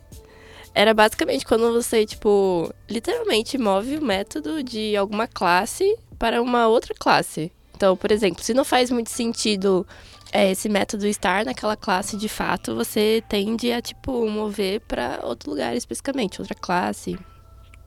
era 0.74 0.92
basicamente 0.92 1.46
quando 1.46 1.72
você, 1.72 2.04
tipo, 2.04 2.70
literalmente 2.90 3.56
move 3.56 3.96
o 3.96 4.04
método 4.04 4.62
de 4.62 4.94
alguma 4.98 5.26
classe 5.26 5.96
para 6.18 6.42
uma 6.42 6.68
outra 6.68 6.94
classe. 6.94 7.50
Então, 7.74 7.96
por 7.96 8.12
exemplo, 8.12 8.44
se 8.44 8.52
não 8.52 8.66
faz 8.66 8.90
muito 8.90 9.08
sentido 9.08 9.86
é, 10.32 10.50
esse 10.50 10.68
método 10.68 11.06
estar 11.06 11.44
naquela 11.44 11.76
classe 11.76 12.16
de 12.16 12.28
fato, 12.28 12.74
você 12.74 13.22
tende 13.28 13.72
a, 13.72 13.80
tipo, 13.80 14.28
mover 14.28 14.80
para 14.80 15.20
outro 15.24 15.50
lugar 15.50 15.74
especificamente, 15.76 16.40
outra 16.40 16.54
classe. 16.54 17.18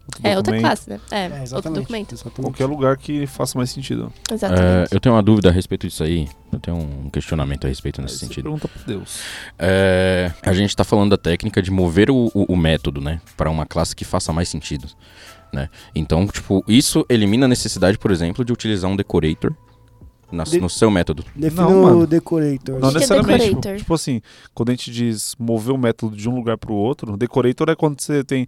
Outro 0.06 0.28
É, 0.28 0.36
outra 0.36 0.60
classe, 0.60 0.90
né? 0.90 1.00
É, 1.10 1.56
outro 1.56 1.72
documento. 1.74 2.14
exatamente. 2.14 2.42
Qualquer 2.42 2.66
lugar 2.66 2.98
que 2.98 3.26
faça 3.26 3.58
mais 3.58 3.70
sentido. 3.70 4.12
É, 4.30 4.34
Exatamente. 4.34 4.94
eu 4.94 5.00
tenho 5.00 5.16
uma 5.16 5.24
dúvida 5.24 5.48
a 5.48 5.52
respeito 5.52 5.88
disso 5.88 6.04
aí. 6.04 6.28
Eu 6.52 6.60
tenho 6.60 6.76
um 6.76 7.10
questionamento 7.10 7.64
a 7.66 7.70
respeito 7.70 8.02
nesse 8.02 8.16
você 8.18 8.26
sentido. 8.26 8.44
Pergunta 8.44 8.68
pra 8.68 8.84
Deus. 8.86 9.20
É, 9.58 10.30
a 10.42 10.52
gente 10.52 10.76
tá 10.76 10.84
falando 10.84 11.12
da 11.12 11.18
técnica 11.18 11.62
de 11.62 11.72
mover 11.72 12.12
o, 12.12 12.30
o- 12.34 12.46
o 12.54 12.58
método, 12.58 13.00
né? 13.00 13.22
Para 13.38 13.50
uma 13.50 13.66
classe 13.66 13.96
que 13.96 14.04
faça 14.04 14.34
mais 14.34 14.50
sentido, 14.50 14.90
né? 15.54 15.70
Então, 15.96 16.28
tipo, 16.28 16.62
isso 16.68 17.06
elimina 17.08 17.46
a 17.46 17.50
necessidade, 17.50 17.98
por 17.98 18.12
exemplo, 18.12 18.44
de 18.44 18.52
utilizar 18.52 18.92
um 18.92 18.98
decorator 18.98 19.54
na- 20.34 20.44
De- 20.44 20.60
no 20.60 20.70
seu 20.70 20.90
método. 20.92 21.24
Defina 21.36 21.64
Não, 21.70 21.84
mano. 21.84 22.00
o 22.00 22.08
decorator. 22.08 22.80
Não 22.80 22.90
é 22.90 22.94
necessariamente. 22.94 23.44
tipo, 23.44 23.56
decorator? 23.56 23.78
tipo 23.78 23.94
assim, 23.94 24.22
quando 24.54 24.70
a 24.70 24.72
gente 24.74 24.92
diz 24.92 25.36
mover 25.40 25.74
o 25.74 25.78
método 25.78 26.16
de 26.16 26.28
um 26.28 26.36
lugar 26.36 26.58
para 26.58 26.72
o 26.72 26.76
outro, 26.76 27.16
decorator 27.16 27.70
é 27.70 27.76
quando 27.76 28.00
você 28.02 28.24
tem. 28.24 28.46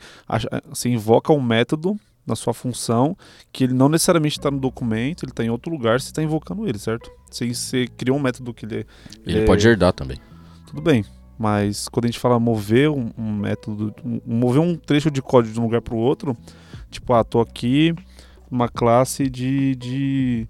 Você 0.69 0.89
invoca 0.89 1.31
um 1.31 1.41
método 1.41 1.95
na 2.25 2.36
sua 2.36 2.53
função 2.55 3.15
que 3.53 3.63
ele 3.65 3.73
não 3.73 3.88
necessariamente 3.88 4.38
está 4.39 4.49
no 4.49 4.59
documento, 4.59 5.23
ele 5.23 5.31
está 5.31 5.43
em 5.43 5.49
outro 5.49 5.71
lugar, 5.71 6.01
você 6.01 6.07
está 6.07 6.23
invocando 6.23 6.67
ele, 6.67 6.79
certo? 6.79 7.11
Você, 7.29 7.53
você 7.53 7.88
criou 7.88 8.17
um 8.17 8.21
método 8.21 8.51
que 8.53 8.65
ele 8.65 8.77
é. 8.79 8.86
Ele 9.25 9.39
é- 9.41 9.45
pode 9.45 9.67
herdar 9.67 9.93
também. 9.93 10.17
Tudo 10.67 10.81
bem. 10.81 11.05
Mas 11.38 11.88
quando 11.89 12.05
a 12.05 12.07
gente 12.07 12.17
fala 12.19 12.39
mover 12.39 12.89
um, 12.89 13.11
um 13.17 13.31
método, 13.33 13.93
um- 14.03 14.19
mover 14.25 14.61
um 14.61 14.75
trecho 14.75 15.11
de 15.11 15.21
código 15.21 15.53
de 15.53 15.59
um 15.59 15.63
lugar 15.63 15.81
para 15.81 15.93
o 15.93 15.97
outro, 15.97 16.36
tipo, 16.89 17.13
ah, 17.13 17.23
tô 17.23 17.39
aqui 17.41 17.93
numa 18.49 18.69
classe 18.69 19.29
de, 19.29 19.75
de, 19.75 20.47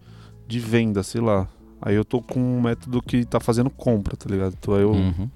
de 0.48 0.60
venda, 0.60 1.04
sei 1.04 1.22
lá. 1.22 1.48
Aí 1.82 1.96
eu 1.96 2.06
tô 2.06 2.22
com 2.22 2.40
um 2.40 2.62
método 2.62 3.02
que 3.02 3.26
tá 3.26 3.40
fazendo 3.40 3.70
compra, 3.70 4.16
tá 4.16 4.30
ligado? 4.30 4.56
Então 4.60 4.74
aí 4.74 4.82
eu 4.82 4.92
Uhum. 4.92 5.30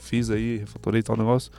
fiz 0.00 0.30
aí, 0.30 0.58
refatorei 0.58 1.02
tal 1.02 1.16
negócio. 1.16 1.50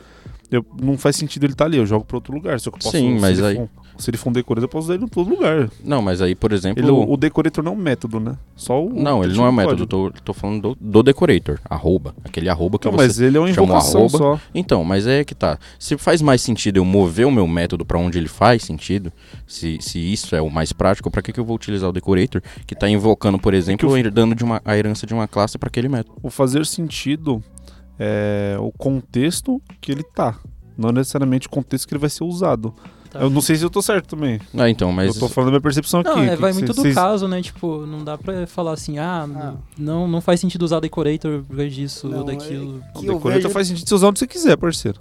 Eu, 0.51 0.65
não 0.81 0.97
faz 0.97 1.15
sentido 1.15 1.45
ele 1.45 1.53
estar 1.53 1.65
ali, 1.65 1.77
eu 1.77 1.85
jogo 1.85 2.05
para 2.05 2.17
outro 2.17 2.33
lugar. 2.33 2.59
Se 2.59 2.67
eu 2.67 2.71
posso, 2.73 2.91
Sim, 2.91 3.19
mas 3.19 3.41
aí- 3.41 3.57
se 3.97 4.09
ele 4.09 4.17
for 4.17 4.29
um 4.29 4.33
decorator, 4.33 4.63
eu 4.65 4.69
posso 4.69 4.85
usar 4.85 4.95
ele 4.95 5.05
em 5.05 5.07
todo 5.07 5.29
lugar. 5.29 5.69
Não, 5.83 6.01
mas 6.01 6.21
aí, 6.21 6.35
por 6.35 6.51
exemplo. 6.51 6.83
Ele, 6.83 6.91
o, 6.91 7.11
o 7.13 7.17
decorator 7.17 7.63
não 7.63 7.71
é 7.71 7.75
um 7.75 7.77
método, 7.77 8.19
né? 8.19 8.35
Só 8.55 8.83
o. 8.83 8.89
Não, 8.93 9.19
ele 9.23 9.33
trecho 9.33 9.37
não 9.41 9.45
é 9.45 9.49
um 9.49 9.51
do 9.51 9.57
método. 9.57 9.85
Tô, 9.87 10.11
tô 10.23 10.33
falando 10.33 10.61
do, 10.61 10.77
do 10.79 11.03
decorator. 11.03 11.59
Arroba. 11.69 12.15
Aquele 12.23 12.49
arroba 12.49 12.77
que 12.77 12.85
Não, 12.87 12.93
você. 12.93 13.03
mas 13.05 13.19
ele 13.19 13.37
é 13.37 13.39
uma 13.39 13.47
o 13.47 13.49
invocação 13.49 14.07
só. 14.09 14.39
Então, 14.53 14.83
mas 14.83 15.07
é 15.07 15.23
que 15.23 15.33
tá. 15.35 15.57
Se 15.79 15.97
faz 15.97 16.21
mais 16.21 16.41
sentido 16.41 16.77
eu 16.77 16.85
mover 16.85 17.25
o 17.25 17.31
meu 17.31 17.47
método 17.47 17.85
pra 17.85 17.97
onde 17.97 18.17
ele 18.17 18.27
faz 18.27 18.63
sentido, 18.63 19.11
se, 19.47 19.77
se 19.81 19.99
isso 19.99 20.35
é 20.35 20.41
o 20.41 20.49
mais 20.49 20.73
prático, 20.73 21.09
pra 21.09 21.21
que, 21.21 21.31
que 21.31 21.39
eu 21.39 21.45
vou 21.45 21.55
utilizar 21.55 21.89
o 21.89 21.93
decorator 21.93 22.41
que 22.67 22.75
tá 22.75 22.89
invocando, 22.89 23.39
por 23.39 23.53
exemplo, 23.53 23.89
o- 23.89 23.97
herdando 23.97 24.35
de 24.35 24.43
uma, 24.43 24.61
a 24.65 24.77
herança 24.77 25.05
de 25.07 25.13
uma 25.13 25.27
classe 25.27 25.57
pra 25.57 25.67
aquele 25.67 25.87
método? 25.89 26.17
o 26.21 26.29
fazer 26.29 26.65
sentido 26.65 27.43
é 27.97 28.57
o 28.59 28.71
contexto 28.71 29.61
que 29.79 29.91
ele 29.91 30.03
tá. 30.03 30.37
Não 30.77 30.91
necessariamente 30.91 31.47
o 31.47 31.49
contexto 31.49 31.87
que 31.87 31.93
ele 31.93 32.01
vai 32.01 32.09
ser 32.09 32.23
usado. 32.25 32.73
Tá. 33.17 33.23
Eu 33.23 33.29
não 33.29 33.41
sei 33.41 33.55
se 33.55 33.63
eu 33.63 33.69
tô 33.69 33.81
certo 33.81 34.07
também. 34.07 34.39
Ah, 34.57 34.69
então, 34.69 34.91
mas. 34.91 35.13
Eu 35.15 35.19
tô 35.21 35.29
falando 35.29 35.47
da 35.47 35.51
minha 35.51 35.61
percepção 35.61 36.01
aqui. 36.01 36.09
Não, 36.09 36.23
é, 36.23 36.35
Que 36.35 36.41
vai 36.41 36.51
que 36.51 36.59
muito 36.59 36.67
cês- 36.73 36.75
do 36.75 36.81
cês- 36.81 36.95
caso, 36.95 37.27
né? 37.27 37.41
Tipo, 37.41 37.85
não 37.85 38.03
dá 38.03 38.17
pra 38.17 38.45
falar 38.47 38.73
assim, 38.73 38.97
ah, 38.97 39.27
Ah. 39.35 39.53
Não, 39.77 40.07
não 40.07 40.19
faz 40.21 40.39
sentido 40.39 40.63
usar 40.63 40.79
decorator 40.79 41.43
por 41.43 41.55
causa 41.55 41.69
disso 41.69 42.07
Não, 42.09 42.19
ou 42.19 42.23
daquilo. 42.25 42.83
O 42.95 42.99
que 42.99 43.05
eu 43.07 43.13
decorator 43.13 43.41
vejo- 43.43 43.49
faz 43.53 43.67
sentido 43.67 43.87
você 43.87 43.95
usar 43.95 44.07
onde 44.07 44.19
você 44.19 44.27
quiser, 44.27 44.57
parceiro. 44.57 44.99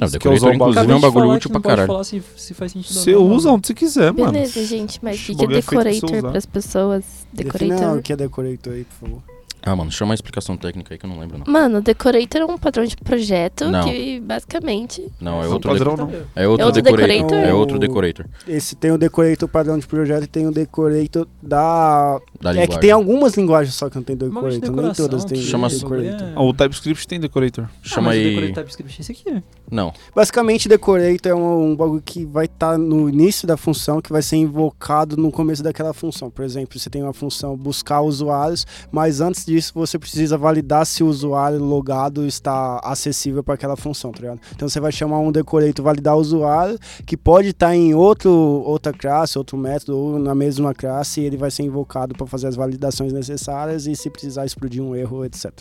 Não, 0.00 0.08
Você 0.08 0.18
quer 0.18 0.30
usar 0.30 0.50
decorator, 0.50 0.54
inclusive, 0.70 0.92
é 0.92 0.96
um 0.96 1.00
bagulho 1.00 1.30
útil 1.32 1.50
pra 1.50 1.58
não 1.58 1.62
caralho. 1.62 1.86
falar 1.86 2.04
se, 2.04 2.22
se 2.36 2.54
faz 2.54 2.72
sentido 2.72 2.94
Você 2.94 3.12
não. 3.12 3.30
usa 3.30 3.50
onde 3.50 3.66
você 3.66 3.74
quiser, 3.74 4.10
mano. 4.12 4.32
Beleza, 4.32 4.64
gente, 4.64 4.98
mas 5.02 5.20
o 5.20 5.36
que, 5.36 5.42
é 5.42 5.44
é 5.44 5.48
decorator 5.48 6.10
usar. 6.10 6.28
para 6.30 6.38
as 6.38 6.46
pessoas? 6.46 7.04
Decorator. 7.32 7.98
o 7.98 8.02
que 8.02 8.12
é 8.12 8.16
decorator 8.16 8.72
aí, 8.72 8.84
por 8.84 8.94
favor. 9.08 9.22
Ah, 9.64 9.76
mano, 9.76 9.90
chama 9.92 10.12
a 10.12 10.16
explicação 10.16 10.56
técnica 10.56 10.92
aí 10.92 10.98
que 10.98 11.06
eu 11.06 11.10
não 11.10 11.20
lembro, 11.20 11.38
não. 11.38 11.44
Mano, 11.52 11.80
decorator 11.80 12.40
é 12.40 12.44
um 12.44 12.58
padrão 12.58 12.84
de 12.84 12.96
projeto 12.96 13.66
Não. 13.70 13.84
que 13.84 14.18
basicamente. 14.20 15.08
Não, 15.20 15.42
é 15.42 15.46
outro, 15.46 15.70
padrão 15.70 15.96
não. 15.96 16.10
é 16.34 16.48
outro, 16.48 16.64
É 16.64 16.66
outro 16.66 16.82
decorator. 16.82 17.08
decorator? 17.16 17.38
É 17.38 17.54
outro 17.54 17.78
decorator. 17.78 18.26
Esse 18.48 18.74
tem 18.74 18.90
o 18.90 18.98
decorator 18.98 19.48
padrão 19.48 19.78
de 19.78 19.86
projeto 19.86 20.24
e 20.24 20.26
tem 20.26 20.46
o 20.46 20.50
decorator 20.52 21.28
da. 21.42 22.20
Da 22.40 22.50
é 22.50 22.52
linguagem. 22.54 22.68
que 22.74 22.80
tem 22.80 22.90
algumas 22.90 23.34
linguagens 23.34 23.74
só 23.74 23.88
que 23.88 23.96
não 23.96 24.02
tem 24.02 24.16
de 24.16 24.26
decorator, 24.26 24.70
nem 24.72 24.92
todas 24.94 25.24
têm 25.24 25.40
Chama- 25.40 25.68
decorator. 25.68 26.26
É. 26.28 26.32
Ah, 26.34 26.42
O 26.42 26.52
TypeScript 26.52 27.06
tem 27.06 27.20
decorator. 27.20 27.68
Chama 27.82 28.08
ah, 28.08 28.10
o 28.10 28.12
aí. 28.14 28.24
decorator 28.30 28.54
TypeScript 28.56 28.96
é 28.98 29.00
esse 29.02 29.12
aqui. 29.12 29.42
Não. 29.70 29.92
Basicamente, 30.14 30.68
decorator 30.68 31.30
é 31.32 31.34
um, 31.34 31.70
um 31.70 31.76
bagulho 31.76 32.02
que 32.04 32.24
vai 32.24 32.46
estar 32.46 32.76
no 32.76 33.08
início 33.08 33.46
da 33.46 33.56
função, 33.56 34.02
que 34.02 34.10
vai 34.12 34.22
ser 34.22 34.36
invocado 34.36 35.16
no 35.16 35.30
começo 35.30 35.62
daquela 35.62 35.92
função. 35.94 36.28
Por 36.30 36.44
exemplo, 36.44 36.78
você 36.78 36.90
tem 36.90 37.02
uma 37.02 37.12
função 37.12 37.56
buscar 37.56 38.00
usuários, 38.02 38.66
mas 38.90 39.20
antes 39.20 39.44
disso 39.52 39.72
você 39.74 39.98
precisa 39.98 40.38
validar 40.38 40.86
se 40.86 41.02
o 41.02 41.06
usuário 41.06 41.58
logado 41.58 42.26
está 42.26 42.80
acessível 42.82 43.42
para 43.42 43.54
aquela 43.54 43.76
função, 43.76 44.12
tá 44.12 44.20
ligado? 44.20 44.40
Então 44.54 44.68
você 44.68 44.80
vai 44.80 44.92
chamar 44.92 45.18
um 45.18 45.30
decorator 45.30 45.84
validar 45.84 46.16
o 46.16 46.20
usuário, 46.20 46.78
que 47.06 47.16
pode 47.16 47.48
estar 47.48 47.74
em 47.74 47.94
outro, 47.94 48.30
outra 48.30 48.92
classe, 48.92 49.38
outro 49.38 49.56
método, 49.56 49.96
ou 49.96 50.18
na 50.18 50.34
mesma 50.34 50.74
classe, 50.74 51.20
e 51.20 51.24
ele 51.24 51.36
vai 51.36 51.50
ser 51.50 51.62
invocado 51.62 52.14
para 52.14 52.26
fazer 52.26 52.48
as 52.48 52.56
validações 52.56 53.12
necessárias 53.12 53.86
e 53.86 53.94
se 53.94 54.10
precisar 54.10 54.46
explodir 54.46 54.82
um 54.82 54.94
erro, 54.96 55.24
etc. 55.24 55.52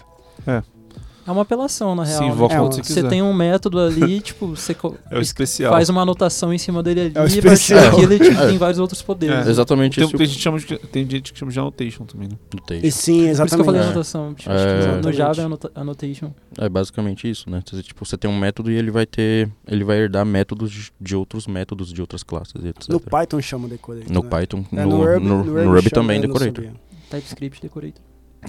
É 0.47 0.80
uma 1.29 1.43
apelação, 1.43 1.93
na 1.93 2.03
real. 2.03 2.17
Se 2.17 2.23
né? 2.23 2.31
invoca 2.31 2.55
É, 2.55 2.57
quando 2.57 2.73
você 2.73 2.81
Você 2.93 3.03
tem 3.03 3.21
um 3.21 3.31
método 3.33 3.79
ali, 3.79 4.19
tipo, 4.21 4.47
você 4.55 4.75
É 5.11 5.17
o 5.17 5.21
especial. 5.21 5.71
faz 5.71 5.87
uma 5.89 6.01
anotação 6.01 6.51
em 6.51 6.57
cima 6.57 6.81
dele 6.81 7.01
ali, 7.01 7.11
É 7.13 7.21
o 7.21 7.25
e 7.25 7.27
especial. 7.27 7.91
daquilo 7.91 8.13
ele 8.13 8.23
tipo, 8.29 8.39
É. 8.41 8.47
tem 8.47 8.57
vários 8.57 8.79
outros 8.79 9.01
poderes. 9.03 9.45
É. 9.45 9.49
Exatamente 9.51 9.95
Tem, 9.97 10.05
isso. 10.07 10.17
tem, 10.17 10.25
gente 10.25 10.35
que 10.37 10.41
chama 10.41 10.59
de, 10.59 10.77
tem 10.87 11.09
gente 11.09 11.33
que 11.33 11.37
chama 11.37 11.51
de 11.51 11.59
annotation 11.59 12.05
também, 12.05 12.27
né? 12.29 12.35
do 12.49 12.57
texto. 12.61 12.83
E 12.85 12.91
sim, 12.91 13.11
Por 13.11 13.17
isso 13.17 13.21
que 13.21 13.27
eu 13.27 13.31
exatamente. 13.31 13.65
falei 13.65 13.81
É. 13.81 13.83
anotação. 13.83 14.33
Tipo, 14.33 14.49
É. 14.51 14.55
acho 14.55 14.63
que 14.65 14.71
no 14.71 14.79
Exatamente. 14.79 15.17
Java 15.17 15.41
é 15.41 15.45
anota- 15.45 15.71
annotation. 15.75 16.33
É 16.57 16.69
basicamente 16.69 17.29
isso, 17.29 17.49
né? 17.49 17.61
Você, 17.69 17.83
tipo, 17.83 18.05
você 18.05 18.17
tem 18.17 18.29
um 18.29 18.37
método 18.39 18.71
e 18.71 18.75
ele 18.75 18.89
vai 18.89 19.05
ter. 19.05 19.49
Ele 19.67 19.83
vai 19.83 19.97
herdar 19.99 20.25
métodos 20.25 20.71
de, 20.71 20.91
de 20.99 21.15
outros 21.15 21.45
métodos 21.45 21.93
de 21.93 22.01
outras 22.01 22.23
classes, 22.23 22.55
etc. 22.55 22.89
No 22.89 22.99
Python 22.99 23.39
chama 23.41 23.67
decorator. 23.67 24.11
No 24.11 24.23
né? 24.23 24.29
Python, 24.29 24.65
É, 24.73 24.85
no, 24.85 24.97
Ruby- 24.97 25.25
no- 25.25 25.37
no 25.37 25.43
no 25.43 25.53
Ruby 25.65 25.75
Ruby 25.77 25.89
também, 25.91 26.19
não 26.19 26.27
Decorator. 26.27 26.65
sabia. 26.65 26.79
TypeScript 27.09 27.61
Decorator. 27.61 28.01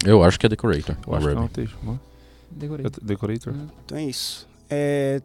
Eu 0.05 0.23
acho 0.23 0.39
que 0.39 0.45
é 0.45 0.49
Decorator. 0.49 0.95
Eu 1.05 1.15
acho 1.15 1.25
que 1.27 1.33
é 1.33 1.37
annotation, 1.37 1.77
não 1.83 1.93
é? 1.93 2.12
Decorator. 2.55 3.03
Decorator? 3.03 3.53
Hum. 3.53 3.67
Então 3.85 3.97
é 3.97 4.05
isso. 4.05 4.47
É, 4.69 5.21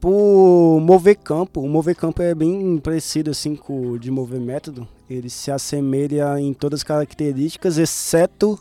por 0.00 0.80
mover 0.80 1.16
campo, 1.16 1.60
o 1.60 1.68
mover 1.68 1.94
campo 1.94 2.22
é 2.22 2.34
bem 2.34 2.78
parecido 2.78 3.30
assim 3.30 3.54
com 3.54 3.90
o 3.90 3.98
de 3.98 4.10
mover 4.10 4.40
método. 4.40 4.88
Ele 5.08 5.28
se 5.28 5.50
assemelha 5.50 6.40
em 6.40 6.52
todas 6.54 6.80
as 6.80 6.84
características, 6.84 7.78
exceto 7.78 8.58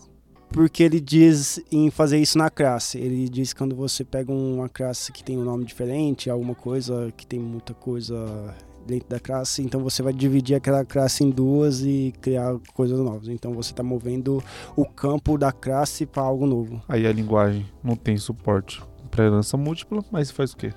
porque 0.50 0.82
ele 0.84 1.00
diz 1.00 1.62
em 1.72 1.90
fazer 1.92 2.18
isso 2.18 2.38
na 2.38 2.50
classe. 2.50 2.98
Ele 2.98 3.30
diz 3.30 3.54
que 3.54 3.60
quando 3.60 3.76
você 3.76 4.04
pega 4.04 4.32
uma 4.32 4.68
classe 4.68 5.12
que 5.12 5.24
tem 5.24 5.38
um 5.38 5.44
nome 5.44 5.64
diferente, 5.64 6.30
alguma 6.30 6.56
coisa 6.56 7.14
que 7.16 7.26
tem 7.26 7.40
muita 7.40 7.74
coisa 7.74 8.56
dentro 8.90 9.08
da 9.10 9.20
classe, 9.20 9.62
então 9.62 9.82
você 9.82 10.02
vai 10.02 10.12
dividir 10.14 10.56
aquela 10.56 10.84
classe 10.84 11.24
em 11.24 11.30
duas 11.30 11.82
e 11.82 12.14
criar 12.22 12.56
coisas 12.74 13.00
novas. 13.00 13.28
Então 13.30 13.54
você 13.54 13.72
está 13.72 13.84
movendo 13.84 14.44
o 14.76 14.86
campo 14.86 15.38
da 15.38 15.52
classe 15.52 16.06
para 16.06 16.24
algo 16.24 16.46
novo. 16.46 16.82
Aí 16.88 17.06
a 17.08 17.12
linguagem 17.12 17.66
não 17.84 17.96
tem 17.96 18.18
suporte 18.18 18.82
pra 19.12 19.26
herança 19.26 19.56
múltipla, 19.58 20.04
mas 20.12 20.32
faz 20.32 20.52
o 20.54 20.58
quê? 20.58 20.74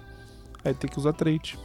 Aí 0.64 0.72
tem 0.74 0.88
que 0.90 0.98
usar 0.98 1.12
trait. 1.12 1.58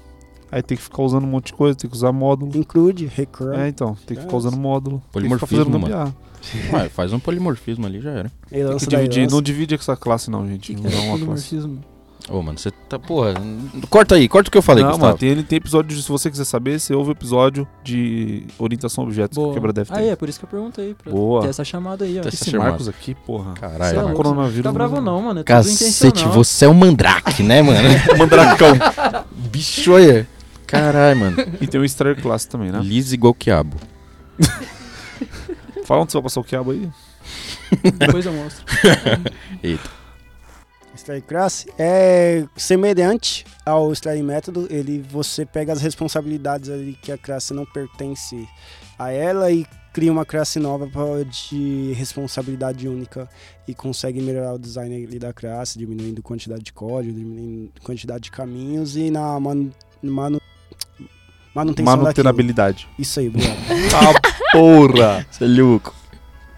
Aí 0.52 0.62
tem 0.64 0.78
que 0.78 0.84
ficar 0.84 1.04
usando 1.04 1.26
um 1.26 1.28
monte 1.28 1.48
de 1.48 1.54
coisa, 1.54 1.78
tem 1.78 1.90
que 1.90 1.96
usar 1.96 2.12
módulo. 2.14 2.52
Include, 2.56 3.06
recurrent. 3.06 3.60
É, 3.60 3.68
então, 3.68 3.96
tem 4.06 4.16
que 4.16 4.24
ficar 4.24 4.34
É. 4.34 4.38
usando 4.38 4.58
módulo. 4.58 5.02
Polimorfismo, 5.12 5.66
tem 5.66 5.74
que 5.74 5.86
ficar 5.86 5.98
fazendo 5.98 6.06
mano. 6.06 6.16
Ué, 6.74 6.90
faz 6.90 7.12
um 7.12 7.20
polimorfismo 7.20 7.86
ali 7.86 8.00
já 8.00 8.12
era. 8.12 8.32
Tem 8.50 8.78
que 8.78 8.88
dividir. 8.88 9.30
Não 9.30 9.42
divide 9.42 9.76
essa 9.76 9.98
classe 9.98 10.30
não, 10.32 10.48
gente. 10.48 10.74
que, 10.74 10.82
Não 10.82 10.90
que 10.90 10.96
dá 10.96 11.04
é 11.04 11.10
uma 11.10 11.26
classe. 11.26 11.60
Ô, 12.30 12.42
mano, 12.42 12.58
você 12.60 12.72
tá. 12.72 13.00
Porra. 13.00 13.34
Corta 13.90 14.16
aí, 14.16 14.28
corta 14.28 14.50
o 14.50 14.52
que 14.52 14.58
eu 14.58 14.62
falei, 14.62 14.84
não, 14.84 14.92
Gustavo. 14.92 15.08
mano, 15.08 15.18
tem, 15.18 15.42
tem 15.44 15.58
episódio, 15.58 15.96
de- 15.96 16.04
se 16.04 16.10
você 16.10 16.30
quiser 16.30 16.44
saber, 16.44 16.78
você 16.80 16.94
ouve 16.94 17.12
o 17.12 17.14
episódio 17.14 17.66
de 17.84 18.46
orientação 18.60 19.04
a 19.04 19.08
objetos 19.08 19.36
que 19.38 19.40
o 19.42 19.44
Boa. 19.46 19.54
Quebra 19.54 19.72
deve 19.72 19.90
ter. 19.92 19.98
Ah, 19.98 20.04
é, 20.04 20.16
por 20.16 20.28
isso 20.28 20.38
que 20.38 20.44
eu 20.46 20.50
perguntei. 20.50 20.94
Pra 20.94 21.10
Boa. 21.12 21.42
ter 21.44 21.48
essa 21.50 21.64
chamada 21.64 22.04
aí, 22.04 22.20
ó. 22.20 22.24
Tá 22.24 22.30
Esse. 22.30 22.58
Marcos 22.58 22.90
aqui, 22.90 23.16
porra. 23.16 23.54
Caralho, 23.54 23.96
Cê 23.96 23.98
é 23.98 24.04
Tá 24.04 24.12
coronavírus. 24.14 24.58
Fica 24.58 24.72
bravo 24.74 25.00
não, 25.00 25.22
mano. 25.22 25.40
É 25.40 25.44
tudo 25.44 25.46
Cacete, 25.46 26.26
você 26.26 26.66
é 26.66 26.68
um 26.70 26.74
mandrake, 26.74 27.44
né, 27.44 27.62
mano? 27.62 27.88
Mandracão. 28.20 28.74
Bicho, 29.32 29.94
olha. 29.94 30.28
Caralho, 30.66 31.18
mano. 31.20 31.38
e 31.62 31.66
tem 31.68 31.80
o 31.80 31.88
Star 31.88 32.14
Class 32.22 32.46
também, 32.46 32.72
né? 32.72 32.82
Liso 32.84 33.14
igual 33.14 33.34
quiabo. 33.34 33.78
Fala 35.86 36.02
onde 36.02 36.12
você 36.12 36.18
vai 36.18 36.24
passar 36.24 36.42
o 36.42 36.44
quiabo 36.44 36.72
aí. 36.72 36.90
Depois 37.98 38.26
eu 38.26 38.34
mostro. 38.34 38.66
Eita. 39.64 39.97
Strike 41.08 41.28
Class 41.28 41.66
é 41.80 42.46
semelhante 42.58 43.46
ao 43.66 43.94
Strike 43.94 44.22
Método. 44.22 44.68
Ele, 44.70 45.02
você 45.10 45.46
pega 45.46 45.72
as 45.72 45.82
responsabilidades 45.82 46.70
ali 46.70 46.98
que 47.02 47.14
a 47.14 47.18
classe 47.18 47.54
não 47.54 47.66
pertence 47.66 48.46
a 49.00 49.10
ela 49.10 49.50
e 49.50 49.66
cria 49.94 50.12
uma 50.12 50.26
classe 50.26 50.60
nova 50.60 50.90
de 51.24 51.94
responsabilidade 51.94 52.90
única 52.90 53.30
e 53.66 53.74
consegue 53.74 54.22
melhorar 54.22 54.54
o 54.56 54.60
design 54.60 55.06
ali 55.06 55.18
da 55.18 55.32
classe, 55.32 55.80
diminuindo 55.80 56.22
quantidade 56.22 56.62
de 56.62 56.74
código, 56.74 57.18
diminuindo 57.18 57.72
quantidade 57.82 58.26
de 58.26 58.32
caminhos 58.32 58.98
e 58.98 59.10
na 59.10 59.40
manu, 59.40 59.72
manu, 60.04 60.42
manutenção 61.56 61.86
daquilo. 61.86 62.04
Manutenabilidade. 62.04 62.88
Isso 63.00 63.20
aí, 63.22 63.30
obrigado. 63.30 63.56
Ah, 63.96 64.52
porra! 64.52 65.26
Você 65.32 65.46
é 65.46 65.48
louco. 65.48 65.96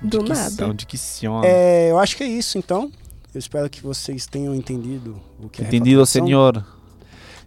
Do 0.02 0.24
Dicção, 0.24 0.68
nada. 0.68 0.74
dicciona. 0.74 1.46
É, 1.46 1.92
eu 1.92 2.00
acho 2.00 2.18
que 2.18 2.24
é 2.24 2.28
isso, 2.28 2.58
então. 2.58 2.92
Eu 3.40 3.42
espero 3.42 3.70
que 3.70 3.82
vocês 3.82 4.26
tenham 4.26 4.54
entendido 4.54 5.16
o 5.42 5.48
que 5.48 5.62
é 5.62 5.66
Entendido, 5.66 6.06
senhor? 6.06 6.62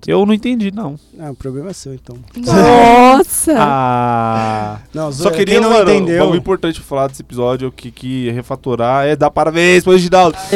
Eu 0.07 0.24
não 0.24 0.32
entendi, 0.32 0.70
não. 0.72 0.99
Ah, 1.18 1.30
o 1.32 1.34
problema 1.34 1.68
é 1.68 1.74
seu, 1.74 1.93
então. 1.93 2.16
Nossa! 2.34 3.53
Ah. 3.61 4.80
Não, 4.95 5.12
Só 5.12 5.30
queria, 5.30 5.61
não 5.61 5.68
mano, 5.68 5.90
entendeu. 5.90 6.20
bagulho 6.20 6.38
importante 6.38 6.80
pra 6.80 6.88
falar 6.88 7.09
desse 7.09 7.20
episódio, 7.20 7.70
que, 7.70 7.90
que 7.90 8.30
refatorar 8.30 9.07
é 9.07 9.14
dar 9.14 9.30
parabéns 9.30 9.84
pro 9.84 9.93
Reginaldo. 9.93 10.34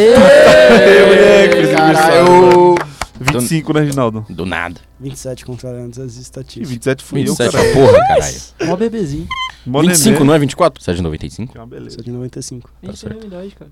Caralho! 1.76 2.74
25, 3.20 3.74
né, 3.74 3.80
Reginaldo? 3.80 4.24
Do 4.30 4.46
nada. 4.46 4.80
27 4.98 5.44
controlando 5.44 6.02
as 6.02 6.16
E 6.16 6.22
estatísticas. 6.22 6.70
27 6.70 7.04
fui 7.04 7.24
27 7.24 7.54
eu, 7.54 7.60
é 7.60 7.62
cara. 7.62 7.74
porra, 7.74 8.06
caralho. 8.08 8.36
Mó 8.64 8.76
bebezinho. 8.76 9.28
Mó 9.66 9.82
25, 9.82 10.10
neném. 10.12 10.26
não 10.26 10.32
é 10.32 10.38
24? 10.38 10.82
Você 10.82 10.92
é 10.92 10.94
de 10.94 11.02
95? 11.02 11.52
Que 11.52 11.58
é 11.58 11.60
uma 11.60 11.66
beleza. 11.66 11.96
Sou 11.96 12.04
de 12.04 12.10
95. 12.10 12.70
A 12.70 12.70
gente 12.70 12.80
tem 12.80 12.90
a 12.90 12.96
certo. 12.96 13.14
mesma 13.22 13.26
idade, 13.36 13.54
cara. 13.54 13.70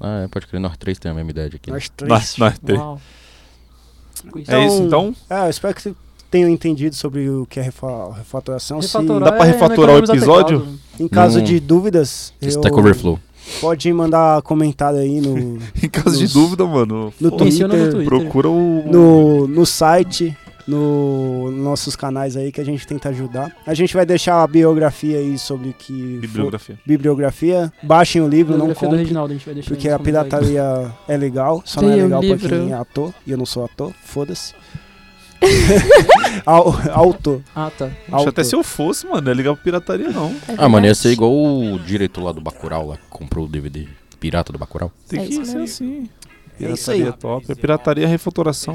Ah, 0.00 0.22
é, 0.24 0.28
pode 0.28 0.46
crer. 0.46 0.60
Nós 0.60 0.76
três 0.76 0.98
temos 0.98 1.14
a 1.14 1.16
mesma 1.16 1.30
idade 1.30 1.56
aqui. 1.56 1.70
né? 1.70 1.74
Nós 1.76 1.88
três. 1.90 2.08
Nós, 2.08 2.36
nós 2.38 2.58
três. 2.58 2.80
Uau. 2.80 3.00
É 4.48 4.66
isso, 4.66 4.82
então? 4.82 5.14
É, 5.28 5.46
eu 5.46 5.50
espero 5.50 5.74
que 5.74 5.94
tenham 6.30 6.48
entendido 6.48 6.94
sobre 6.94 7.28
o 7.28 7.46
que 7.46 7.58
é 7.58 7.62
refa 7.62 8.12
refatoração. 8.14 8.80
Se, 8.82 8.88
Refatorar 8.88 9.30
dá 9.30 9.36
pra 9.36 9.46
é 9.46 9.52
refatorar 9.52 9.94
o 9.96 9.98
economizar 9.98 10.16
episódio? 10.16 10.78
em 10.98 11.08
caso 11.08 11.38
Não. 11.38 11.44
de 11.44 11.58
dúvidas, 11.58 12.32
Stack 12.40 12.74
Overflow. 12.74 13.18
pode 13.60 13.90
mandar 13.92 14.40
comentário 14.42 14.98
aí 15.00 15.20
no, 15.20 15.58
Em 15.82 15.88
caso 15.88 16.16
de 16.16 16.22
Nos- 16.24 16.32
dúvida, 16.34 16.64
mano, 16.66 17.12
no 17.20 17.30
Menciona 17.38 17.74
no 17.74 17.80
Twitter, 17.80 17.90
Twitter. 17.92 18.06
procura 18.06 18.48
o... 18.50 18.82
no, 18.86 19.48
no 19.48 19.64
site, 19.66 20.36
no 20.70 21.50
nossos 21.50 21.96
canais 21.96 22.36
aí 22.36 22.50
que 22.52 22.60
a 22.60 22.64
gente 22.64 22.86
tenta 22.86 23.08
ajudar. 23.10 23.54
A 23.66 23.74
gente 23.74 23.92
vai 23.94 24.06
deixar 24.06 24.42
a 24.42 24.46
biografia 24.46 25.18
aí 25.18 25.38
sobre 25.38 25.72
que... 25.72 25.92
for- 26.14 26.20
Bibliografia. 26.20 26.78
bibliografia. 26.86 27.72
Baixem 27.82 28.22
o 28.22 28.28
livro, 28.28 28.56
não 28.56 28.68
Bibliografia 28.68 28.80
do 28.88 28.90
comprem. 28.90 29.04
Reginaldo, 29.04 29.32
a 29.32 29.36
gente 29.36 29.44
vai 29.46 29.54
deixar 29.54 29.68
Porque 29.68 29.88
a 29.88 29.98
pirataria 29.98 30.92
é 31.08 31.16
legal, 31.16 31.62
só 31.64 31.82
não 31.82 31.90
é 31.90 31.94
Tem 31.94 32.02
legal 32.04 32.20
pra 32.20 32.28
livro. 32.28 32.48
quem 32.48 32.70
é 32.70 32.74
ator, 32.74 33.12
e 33.26 33.30
eu 33.32 33.38
não 33.38 33.46
sou 33.46 33.64
ator, 33.64 33.92
foda-se. 34.04 34.54
Au- 36.44 36.74
Autor. 36.92 37.40
Ah, 37.54 37.70
tá. 37.76 37.90
Acho 38.12 38.28
até 38.28 38.44
se 38.44 38.54
eu 38.54 38.62
fosse, 38.62 39.06
mano, 39.06 39.22
não 39.22 39.32
é 39.32 39.34
ligar 39.34 39.54
pra 39.54 39.62
pirataria, 39.64 40.10
não. 40.10 40.30
É 40.48 40.54
Ah, 40.58 40.68
mano, 40.68 40.86
ia 40.86 40.94
ser 40.94 41.10
igual 41.12 41.32
o 41.32 41.78
diretor 41.78 42.22
lá 42.24 42.32
do 42.32 42.40
Bacurau, 42.40 42.86
lá, 42.88 42.96
que 42.96 43.02
comprou 43.08 43.46
o 43.46 43.48
DVD 43.48 43.86
pirata 44.18 44.52
do 44.52 44.58
Bacurau. 44.58 44.92
Tem 45.08 45.20
É 45.20 45.24
que 45.26 45.32
isso 45.32 45.44
ser 45.46 45.58
mesmo. 45.58 45.64
assim. 45.64 46.08
É 46.60 46.70
isso 46.72 46.90
aí. 46.90 46.98
Pirataria 46.98 47.12
top. 47.12 47.46
É 47.50 47.54
pirataria 47.54 48.06
refatoração. 48.06 48.74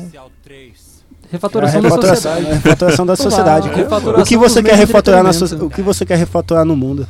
Refatoração 1.32 1.80
É, 1.80 1.82
da 1.82 1.89
refatoração, 1.89 2.15
sociedade. 2.32 2.45
é, 2.49 2.53
refatoração 2.53 3.05
da 3.05 3.15
sociedade. 3.15 3.69
refatoração 3.69 4.21
O 4.23 4.26
que 4.26 4.38
você 4.38 4.63
quer 4.63 4.76
refatorar 4.76 5.23
na 5.23 5.32
o 5.32 5.69
que 5.69 5.82
você 5.82 6.05
quer 6.05 6.17
refatorar 6.17 6.65
no 6.65 6.76
mundo? 6.76 7.07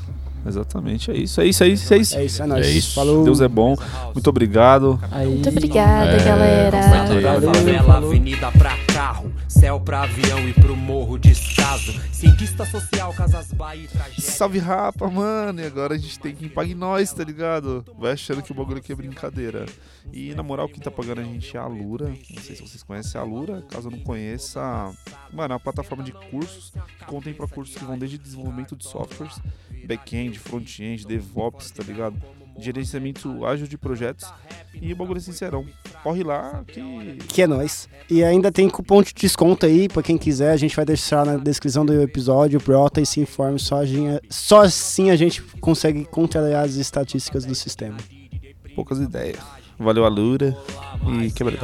Exatamente, 0.47 1.09
é 1.09 1.18
isso, 1.18 1.41
é 1.41 1.45
isso, 1.47 1.63
é 1.63 1.68
isso, 1.70 1.91
é 1.93 1.97
isso. 1.97 2.18
É 2.18 2.24
isso, 2.26 2.43
é 2.43 2.45
nóis. 2.45 2.68
É 2.68 2.70
isso. 2.70 2.93
Falou. 2.93 3.24
Deus 3.24 3.41
é 3.41 3.47
bom. 3.47 3.76
Muito 4.13 4.30
obrigado. 4.30 4.99
Aí. 5.11 5.28
Muito 5.28 5.49
obrigada, 5.49 6.11
É, 6.11 6.24
galera. 6.24 6.78
Favela, 7.51 7.97
avenida 7.97 8.51
pra 8.51 8.78
carro, 8.93 9.32
céu 9.47 9.80
pra 9.80 10.03
avião 10.03 10.39
e 10.47 10.53
pro 10.53 10.76
morro 10.76 11.18
descaso. 11.18 11.99
Cientista 12.11 12.63
social, 12.63 13.11
casas 13.13 13.47
Bahia 13.53 13.88
e. 14.16 14.22
Salve 14.22 14.59
rapa, 14.59 15.09
mano. 15.09 15.61
E 15.61 15.66
agora 15.66 15.95
a 15.95 15.97
gente 15.97 16.20
tem 16.20 16.36
que 16.36 16.47
pagar 16.47 16.76
nós, 16.76 17.11
tá 17.11 17.24
ligado? 17.24 17.84
Vai 17.99 18.11
achando 18.11 18.43
que 18.43 18.51
o 18.51 18.55
bagulho 18.55 18.78
aqui 18.78 18.91
é 18.91 18.95
brincadeira. 18.95 19.66
E 20.14 20.34
na 20.34 20.41
moral, 20.43 20.70
quem 20.70 20.80
tá 20.82 20.89
pagando 20.89 21.22
a 21.22 21.24
gente 21.24 21.58
é 21.58 21.60
a 21.60 21.68
Lura. 21.68 22.08
Não 22.08 22.41
sei 22.41 22.56
se 22.56 22.62
vocês 22.62 22.82
conhecem 22.84 23.20
a 23.20 23.24
Lura. 23.24 23.62
Caso 23.70 23.89
não 23.89 23.99
conheça, 23.99 24.62
mano, 25.34 25.51
é 25.53 25.56
uma 25.56 25.60
plataforma 25.60 26.03
de 26.03 26.12
cursos 26.14 26.72
que 26.99 27.06
contempla 27.06 27.47
cursos 27.47 27.76
que 27.76 27.84
vão 27.84 27.97
desde 27.97 28.18
desenvolvimento 28.18 28.76
de 28.76 28.86
softwares, 28.86 29.38
back-end, 29.86 30.39
front-end, 30.39 31.06
DevOps, 31.06 31.72
tá 31.72 31.84
ligado? 31.84 32.16
Gerenciamento 32.58 33.45
ágil 33.45 33.68
de 33.68 33.78
projetos. 33.78 34.26
E 34.82 34.93
o 34.93 34.95
bagulho 34.95 35.18
é 35.18 35.22
sincerão. 35.22 35.66
Corre 36.01 36.24
lá 36.24 36.64
que. 36.66 36.82
Que 37.28 37.41
é 37.41 37.47
nóis. 37.47 37.89
E 38.10 38.24
ainda 38.24 38.49
tem 38.49 38.70
cupom 38.70 39.01
de 39.03 39.14
desconto 39.14 39.66
aí, 39.66 39.89
pra 39.89 40.01
quem 40.01 40.18
quiser. 40.18 40.51
A 40.51 40.58
gente 40.58 40.74
vai 40.74 40.86
deixar 40.86 41.26
na 41.26 41.36
descrição 41.36 41.86
do 41.86 42.01
episódio. 42.01 42.62
Brota 42.62 43.01
e 43.01 43.06
se 43.06 43.20
informe. 43.20 43.60
Só, 43.60 43.80
a 43.80 43.86
gente- 43.86 44.22
só 44.30 44.62
assim 44.62 45.10
a 45.10 45.18
gente 45.18 45.41
consegue 45.60 46.06
controlar 46.06 46.62
as 46.62 46.76
estatísticas 46.76 47.43
do 47.43 47.53
sistema. 47.53 47.97
Poucas 48.74 48.99
ideias. 48.99 49.39
Valeu 49.78 50.05
a 50.05 50.09
Lura 50.09 50.57
e 51.23 51.32
quebra 51.32 51.57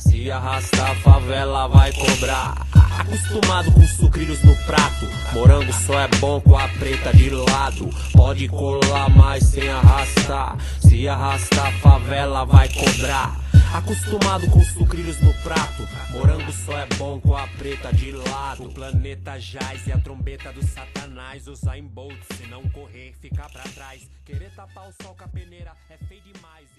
se 0.00 0.30
arrastar, 0.30 0.90
a 0.90 0.94
favela 0.96 1.66
vai 1.68 1.92
cobrar. 1.92 2.66
Acostumado 2.98 3.72
com 3.72 3.86
sucrilhos 3.86 4.42
no 4.42 4.56
prato. 4.64 5.06
Morango 5.32 5.72
só 5.72 5.98
é 6.00 6.08
bom 6.18 6.40
com 6.40 6.56
a 6.56 6.68
preta 6.68 7.12
de 7.14 7.30
lado. 7.30 7.88
Pode 8.12 8.48
colar 8.48 9.08
mais 9.10 9.44
sem 9.44 9.68
arrastar. 9.68 10.56
Se 10.80 11.08
arrastar, 11.08 11.66
a 11.66 11.72
favela 11.80 12.44
vai 12.44 12.68
cobrar. 12.68 13.40
Acostumado 13.74 14.50
com 14.50 14.62
sucrilhos 14.62 15.20
no 15.20 15.32
prato. 15.42 15.86
Morango 16.10 16.52
só 16.52 16.78
é 16.78 16.86
bom 16.96 17.20
com 17.20 17.36
a 17.36 17.46
preta 17.46 17.92
de 17.92 18.12
lado. 18.12 18.64
O 18.64 18.72
planeta 18.72 19.38
jaz 19.38 19.86
e 19.86 19.92
a 19.92 19.98
trombeta 19.98 20.52
do 20.52 20.64
satanás. 20.64 21.46
Usar 21.46 21.78
em 21.78 21.84
bolt, 21.84 22.18
se 22.36 22.46
não 22.46 22.62
correr, 22.70 23.14
ficar 23.20 23.50
pra 23.50 23.62
trás. 23.62 24.08
Querer 24.24 24.50
tapar 24.56 24.88
o 24.88 25.02
sol 25.02 25.14
com 25.14 25.24
a 25.24 25.28
peneira 25.28 25.72
é 25.88 25.96
feio 26.06 26.22
demais. 26.22 26.69